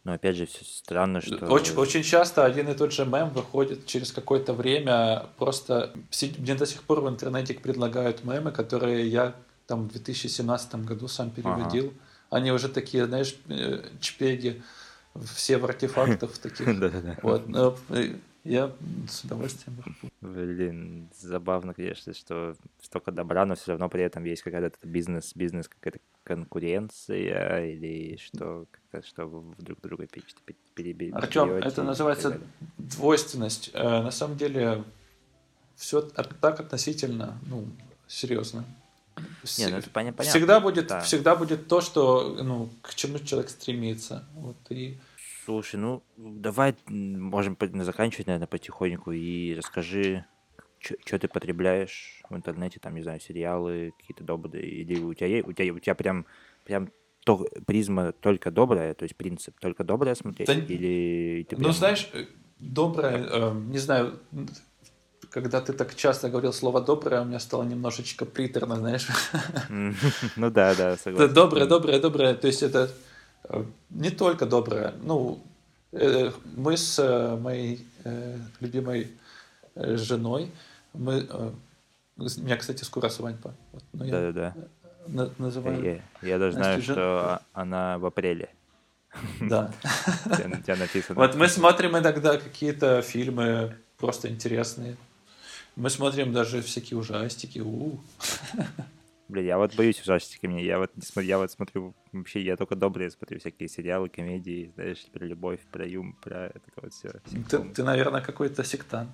Но 0.06 0.12
опять 0.12 0.36
же, 0.36 0.46
все 0.46 0.64
странно, 0.64 1.20
что... 1.20 1.46
Очень, 1.46 1.74
очень 1.74 2.04
часто 2.04 2.44
один 2.44 2.68
и 2.68 2.74
тот 2.74 2.92
же 2.92 3.04
мем 3.04 3.30
выходит 3.30 3.86
через 3.86 4.12
какое-то 4.12 4.52
время. 4.52 5.26
Просто 5.36 5.92
мне 6.38 6.54
до 6.54 6.64
сих 6.64 6.84
пор 6.84 7.00
в 7.00 7.08
интернете 7.08 7.54
предлагают 7.54 8.22
мемы, 8.22 8.52
которые 8.52 9.08
я 9.08 9.34
там 9.66 9.88
в 9.88 9.90
2017 9.90 10.76
году 10.84 11.08
сам 11.08 11.30
переводил. 11.30 11.86
Ага. 11.86 11.94
Они 12.30 12.52
уже 12.52 12.68
такие, 12.68 13.06
знаешь, 13.06 13.36
э, 13.48 13.82
чпеги, 14.00 14.62
все 15.34 15.58
в 15.58 15.64
артефактах 15.64 16.38
таких. 16.38 16.68
Вот, 17.22 17.48
я 18.46 18.72
с 19.08 19.24
удовольствием 19.24 19.82
Блин, 20.20 21.08
забавно, 21.18 21.74
конечно, 21.74 22.14
что 22.14 22.54
столько 22.80 23.12
добра, 23.12 23.44
но 23.44 23.54
все 23.54 23.72
равно 23.72 23.88
при 23.88 24.02
этом 24.02 24.24
есть 24.24 24.42
какая-то 24.42 24.76
бизнес, 24.86 25.32
бизнес 25.34 25.68
какая-то 25.68 25.98
конкуренция 26.22 27.66
или 27.66 28.16
что, 28.16 28.66
как-то, 28.70 29.06
что 29.06 29.26
вы 29.26 29.54
друг 29.58 29.80
друга 29.80 30.06
перебили. 30.74 31.12
Артем, 31.12 31.50
это 31.50 31.82
называется 31.82 32.40
двойственность. 32.78 33.70
Э, 33.74 34.02
на 34.02 34.10
самом 34.10 34.36
деле 34.36 34.84
все 35.76 36.00
так 36.00 36.60
относительно, 36.60 37.38
ну, 37.46 37.66
серьезно. 38.06 38.64
Не, 39.58 39.68
ну 39.68 39.78
это 39.78 39.90
понятно. 39.90 40.24
Всегда 40.24 40.60
будет, 40.60 40.88
да. 40.88 41.00
всегда 41.00 41.36
будет 41.36 41.68
то, 41.68 41.80
что, 41.80 42.36
ну, 42.42 42.68
к 42.82 42.94
чему 42.94 43.18
человек 43.18 43.50
стремится. 43.50 44.24
Вот 44.34 44.56
и... 44.70 44.98
Слушай, 45.46 45.76
ну 45.76 46.02
давай 46.16 46.74
можем 46.88 47.56
заканчивать, 47.84 48.26
наверное, 48.26 48.48
потихоньку 48.48 49.12
и 49.12 49.54
расскажи, 49.54 50.24
что 50.80 51.18
ты 51.20 51.28
потребляешь 51.28 52.20
в 52.28 52.34
интернете, 52.34 52.80
там, 52.80 52.96
не 52.96 53.02
знаю, 53.02 53.20
сериалы 53.20 53.92
какие-то 53.96 54.24
добрые, 54.24 54.66
или 54.66 55.00
у 55.00 55.14
тебя 55.14 55.28
есть, 55.28 55.46
у 55.46 55.52
тебя, 55.52 55.72
у 55.72 55.78
тебя 55.78 55.94
прям, 55.94 56.26
прям 56.64 56.90
то, 57.24 57.46
призма 57.64 58.10
только 58.10 58.50
добрая, 58.50 58.94
то 58.94 59.04
есть 59.04 59.14
принцип 59.14 59.54
только 59.60 59.84
добрая 59.84 60.16
смотреть, 60.16 60.48
да, 60.48 60.54
или 60.54 61.46
ты 61.48 61.54
ну, 61.54 61.60
прям... 61.60 61.70
Ну, 61.70 61.72
знаешь, 61.72 62.10
добрая, 62.58 63.24
э, 63.24 63.54
не 63.54 63.78
знаю, 63.78 64.18
когда 65.30 65.60
ты 65.60 65.72
так 65.74 65.94
часто 65.94 66.28
говорил 66.28 66.52
слово 66.52 66.80
доброе, 66.80 67.22
у 67.22 67.24
меня 67.24 67.38
стало 67.38 67.62
немножечко 67.62 68.24
приторно, 68.24 68.74
знаешь. 68.76 69.06
Ну 70.36 70.50
да, 70.50 70.74
да, 70.74 70.96
согласен. 70.96 71.32
Доброе, 71.32 71.66
доброе, 71.66 72.00
доброе. 72.00 72.34
То 72.34 72.48
есть 72.48 72.64
это 72.64 72.90
не 73.90 74.10
только 74.10 74.46
доброе. 74.46 74.94
Ну, 75.02 75.42
э, 75.92 76.30
мы 76.56 76.76
с 76.76 76.98
э, 76.98 77.36
моей 77.36 77.86
любимой 78.60 79.10
женой, 79.74 80.50
мы, 80.92 81.26
у 82.16 82.22
меня, 82.22 82.56
кстати, 82.56 82.84
скоро 82.84 83.08
свадьба. 83.08 83.54
Да, 83.92 84.32
да, 84.32 84.54
да. 85.06 85.30
Называю. 85.38 86.02
Я, 86.22 86.38
даже 86.38 86.56
знаю, 86.56 86.82
что 86.82 87.40
она 87.52 87.98
в 87.98 88.06
апреле. 88.06 88.48
Да. 89.40 89.72
Вот 91.08 91.34
мы 91.36 91.48
смотрим 91.48 91.96
иногда 91.96 92.36
какие-то 92.36 93.02
фильмы 93.02 93.76
просто 93.98 94.28
интересные. 94.28 94.96
Мы 95.74 95.90
смотрим 95.90 96.32
даже 96.32 96.62
всякие 96.62 96.98
ужастики. 96.98 97.62
Блин, 99.28 99.44
я 99.46 99.58
вот 99.58 99.74
боюсь 99.74 100.00
ужастики 100.00 100.46
мне. 100.46 100.64
Я 100.64 100.78
вот 100.78 100.94
не 100.96 101.02
смотрю, 101.02 101.28
я 101.28 101.38
вот 101.38 101.50
смотрю 101.50 101.94
вообще, 102.12 102.40
я 102.42 102.56
только 102.56 102.76
добрые 102.76 103.10
смотрю 103.10 103.40
всякие 103.40 103.68
сериалы, 103.68 104.08
комедии, 104.08 104.72
знаешь, 104.74 105.04
про 105.12 105.24
любовь, 105.24 105.60
про 105.72 105.84
юм, 105.84 106.14
про 106.22 106.46
это 106.46 106.60
вот 106.76 106.92
все. 106.92 107.10
Ты, 107.48 107.58
ты, 107.58 107.82
наверное, 107.82 108.20
какой-то 108.20 108.62
сектант. 108.64 109.10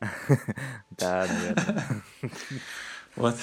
Да, 0.98 1.26
наверное. 1.26 2.02
Вот. 3.16 3.36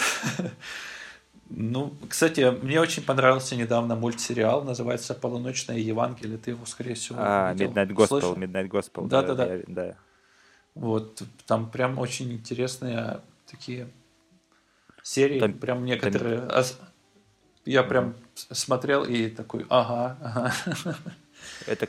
Ну, 1.50 1.96
кстати, 2.08 2.56
мне 2.62 2.80
очень 2.80 3.04
понравился 3.04 3.56
недавно 3.56 3.96
мультсериал, 3.96 4.64
называется 4.64 5.16
«Полуночное 5.16 5.78
Евангелие». 5.78 6.38
Ты 6.38 6.52
его, 6.52 6.66
скорее 6.66 6.94
всего, 6.94 7.18
А, 7.20 7.54
Midnight 7.54 7.90
Gospel, 7.90 8.36
Midnight 8.38 8.70
Gospel. 8.70 9.08
Да-да-да. 9.08 9.98
Вот, 10.76 11.22
там 11.46 11.70
прям 11.70 12.00
очень 12.00 12.32
интересные 12.34 13.22
такие 13.50 13.88
серии, 15.04 15.40
там, 15.40 15.54
прям 15.54 15.86
некоторые. 15.86 16.42
Там... 16.42 16.64
Я 17.66 17.84
прям 17.84 18.16
смотрел 18.36 19.04
и 19.04 19.30
такой, 19.30 19.66
ага, 19.70 20.18
ага. 20.22 20.54
Это 21.68 21.88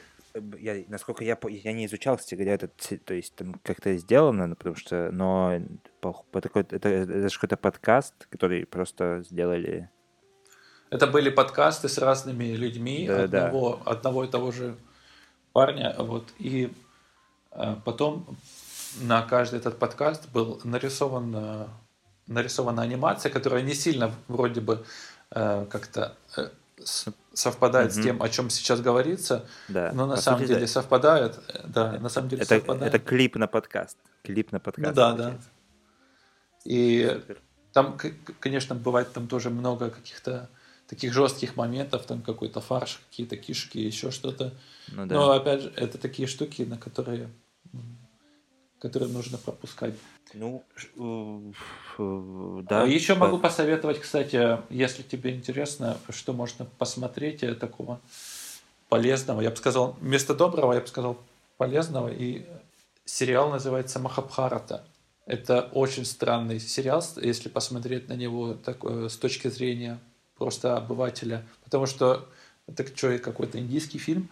я, 0.59 0.85
насколько 0.89 1.25
я 1.25 1.39
я 1.49 1.73
не 1.73 1.87
изучал, 1.87 2.17
кстати 2.17 2.35
говоря, 2.35 2.55
этот, 2.55 2.75
то 3.05 3.15
есть 3.15 3.35
там 3.37 3.55
как-то 3.62 3.97
сделано, 3.97 4.49
ну, 4.49 4.57
потому 4.57 4.77
что, 4.77 5.11
но 5.12 5.61
по, 6.01 6.12
по 6.31 6.41
такой, 6.41 6.62
это, 6.62 6.89
это 6.89 7.29
же 7.29 7.35
какой-то 7.35 7.57
подкаст, 7.57 8.15
который 8.31 8.67
просто 8.67 9.23
сделали. 9.23 9.91
Это 10.91 11.07
были 11.07 11.31
подкасты 11.31 11.89
с 11.89 11.99
разными 11.99 12.45
людьми 12.45 13.07
да, 13.07 13.25
одного, 13.25 13.81
да. 13.85 13.91
одного 13.93 14.25
и 14.25 14.29
того 14.29 14.51
же 14.51 14.77
парня, 15.53 15.95
вот 15.99 16.33
и 16.39 16.73
а, 17.53 17.81
потом 17.85 18.37
на 19.01 19.23
каждый 19.23 19.61
этот 19.61 19.79
подкаст 19.79 20.31
был 20.33 20.61
нарисован, 20.65 21.35
э, 21.37 21.67
нарисована 22.27 22.83
анимация, 22.83 23.31
которая 23.31 23.62
не 23.62 23.75
сильно 23.75 24.14
вроде 24.29 24.61
бы 24.61 24.85
э, 25.31 25.66
как-то 25.70 26.16
э, 26.37 26.49
совпадает 27.33 27.91
mm-hmm. 27.91 28.01
с 28.01 28.05
тем, 28.05 28.22
о 28.22 28.29
чем 28.29 28.51
сейчас 28.51 28.81
говорится, 28.81 29.47
да. 29.68 29.93
но 29.95 30.07
на 30.07 30.16
По 30.16 30.22
самом 30.22 30.45
деле 30.45 30.61
да. 30.61 30.66
совпадает. 30.66 31.39
Да, 31.64 31.93
на 31.93 32.09
самом 32.09 32.29
деле 32.29 32.43
это, 32.43 32.57
совпадает. 32.57 32.95
Это 32.95 33.05
клип 33.05 33.37
на 33.37 33.47
подкаст. 33.47 33.99
Клип 34.22 34.53
на 34.53 34.61
подкаст. 34.61 34.89
Ну, 34.89 34.95
да, 34.95 35.12
да. 35.12 35.39
И 36.64 37.11
Супер. 37.12 37.39
там, 37.72 37.99
конечно, 38.41 38.75
бывает 38.75 39.12
там 39.12 39.29
тоже 39.29 39.51
много 39.51 39.91
каких-то 39.91 40.49
таких 40.87 41.12
жестких 41.12 41.57
моментов, 41.57 42.07
там 42.07 42.22
какой-то 42.22 42.61
фарш, 42.61 43.01
какие-то 43.11 43.37
кишки, 43.37 43.81
еще 43.81 44.11
что-то. 44.11 44.53
Ну, 44.89 45.07
да. 45.07 45.14
Но 45.14 45.31
опять 45.33 45.62
же, 45.62 45.72
это 45.77 45.99
такие 45.99 46.29
штуки, 46.29 46.62
на 46.62 46.79
которые 46.79 47.31
которые 48.85 49.11
нужно 49.11 49.39
пропускать. 49.39 49.95
Ну, 50.33 50.64
э, 51.99 52.62
да. 52.68 52.83
А 52.83 52.87
еще 52.87 53.14
могу 53.14 53.39
посоветовать, 53.39 54.01
кстати, 54.01 54.59
если 54.70 55.03
тебе 55.03 55.35
интересно, 55.35 55.99
что 56.09 56.33
можно 56.33 56.64
посмотреть 56.64 57.45
такого 57.59 58.01
полезного, 58.89 59.41
я 59.41 59.51
бы 59.51 59.57
сказал, 59.57 59.97
вместо 60.01 60.35
доброго, 60.35 60.72
я 60.72 60.81
бы 60.81 60.87
сказал 60.87 61.18
полезного, 61.57 62.09
и 62.09 62.45
сериал 63.05 63.51
называется 63.51 63.99
«Махабхарата». 63.99 64.85
Это 65.27 65.62
очень 65.72 66.05
странный 66.05 66.61
сериал, 66.61 67.03
если 67.16 67.49
посмотреть 67.49 68.09
на 68.09 68.14
него 68.14 68.55
так, 68.55 68.79
э, 68.85 69.09
с 69.09 69.16
точки 69.16 69.49
зрения 69.49 69.99
просто 70.37 70.77
обывателя, 70.77 71.47
потому 71.64 71.87
что 71.87 72.29
это 72.66 72.87
что, 72.95 73.18
какой-то 73.18 73.59
индийский 73.59 73.99
фильм. 73.99 74.29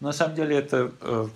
Но 0.00 0.08
на 0.08 0.12
самом 0.12 0.34
деле 0.34 0.56
это 0.56 0.92
э, 1.00 1.28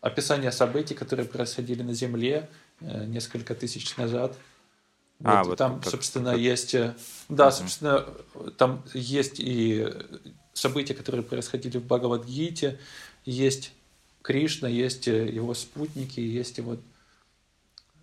описание 0.00 0.50
событий, 0.52 0.94
которые 0.94 1.26
происходили 1.26 1.82
на 1.82 1.92
Земле 1.92 2.48
э, 2.48 2.63
несколько 2.80 3.54
тысяч 3.54 3.96
назад. 3.96 4.36
А, 5.22 5.38
вот, 5.38 5.50
вот 5.50 5.58
там, 5.58 5.80
как, 5.80 5.90
собственно, 5.90 6.32
как... 6.32 6.40
есть... 6.40 6.74
Э, 6.74 6.94
да, 7.28 7.48
угу. 7.48 7.54
собственно, 7.54 8.04
там 8.58 8.82
есть 8.92 9.36
и 9.38 9.88
события, 10.52 10.94
которые 10.94 11.22
происходили 11.22 11.78
в 11.78 11.86
Бхагавадгите, 11.86 12.78
есть 13.24 13.72
Кришна, 14.22 14.68
есть 14.68 15.08
э, 15.08 15.30
его 15.30 15.54
спутники, 15.54 16.20
есть 16.20 16.58
его 16.58 16.76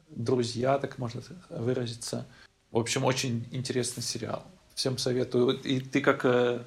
друзья, 0.09 0.77
так 0.79 0.97
можно 0.97 1.21
выразиться. 1.49 2.25
В 2.71 2.77
общем, 2.77 3.03
очень 3.03 3.47
интересный 3.51 4.03
сериал. 4.03 4.45
Всем 4.73 4.97
советую. 4.97 5.59
И 5.61 5.79
ты 5.79 6.01
как 6.01 6.25
э, 6.25 6.63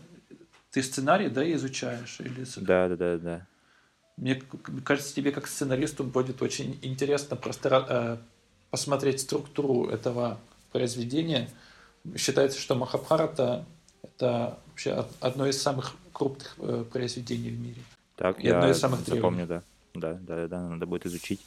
ты 0.71 0.83
сценарий, 0.83 1.29
да, 1.29 1.51
изучаешь? 1.55 2.21
Или... 2.21 2.45
Да, 2.57 2.89
да, 2.89 2.97
да, 2.97 3.19
да. 3.19 3.47
Мне 4.17 4.41
кажется, 4.85 5.15
тебе 5.15 5.33
как 5.33 5.47
сценаристу 5.47 6.05
будет 6.05 6.41
очень 6.41 6.79
интересно 6.83 7.37
просто 7.37 7.87
э, 7.89 8.17
посмотреть 8.71 9.21
структуру 9.21 9.89
этого 9.89 10.39
произведения. 10.73 11.51
Считается, 12.17 12.61
что 12.61 12.75
Махабхарата– 12.75 13.65
это 14.03 14.59
вообще 14.67 15.07
одно 15.21 15.47
из 15.47 15.61
самых 15.61 15.97
крупных 16.13 16.55
э, 16.59 16.85
произведений 16.91 17.51
в 17.51 17.59
мире. 17.59 17.83
Так, 18.17 18.43
и 18.43 18.47
я 18.47 18.59
одно 18.59 18.71
из 18.71 18.79
самых 18.79 19.01
запомню, 19.01 19.47
да. 19.47 19.63
Да, 19.95 20.15
да, 20.15 20.49
да, 20.49 20.69
надо 20.69 20.87
будет 20.87 21.07
изучить. 21.07 21.41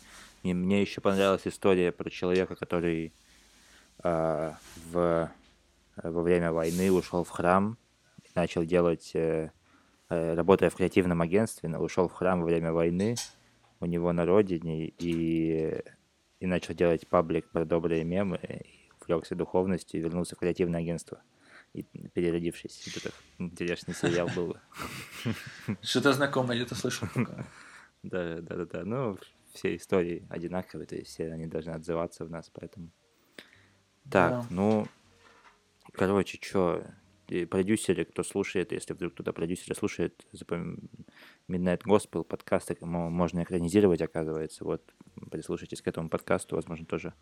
И 0.44 0.54
мне 0.54 0.82
еще 0.82 1.02
понравилась 1.02 1.42
история 1.46 1.92
про 1.92 2.10
человека, 2.10 2.56
который 2.56 3.12
э, 4.04 4.52
в, 4.92 5.32
во 6.02 6.22
время 6.22 6.52
войны 6.52 6.92
ушел 6.92 7.24
в 7.24 7.30
храм 7.30 7.78
и 8.24 8.30
начал 8.36 8.64
делать, 8.64 9.12
э, 9.14 9.52
работая 10.10 10.70
в 10.70 10.76
креативном 10.76 11.22
агентстве, 11.22 11.70
ушел 11.78 12.08
в 12.08 12.14
храм 12.14 12.40
во 12.40 12.46
время 12.46 12.72
войны 12.72 13.16
у 13.80 13.86
него 13.86 14.12
на 14.14 14.26
родине 14.26 14.88
и, 14.88 15.82
и 16.40 16.46
начал 16.46 16.74
делать 16.74 17.08
паблик 17.08 17.50
про 17.50 17.66
добрые 17.66 18.04
мемы, 18.04 18.40
и 18.42 18.90
увлекся 19.02 19.36
духовностью 19.36 20.00
и 20.00 20.04
вернулся 20.04 20.36
в 20.36 20.40
креативное 20.40 20.82
агентство 20.82 21.22
и 21.74 21.84
переродившись. 21.84 22.98
Это 22.98 23.14
интересный 23.38 23.94
сериал 23.94 24.30
был. 24.36 24.58
Что-то 25.82 26.14
знакомое, 26.14 26.58
где-то 26.58 26.76
слышал. 26.76 27.08
Да, 28.04 28.40
да, 28.42 28.56
да, 28.56 28.66
да. 28.66 28.86
Ну, 28.86 29.18
все 29.54 29.76
истории 29.76 30.26
одинаковые, 30.30 30.86
то 30.86 30.96
есть 30.96 31.10
все 31.10 31.34
они 31.34 31.48
должны 31.48 31.72
отзываться 31.72 32.24
в 32.26 32.30
нас, 32.30 32.50
поэтому. 32.54 32.92
Так, 34.10 34.46
ну, 34.52 34.88
короче, 35.94 36.38
продюсеры, 37.50 38.06
кто 38.06 38.24
слушает, 38.24 38.72
если 38.72 38.94
вдруг 38.94 39.14
кто-то 39.14 39.34
продюсеры 39.34 39.76
слушает, 39.76 40.26
запом... 40.32 40.80
Midnight 41.50 41.84
Gospel 41.86 42.24
подкаст, 42.24 42.72
можно 42.82 43.44
экранизировать, 43.44 44.02
оказывается. 44.02 44.66
Вот, 44.66 44.84
прислушайтесь 45.32 45.82
к 45.82 45.88
этому 45.88 46.10
подкасту, 46.10 46.56
возможно, 46.56 46.86
тоже 46.86 47.14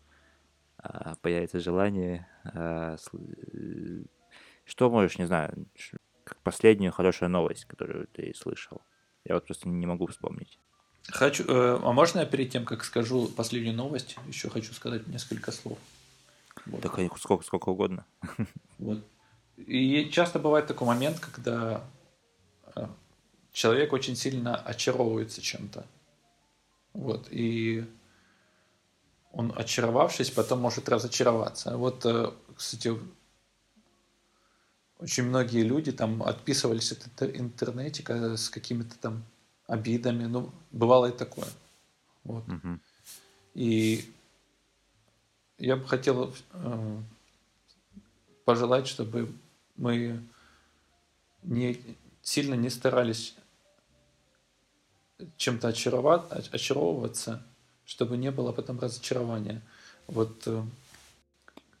а, 0.78 1.14
появится 1.22 1.60
желание. 1.60 2.26
А, 2.44 2.96
что 4.64 4.90
можешь, 4.90 5.18
не 5.18 5.26
знаю, 5.26 5.66
как 6.24 6.38
последнюю 6.42 6.92
хорошую 6.92 7.30
новость, 7.30 7.66
которую 7.66 8.08
ты 8.08 8.34
слышал? 8.34 8.82
Я 9.24 9.34
вот 9.34 9.46
просто 9.46 9.68
не 9.68 9.86
могу 9.86 10.06
вспомнить. 10.06 10.58
Хочу, 11.08 11.44
э, 11.44 11.78
а 11.82 11.92
можно 11.92 12.20
я 12.20 12.26
перед 12.26 12.50
тем, 12.50 12.64
как 12.64 12.82
скажу 12.82 13.28
последнюю 13.28 13.76
новость, 13.76 14.16
еще 14.26 14.50
хочу 14.50 14.72
сказать 14.72 15.06
несколько 15.06 15.52
слов? 15.52 15.78
Вот. 16.66 16.82
Так 16.82 16.98
сколько, 17.18 17.44
сколько 17.44 17.68
угодно. 17.68 18.04
Вот. 18.78 19.04
И 19.56 20.10
часто 20.10 20.38
бывает 20.38 20.66
такой 20.66 20.86
момент, 20.86 21.18
когда 21.18 21.82
э, 22.74 22.86
человек 23.52 23.92
очень 23.92 24.16
сильно 24.16 24.56
очаровывается 24.56 25.40
чем-то. 25.40 25.86
Вот. 26.92 27.28
И 27.30 27.84
он, 29.32 29.52
очаровавшись, 29.56 30.30
потом 30.30 30.60
может 30.60 30.88
разочароваться. 30.88 31.76
Вот, 31.76 32.04
э, 32.04 32.32
кстати, 32.54 32.92
очень 34.98 35.24
многие 35.24 35.62
люди 35.62 35.92
там 35.92 36.22
отписывались 36.22 36.92
от 36.92 37.22
интернете 37.22 38.02
с 38.36 38.48
какими-то 38.50 38.96
там 38.98 39.24
обидами. 39.66 40.24
Ну, 40.24 40.52
бывало 40.70 41.06
и 41.06 41.16
такое. 41.16 41.48
Вот. 42.24 42.48
Угу. 42.48 42.78
И 43.54 44.12
я 45.58 45.76
бы 45.76 45.86
хотел 45.86 46.34
э, 46.52 46.98
пожелать, 48.44 48.86
чтобы 48.86 49.32
мы 49.76 50.22
не, 51.42 51.80
сильно 52.22 52.54
не 52.54 52.70
старались 52.70 53.34
чем-то 55.36 55.68
очаровываться, 55.68 57.42
чтобы 57.84 58.16
не 58.16 58.30
было 58.30 58.52
потом 58.52 58.78
разочарования. 58.78 59.62
Вот, 60.06 60.42
э, 60.46 60.62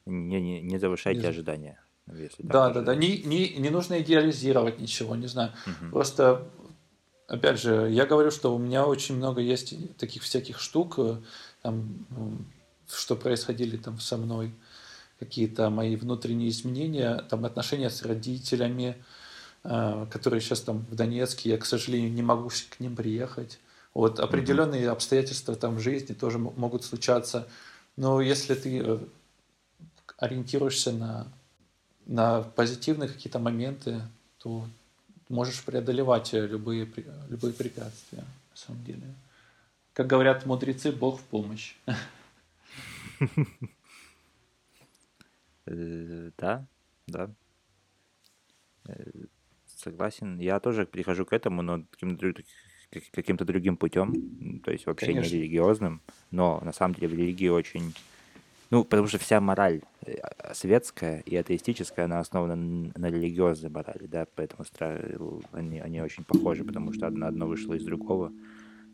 не, 0.06 0.40
не, 0.40 0.60
не 0.62 0.78
завышайте 0.78 1.20
не... 1.20 1.26
ожидания. 1.26 1.80
Если 2.12 2.42
да, 2.42 2.70
да, 2.70 2.82
да. 2.82 2.94
Не, 2.94 3.22
не, 3.22 3.50
не 3.56 3.70
нужно 3.70 4.00
идеализировать 4.00 4.78
ничего, 4.78 5.16
не 5.16 5.26
знаю. 5.26 5.52
Угу. 5.66 5.90
Просто 5.90 6.48
опять 7.26 7.60
же, 7.60 7.90
я 7.90 8.06
говорю, 8.06 8.30
что 8.30 8.54
у 8.54 8.58
меня 8.58 8.86
очень 8.86 9.16
много 9.16 9.40
есть 9.40 9.96
таких 9.96 10.22
всяких 10.22 10.60
штук, 10.60 10.98
э, 10.98 11.16
там, 11.62 12.06
что 12.88 13.16
происходили 13.16 13.76
там 13.76 13.98
со 13.98 14.16
мной, 14.16 14.52
какие-то 15.18 15.70
мои 15.70 15.96
внутренние 15.96 16.50
изменения, 16.50 17.24
там 17.28 17.44
отношения 17.44 17.90
с 17.90 18.02
родителями, 18.02 18.96
э, 19.64 20.06
которые 20.10 20.40
сейчас 20.40 20.60
там 20.60 20.84
в 20.90 20.94
Донецке, 20.94 21.50
я, 21.50 21.58
к 21.58 21.64
сожалению, 21.64 22.12
не 22.12 22.22
могу 22.22 22.50
к 22.70 22.80
ним 22.80 22.96
приехать. 22.96 23.58
Вот 23.94 24.20
определенные 24.20 24.84
mm-hmm. 24.84 24.92
обстоятельства 24.92 25.56
там 25.56 25.76
в 25.76 25.80
жизни 25.80 26.12
тоже 26.12 26.38
могут 26.38 26.84
случаться. 26.84 27.48
Но 27.96 28.20
если 28.20 28.54
ты 28.54 28.82
э, 28.84 28.98
ориентируешься 30.18 30.92
на, 30.92 31.26
на 32.04 32.42
позитивные 32.42 33.08
какие-то 33.08 33.38
моменты, 33.38 34.02
то 34.38 34.66
можешь 35.30 35.62
преодолевать 35.64 36.34
э, 36.34 36.46
любые, 36.46 36.86
любые 37.28 37.54
препятствия, 37.54 38.18
на 38.50 38.56
самом 38.56 38.84
деле. 38.84 39.02
Как 39.94 40.06
говорят 40.06 40.44
мудрецы, 40.44 40.92
Бог 40.92 41.20
в 41.20 41.22
помощь. 41.22 41.74
Э, 45.66 46.30
да, 46.38 46.66
да. 47.06 47.30
Э, 48.88 49.10
согласен. 49.66 50.38
Я 50.38 50.60
тоже 50.60 50.86
прихожу 50.86 51.24
к 51.26 51.32
этому, 51.32 51.62
но 51.62 51.84
каким-то 53.12 53.44
другим 53.44 53.76
путем, 53.76 54.60
то 54.60 54.70
есть 54.70 54.86
вообще 54.86 55.06
Конечно. 55.06 55.34
не 55.34 55.40
религиозным, 55.40 56.02
но 56.30 56.60
на 56.62 56.72
самом 56.72 56.94
деле 56.94 57.08
в 57.08 57.14
религии 57.14 57.48
очень 57.48 57.92
ну, 58.70 58.84
потому 58.84 59.06
что 59.06 59.18
вся 59.18 59.40
мораль 59.40 59.82
э, 60.04 60.16
светская 60.52 61.20
и 61.20 61.36
атеистическая, 61.36 62.06
она 62.06 62.18
основана 62.18 62.56
на 62.56 63.10
религиозной 63.10 63.70
морали, 63.70 64.06
да, 64.06 64.26
поэтому 64.34 64.64
они, 65.52 65.78
они 65.78 66.00
очень 66.00 66.24
похожи, 66.24 66.64
потому 66.64 66.92
что 66.92 67.06
одно, 67.06 67.26
одно 67.26 67.46
вышло 67.46 67.74
из 67.74 67.84
другого, 67.84 68.32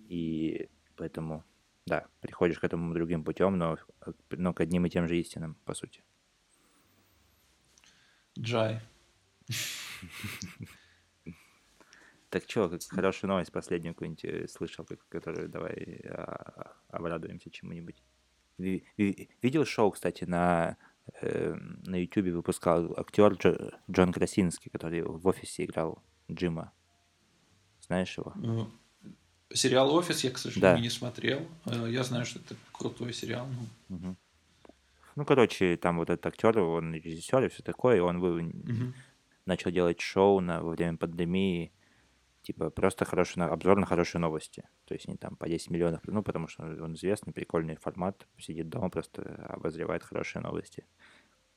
и 0.09 0.69
поэтому, 0.97 1.43
да, 1.87 2.05
приходишь 2.21 2.59
к 2.59 2.65
этому 2.65 2.93
другим 2.93 3.25
путем, 3.25 3.57
но, 3.57 3.79
но 4.31 4.53
к 4.53 4.61
одним 4.61 4.85
и 4.85 4.91
тем 4.91 5.09
же 5.09 5.19
истинам, 5.19 5.57
по 5.65 5.73
сути. 5.73 6.03
Джай. 8.39 8.81
Так 12.31 12.45
что, 12.49 12.71
как 12.71 12.81
хорошую 12.89 13.29
новость 13.29 13.53
последнюю 13.53 13.93
какую-нибудь 13.93 14.25
э, 14.25 14.49
слышал, 14.49 14.87
которую 15.11 15.51
давай 15.51 16.01
а, 16.09 16.75
обрадуемся 16.89 17.51
чему-нибудь. 17.51 18.03
Видел 18.57 19.67
шоу, 19.67 19.91
кстати, 19.91 20.25
на 20.25 20.79
э, 21.21 21.53
на 21.55 21.97
Ютубе 21.97 22.33
выпускал 22.33 22.99
актер 22.99 23.35
Джо, 23.35 23.79
Джон 23.91 24.15
Красинский, 24.15 24.71
который 24.71 25.03
в 25.03 25.27
офисе 25.27 25.67
играл 25.67 26.03
Джима. 26.31 26.73
Знаешь 27.81 28.17
его? 28.17 28.33
Ну, 28.37 28.71
сериал 29.53 29.95
Офис 29.95 30.25
я, 30.25 30.31
к 30.31 30.39
сожалению, 30.39 30.77
да. 30.77 30.81
не 30.81 30.91
смотрел. 30.91 31.47
Э, 31.67 31.87
я 31.91 32.03
знаю, 32.03 32.25
что 32.25 32.39
это 32.39 32.57
крутой 32.73 33.13
сериал. 33.13 33.47
Ну. 33.89 33.97
Угу. 33.97 34.17
Ну, 35.17 35.25
короче, 35.25 35.77
там 35.77 35.99
вот 35.99 36.11
этот 36.11 36.27
актер, 36.27 36.59
он 36.59 36.95
режиссер 36.95 37.45
и 37.45 37.49
все 37.49 37.63
такое, 37.63 37.97
и 37.97 38.01
он 38.01 38.21
вы... 38.21 38.43
угу. 38.43 38.93
начал 39.47 39.71
делать 39.71 40.01
шоу 40.01 40.41
на, 40.41 40.63
во 40.63 40.71
время 40.71 40.97
пандемии 40.97 41.73
типа 42.43 42.71
просто 42.71 43.05
хороший 43.05 43.43
обзор 43.45 43.79
на 43.79 43.87
хорошие 43.87 44.21
новости. 44.21 44.65
То 44.85 44.95
есть 44.95 45.09
не 45.09 45.17
там 45.17 45.37
по 45.37 45.49
10 45.49 45.71
миллионов, 45.71 46.01
ну, 46.05 46.23
потому 46.23 46.49
что 46.49 46.65
он 46.65 46.95
известный, 46.95 47.33
прикольный 47.33 47.77
формат, 47.77 48.27
сидит 48.39 48.69
дома, 48.69 48.91
просто 48.91 49.23
обозревает 49.49 50.03
хорошие 50.03 50.43
новости. 50.43 50.85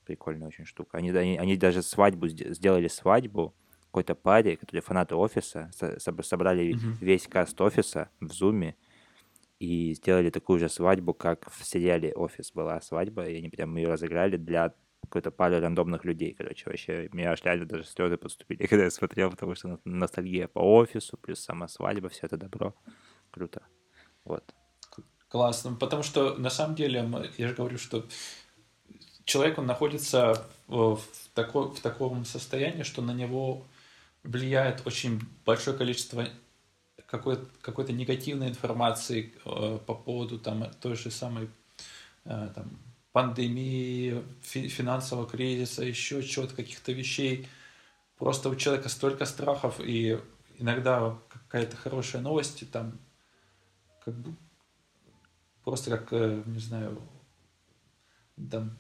Прикольная 0.06 0.48
очень 0.48 0.66
штука. 0.66 0.98
Они, 0.98 1.10
они, 1.10 1.38
они 1.38 1.58
даже 1.58 1.82
свадьбу 1.82 2.28
сделали 2.28 2.88
свадьбу, 2.88 3.56
какой-то 3.86 4.14
паре, 4.14 4.58
которые 4.58 4.82
фанаты 4.82 5.16
офиса, 5.16 5.72
собрали 6.22 6.74
угу. 6.74 6.82
весь 7.00 7.28
каст 7.28 7.60
офиса 7.62 8.10
в 8.20 8.32
зуме 8.32 8.76
и 9.60 9.94
сделали 9.94 10.30
такую 10.30 10.60
же 10.60 10.70
свадьбу, 10.70 11.14
как 11.14 11.50
в 11.52 11.64
сериале 11.66 12.14
«Офис» 12.14 12.52
была 12.52 12.82
свадьба, 12.82 13.26
и 13.26 13.38
они 13.38 13.50
прям 13.50 13.76
ее 13.78 13.88
разыграли 13.88 14.38
для 14.38 14.74
какой-то 15.02 15.32
пары 15.32 15.60
рандомных 15.60 16.04
людей, 16.04 16.34
короче, 16.34 16.64
вообще, 16.66 17.10
меня 17.14 17.32
аж 17.32 17.44
реально 17.44 17.66
даже 17.66 17.86
слезы 17.86 18.18
подступили, 18.18 18.66
когда 18.68 18.86
я 18.86 18.92
смотрел, 18.92 19.30
потому 19.30 19.56
что 19.56 19.80
ностальгия 19.86 20.48
по 20.48 20.60
офису, 20.60 21.18
плюс 21.18 21.40
сама 21.40 21.68
свадьба, 21.68 22.10
все 22.10 22.26
это 22.26 22.38
добро, 22.38 22.76
круто, 23.32 23.62
вот. 24.24 24.44
Классно, 25.28 25.76
потому 25.76 26.04
что 26.04 26.36
на 26.36 26.50
самом 26.50 26.76
деле, 26.76 27.10
я 27.38 27.48
же 27.48 27.56
говорю, 27.56 27.78
что 27.78 28.06
человек, 29.26 29.58
он 29.58 29.66
находится 29.66 30.46
в, 30.68 31.00
тако, 31.34 31.74
в 31.74 31.80
таком 31.82 32.26
состоянии, 32.26 32.84
что 32.84 33.02
на 33.02 33.12
него 33.12 33.66
влияет 34.24 34.86
очень 34.86 35.20
большое 35.46 35.78
количество 35.78 36.28
какой-то 37.18 37.46
какой 37.62 37.92
негативной 37.94 38.50
информации 38.50 39.34
э, 39.46 39.80
по 39.86 39.94
поводу 39.94 40.40
там, 40.40 40.70
той 40.82 40.96
же 40.96 41.12
самой 41.12 41.50
э, 42.26 42.50
там, 42.54 42.78
пандемии, 43.12 44.24
фи- 44.42 44.68
финансового 44.68 45.28
кризиса, 45.28 45.84
еще 45.84 46.22
чего-то, 46.24 46.56
каких-то 46.56 46.92
вещей. 46.92 47.48
Просто 48.18 48.50
у 48.50 48.56
человека 48.56 48.90
столько 48.90 49.26
страхов, 49.26 49.80
и 49.80 50.20
иногда 50.58 51.18
какая-то 51.30 51.78
хорошая 51.78 52.22
новость, 52.22 52.70
там, 52.72 53.00
как 54.04 54.16
бы, 54.16 54.36
просто 55.64 55.92
как, 55.98 56.12
э, 56.12 56.44
не 56.46 56.60
знаю, 56.60 57.02
там 58.52 58.78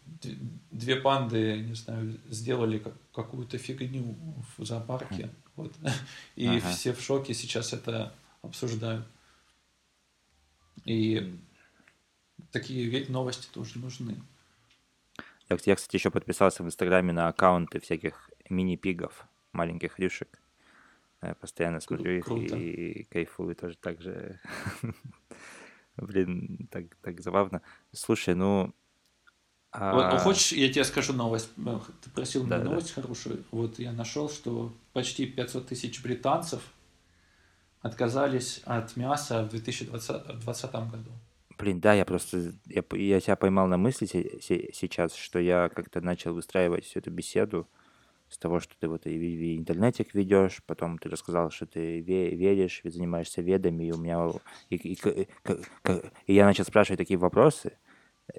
две 0.71 0.97
панды, 0.97 1.59
не 1.59 1.75
знаю, 1.75 2.19
сделали 2.29 2.83
какую-то 3.13 3.57
фигню 3.57 4.15
в 4.57 4.65
зоопарке, 4.65 5.29
вот, 5.55 5.73
и 6.35 6.47
ага. 6.47 6.71
все 6.71 6.93
в 6.93 7.01
шоке 7.01 7.33
сейчас 7.33 7.73
это 7.73 8.13
обсуждают. 8.45 9.07
И 10.85 11.39
такие 12.51 12.85
ведь 12.85 13.09
новости 13.09 13.47
тоже 13.51 13.79
нужны. 13.79 14.21
Я, 15.49 15.57
я, 15.65 15.75
кстати, 15.75 15.95
еще 15.95 16.11
подписался 16.11 16.63
в 16.63 16.65
Инстаграме 16.65 17.13
на 17.13 17.27
аккаунты 17.27 17.79
всяких 17.79 18.29
мини-пигов, 18.49 19.27
маленьких 19.51 19.99
рюшек. 19.99 20.39
Я 21.21 21.35
постоянно 21.35 21.79
смотрю 21.79 22.17
их 22.17 22.25
Круто. 22.25 22.55
и 22.55 23.03
кайфую 23.05 23.55
тоже 23.55 23.77
так 23.77 24.01
же. 24.01 24.39
Блин, 25.97 26.67
так, 26.71 26.95
так 27.01 27.21
забавно. 27.21 27.61
Слушай, 27.91 28.35
ну, 28.35 28.73
вот, 29.77 30.05
а... 30.05 30.17
Хочешь, 30.19 30.53
я 30.53 30.71
тебе 30.71 30.85
скажу 30.85 31.13
новость? 31.13 31.49
Ты 31.55 32.09
просил 32.11 32.45
да, 32.45 32.57
меня 32.57 32.69
новость 32.69 32.93
да. 32.95 33.01
хорошую. 33.01 33.43
Вот 33.51 33.77
я 33.79 33.91
нашел, 33.91 34.29
что 34.29 34.73
почти 34.93 35.25
500 35.25 35.67
тысяч 35.67 36.01
британцев 36.01 36.61
отказались 37.85 38.61
от 38.65 38.97
мяса 38.97 39.43
в 39.43 39.49
2020 39.49 40.71
году. 40.73 41.11
Блин, 41.57 41.79
да, 41.79 41.93
я 41.93 42.03
просто, 42.03 42.53
я, 42.65 42.83
я 42.91 43.19
себя 43.19 43.35
поймал 43.35 43.67
на 43.67 43.77
мысли 43.77 44.07
сейчас, 44.07 45.13
что 45.13 45.39
я 45.39 45.69
как-то 45.69 46.01
начал 46.01 46.33
выстраивать 46.33 46.83
всю 46.85 46.99
эту 46.99 47.11
беседу 47.11 47.67
с 48.27 48.39
того, 48.39 48.59
что 48.59 48.73
ты 48.79 48.87
вот 48.87 49.05
и, 49.05 49.11
и 49.11 49.57
интернетик 49.57 50.15
ведешь, 50.15 50.63
потом 50.65 50.97
ты 50.97 51.09
рассказал, 51.09 51.51
что 51.51 51.67
ты 51.67 52.01
веришь, 52.01 52.81
занимаешься 52.83 53.43
ведами, 53.43 53.83
и 53.85 53.91
у 53.91 53.97
меня, 53.97 54.31
и, 54.71 54.75
и, 54.75 54.93
и, 54.93 55.27
и 56.25 56.33
я 56.33 56.45
начал 56.45 56.65
спрашивать 56.65 56.97
такие 56.97 57.19
вопросы, 57.19 57.77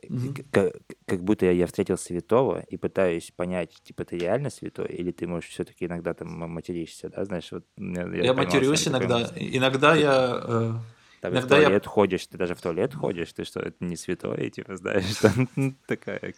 Mm-hmm. 0.09 0.47
Как, 0.51 0.73
как 1.07 1.23
будто 1.23 1.47
я 1.47 1.67
встретил 1.67 1.97
святого 1.97 2.61
и 2.69 2.77
пытаюсь 2.77 3.31
понять, 3.31 3.73
типа, 3.83 4.05
ты 4.05 4.19
реально 4.19 4.51
святой, 4.51 4.89
или 4.89 5.13
ты, 5.13 5.27
можешь 5.27 5.51
все-таки 5.51 5.87
иногда 5.87 6.13
там 6.13 6.29
материшься, 6.29 7.09
да, 7.09 7.25
знаешь, 7.25 7.51
вот... 7.53 7.65
Я, 7.77 8.07
я 8.07 8.35
матерюсь 8.35 8.89
иногда, 8.89 9.25
такой, 9.25 9.57
иногда 9.57 9.95
ты, 9.95 10.01
я... 10.01 10.41
Э, 10.43 10.73
там 11.21 11.33
иногда 11.33 11.41
в 11.41 11.61
туалет 11.61 11.85
я... 11.85 11.91
ходишь, 11.91 12.27
ты 12.27 12.37
даже 12.37 12.55
в 12.55 12.61
туалет 12.61 12.95
ходишь, 12.95 13.33
ты 13.33 13.45
что, 13.45 13.61
это 13.61 13.77
не 13.85 13.97
святой, 13.97 14.51
типа, 14.51 14.77
знаешь, 14.77 15.15
там 15.21 15.49
такая... 15.87 16.35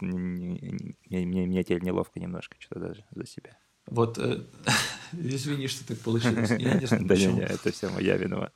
Мне, 0.00 0.86
мне, 1.10 1.64
теперь 1.64 1.82
неловко 1.82 2.20
немножко 2.20 2.56
что-то 2.58 2.80
даже 2.80 3.04
за 3.12 3.26
себя. 3.26 3.56
Вот, 3.86 4.18
э, 4.18 4.42
извини, 5.12 5.68
что 5.68 5.86
так 5.86 5.98
получилось, 5.98 6.50
я 6.50 6.74
не 6.74 6.86
Да 7.06 7.16
не, 7.16 7.40
это 7.40 7.72
все 7.72 7.88
моя 7.88 8.16
виновата. 8.16 8.52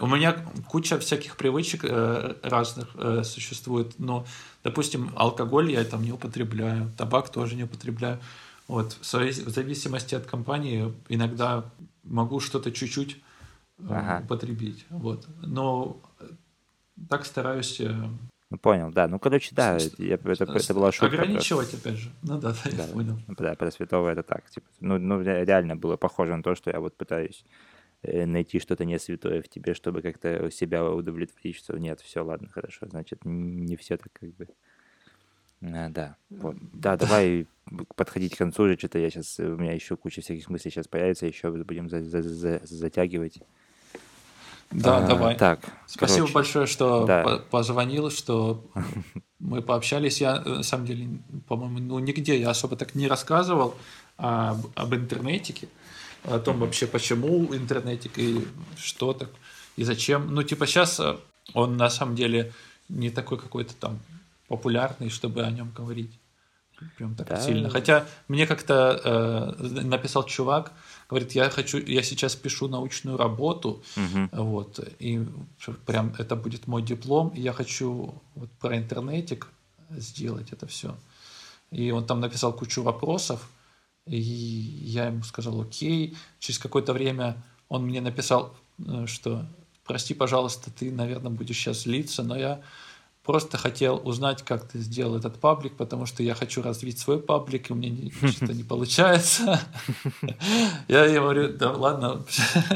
У 0.00 0.06
меня 0.06 0.36
куча 0.68 0.98
всяких 0.98 1.36
привычек 1.36 1.84
э, 1.84 2.34
разных 2.42 2.88
э, 2.96 3.22
существует, 3.24 3.98
но, 3.98 4.26
допустим, 4.62 5.10
алкоголь 5.16 5.70
я 5.70 5.84
там 5.84 6.02
не 6.02 6.12
употребляю, 6.12 6.90
табак 6.96 7.30
тоже 7.30 7.54
не 7.54 7.64
употребляю. 7.64 8.18
Вот, 8.66 8.96
в, 9.00 9.04
зависимости 9.04 10.14
от 10.14 10.26
компании 10.26 10.92
иногда 11.08 11.64
могу 12.02 12.40
что-то 12.40 12.72
чуть-чуть 12.72 13.16
э, 13.78 13.82
ага. 13.88 14.24
употребить. 14.24 14.86
Вот. 14.90 15.26
Но 15.42 15.96
так 17.08 17.26
стараюсь 17.26 17.80
э, 17.80 17.94
ну, 18.50 18.58
понял, 18.58 18.90
да. 18.92 19.08
Ну, 19.08 19.18
короче, 19.18 19.54
да, 19.54 19.78
я, 19.98 20.14
это, 20.14 20.44
это 20.44 20.74
была 20.74 20.92
шутка. 20.92 21.06
Ограничивать, 21.06 21.70
просто. 21.70 21.88
опять 21.88 22.00
же. 22.00 22.10
Ну 22.22 22.38
да, 22.38 22.52
да, 22.52 22.70
да 22.70 22.84
я 22.84 22.92
понял. 22.92 23.18
Да, 23.26 23.54
про 23.54 23.70
святого 23.70 24.08
это 24.10 24.22
так. 24.22 24.48
Типа, 24.48 24.66
ну, 24.80 24.98
ну, 24.98 25.20
реально 25.22 25.76
было 25.76 25.96
похоже 25.96 26.36
на 26.36 26.42
то, 26.42 26.54
что 26.54 26.70
я 26.70 26.78
вот 26.78 26.96
пытаюсь 26.96 27.44
найти 28.04 28.58
что-то 28.58 28.84
не 28.84 28.98
святое 28.98 29.42
в 29.42 29.48
тебе, 29.48 29.74
чтобы 29.74 30.02
как-то 30.02 30.50
себя 30.50 30.84
удовлетворить, 30.84 31.56
что 31.56 31.76
нет, 31.78 32.00
все, 32.00 32.24
ладно, 32.24 32.48
хорошо, 32.50 32.86
значит, 32.88 33.20
не 33.24 33.76
все 33.76 33.96
так 33.96 34.12
как 34.12 34.30
бы. 34.34 34.48
А, 35.62 35.88
да, 35.88 36.16
вот. 36.30 36.56
Да, 36.72 36.96
давай 36.96 37.46
подходить 37.96 38.34
к 38.34 38.38
концу 38.38 38.68
же, 38.68 38.76
что-то 38.76 38.98
я 38.98 39.10
сейчас, 39.10 39.38
у 39.38 39.56
меня 39.56 39.72
еще 39.72 39.96
куча 39.96 40.20
всяких 40.20 40.48
мыслей 40.50 40.70
сейчас 40.70 40.88
появится, 40.88 41.26
еще 41.26 41.50
будем 41.50 41.88
за, 41.88 42.02
за, 42.02 42.22
за, 42.22 42.60
затягивать. 42.64 43.40
Да, 44.70 44.98
а, 44.98 45.06
давай. 45.06 45.36
Так. 45.36 45.60
Спасибо 45.86 46.18
короче, 46.18 46.34
большое, 46.34 46.66
что 46.66 47.06
да. 47.06 47.42
позвонил, 47.50 48.10
что 48.10 48.64
мы 49.38 49.62
пообщались. 49.62 50.20
Я, 50.20 50.40
на 50.40 50.62
самом 50.62 50.86
деле, 50.86 51.08
по-моему, 51.46 51.78
ну, 51.78 51.98
нигде 52.00 52.38
я 52.38 52.50
особо 52.50 52.76
так 52.76 52.94
не 52.94 53.06
рассказывал 53.06 53.76
об, 54.16 54.66
об 54.74 54.94
интернетике 54.94 55.68
о 56.24 56.38
том 56.38 56.58
вообще, 56.58 56.86
почему 56.86 57.54
интернетик 57.54 58.18
и 58.18 58.46
что 58.76 59.12
так, 59.12 59.30
и 59.76 59.84
зачем. 59.84 60.34
Ну, 60.34 60.42
типа 60.42 60.66
сейчас 60.66 61.00
э, 61.00 61.16
он 61.52 61.76
на 61.76 61.90
самом 61.90 62.14
деле 62.14 62.52
не 62.88 63.10
такой 63.10 63.38
какой-то 63.38 63.74
там 63.74 64.00
популярный, 64.48 65.10
чтобы 65.10 65.42
о 65.42 65.50
нем 65.50 65.70
говорить 65.70 66.18
прям 66.96 67.14
так 67.14 67.28
да. 67.28 67.40
сильно. 67.40 67.70
Хотя 67.70 68.06
мне 68.28 68.46
как-то 68.46 69.54
э, 69.58 69.82
написал 69.82 70.24
чувак, 70.24 70.72
говорит, 71.08 71.32
я 71.32 71.50
хочу, 71.50 71.78
я 71.78 72.02
сейчас 72.02 72.34
пишу 72.34 72.68
научную 72.68 73.16
работу, 73.16 73.82
угу. 73.96 74.28
вот, 74.32 74.80
и 74.98 75.24
прям 75.86 76.14
это 76.18 76.36
будет 76.36 76.66
мой 76.66 76.82
диплом, 76.82 77.28
и 77.28 77.40
я 77.40 77.52
хочу 77.52 78.14
вот 78.34 78.50
про 78.60 78.76
интернетик 78.76 79.48
сделать 79.90 80.52
это 80.52 80.66
все. 80.66 80.96
И 81.70 81.90
он 81.90 82.06
там 82.06 82.20
написал 82.20 82.52
кучу 82.52 82.82
вопросов, 82.82 83.48
и 84.06 84.16
я 84.16 85.06
ему 85.06 85.22
сказал 85.22 85.60
окей. 85.60 86.16
Через 86.38 86.58
какое-то 86.58 86.92
время 86.92 87.42
он 87.68 87.84
мне 87.84 88.00
написал, 88.00 88.54
э, 88.78 89.06
что 89.06 89.46
прости, 89.84 90.14
пожалуйста, 90.14 90.70
ты, 90.70 90.90
наверное, 90.90 91.30
будешь 91.30 91.56
сейчас 91.56 91.82
злиться, 91.82 92.22
но 92.22 92.36
я 92.36 92.60
просто 93.22 93.56
хотел 93.56 94.00
узнать, 94.04 94.42
как 94.42 94.68
ты 94.68 94.78
сделал 94.78 95.16
этот 95.16 95.40
паблик, 95.40 95.76
потому 95.76 96.04
что 96.06 96.22
я 96.22 96.34
хочу 96.34 96.62
развить 96.62 96.98
свой 96.98 97.18
паблик, 97.18 97.70
и 97.70 97.72
у 97.72 97.76
меня 97.76 98.10
что-то 98.28 98.52
не 98.52 98.62
получается. 98.62 99.60
Я 100.88 101.06
ему 101.06 101.24
говорю, 101.24 101.56
да 101.56 101.72
ладно, 101.72 102.24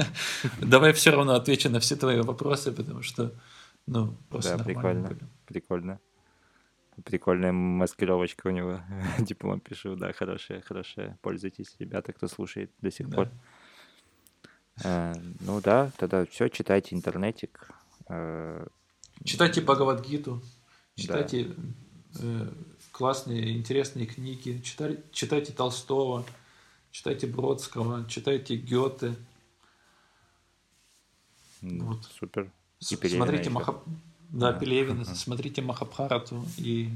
давай 0.61 0.93
все 0.95 1.11
равно 1.11 1.35
отвечу 1.35 1.69
на 1.69 1.81
все 1.81 1.97
твои 1.97 2.21
вопросы, 2.21 2.73
потому 2.73 3.03
что, 3.03 3.33
ну, 3.87 4.15
просто 4.31 4.57
Да, 4.57 4.65
прикольно, 4.65 5.19
прикольно. 5.47 6.01
Прикольная 7.05 7.53
маскировочка 7.53 8.49
у 8.49 8.51
него. 8.51 8.81
Диплом 9.19 9.61
пишу, 9.61 9.97
да, 9.97 10.13
хорошая, 10.13 10.61
хорошая. 10.61 11.19
Пользуйтесь, 11.23 11.75
ребята, 11.79 12.13
кто 12.13 12.29
слушает 12.29 12.71
до 12.81 12.91
сих 12.91 13.09
да. 13.09 13.17
пор. 13.17 13.31
А, 14.85 15.13
ну 15.41 15.61
да, 15.61 15.91
тогда 15.97 16.25
все, 16.27 16.49
читайте 16.49 16.95
интернетик. 16.95 17.71
А, 18.07 18.67
читайте 19.25 19.61
Бхагавадгиту, 19.61 20.43
читайте 20.95 21.45
да. 21.45 21.55
э, 22.23 22.53
классные, 22.93 23.57
интересные 23.57 24.07
книги, 24.07 24.61
читайте, 24.65 25.03
читайте 25.13 25.53
Толстого, 25.53 26.25
читайте 26.91 27.27
Бродского, 27.27 28.05
читайте 28.09 28.57
Гёте. 28.57 29.15
Вот. 31.61 32.05
Супер. 32.05 32.53
И 32.81 33.09
Смотрите 33.09 33.51
Маха... 33.51 33.83
Да, 34.29 34.53
Пелевина, 34.53 35.05
смотрите 35.05 35.63
Махабхарату 35.63 36.45
и 36.59 36.91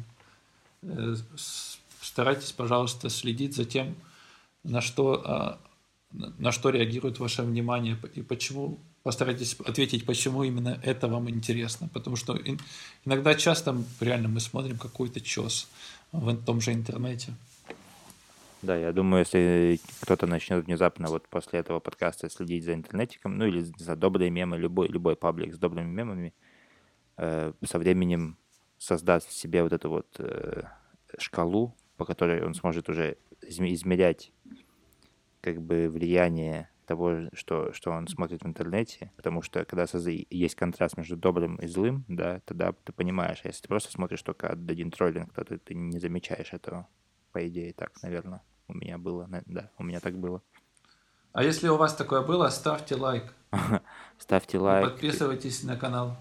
э, 0.83 1.15
старайтесь, 2.01 2.53
пожалуйста, 2.53 3.09
следить 3.09 3.57
за 3.57 3.65
тем, 3.65 3.95
на 4.65 4.81
что, 4.81 5.59
э, 6.13 6.19
на 6.39 6.53
что 6.53 6.71
реагирует 6.71 7.19
ваше 7.19 7.43
внимание 7.43 7.99
и 8.15 8.23
почему. 8.23 8.79
Постарайтесь 9.03 9.57
ответить, 9.67 10.07
почему 10.07 10.45
именно 10.45 10.79
это 10.85 11.09
вам 11.09 11.29
интересно. 11.29 11.89
Потому 11.93 12.15
что 12.15 12.39
иногда 13.05 13.35
часто 13.35 13.77
реально 13.99 14.29
мы 14.29 14.39
смотрим 14.39 14.79
какой-то 14.79 15.21
чес 15.21 15.69
в 16.13 16.37
том 16.45 16.61
же 16.61 16.73
интернете. 16.73 17.35
Да, 18.63 18.77
я 18.77 18.93
думаю, 18.93 19.21
если 19.21 19.81
кто-то 20.03 20.29
начнет 20.29 20.65
внезапно 20.67 21.09
вот 21.09 21.27
после 21.29 21.59
этого 21.59 21.81
подкаста 21.81 22.31
следить 22.31 22.63
за 22.63 22.75
интернетиком, 22.75 23.37
ну 23.37 23.45
или 23.45 23.67
за 23.77 23.97
добрые 23.97 24.31
мемы, 24.31 24.57
любой, 24.57 24.87
любой 24.87 25.17
паблик 25.17 25.53
с 25.53 25.59
добрыми 25.59 25.91
мемами, 25.91 26.33
э, 27.23 27.53
со 27.65 27.78
временем 27.78 28.36
создаст 28.78 29.31
себе 29.31 29.62
вот 29.62 29.73
эту 29.73 29.89
вот 29.90 30.09
э, 30.19 30.65
шкалу, 31.19 31.77
по 31.97 32.05
которой 32.05 32.44
он 32.44 32.55
сможет 32.55 32.89
уже 32.89 33.16
измерять 33.43 34.32
как 35.40 35.61
бы 35.61 35.89
влияние 35.89 36.69
того, 36.86 37.28
что, 37.32 37.73
что 37.73 37.93
он 37.93 38.09
смотрит 38.09 38.43
в 38.43 38.47
интернете, 38.47 39.12
потому 39.16 39.40
что 39.43 39.65
когда 39.65 39.86
есть 40.31 40.55
контраст 40.57 40.97
между 40.97 41.16
добрым 41.16 41.57
и 41.57 41.66
злым, 41.69 42.05
да, 42.09 42.40
тогда 42.44 42.73
ты 42.73 42.93
понимаешь, 42.93 43.40
а 43.44 43.49
если 43.49 43.62
ты 43.62 43.69
просто 43.69 43.93
смотришь 43.93 44.23
только 44.23 44.49
один 44.49 44.90
троллинг, 44.90 45.32
то 45.32 45.44
ты, 45.44 45.59
ты 45.59 45.74
не 45.74 46.01
замечаешь 46.01 46.53
этого, 46.53 46.89
по 47.31 47.47
идее, 47.47 47.73
так, 47.73 47.93
наверное, 48.03 48.43
у 48.66 48.74
меня 48.74 48.99
было, 48.99 49.28
да, 49.47 49.70
у 49.78 49.85
меня 49.85 50.01
так 50.01 50.19
было. 50.19 50.43
А 51.32 51.44
если 51.44 51.69
у 51.69 51.77
вас 51.77 51.94
такое 51.94 52.23
было, 52.23 52.49
ставьте 52.49 52.97
лайк. 52.97 53.35
Ставьте 54.19 54.59
лайк. 54.59 54.90
Подписывайтесь 54.90 55.62
на 55.62 55.77
канал. 55.77 56.16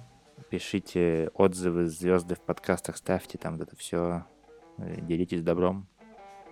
Пишите 0.52 1.32
отзывы, 1.34 1.88
звезды 1.88 2.36
в 2.36 2.42
подкастах, 2.42 2.98
ставьте 2.98 3.38
там 3.38 3.62
это 3.62 3.74
все, 3.78 4.26
э, 4.78 5.00
делитесь 5.00 5.42
добром, 5.42 5.88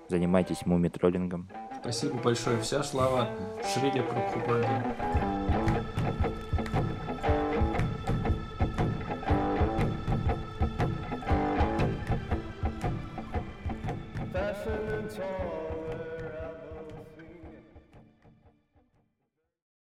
занимайтесь 0.07 0.65
муми-троллингом. 0.65 1.49
Спасибо 1.81 2.15
большое. 2.21 2.61
Вся 2.61 2.81
слава 2.81 3.27
Шриде 3.61 4.01
Прабхупаде. 4.01 5.28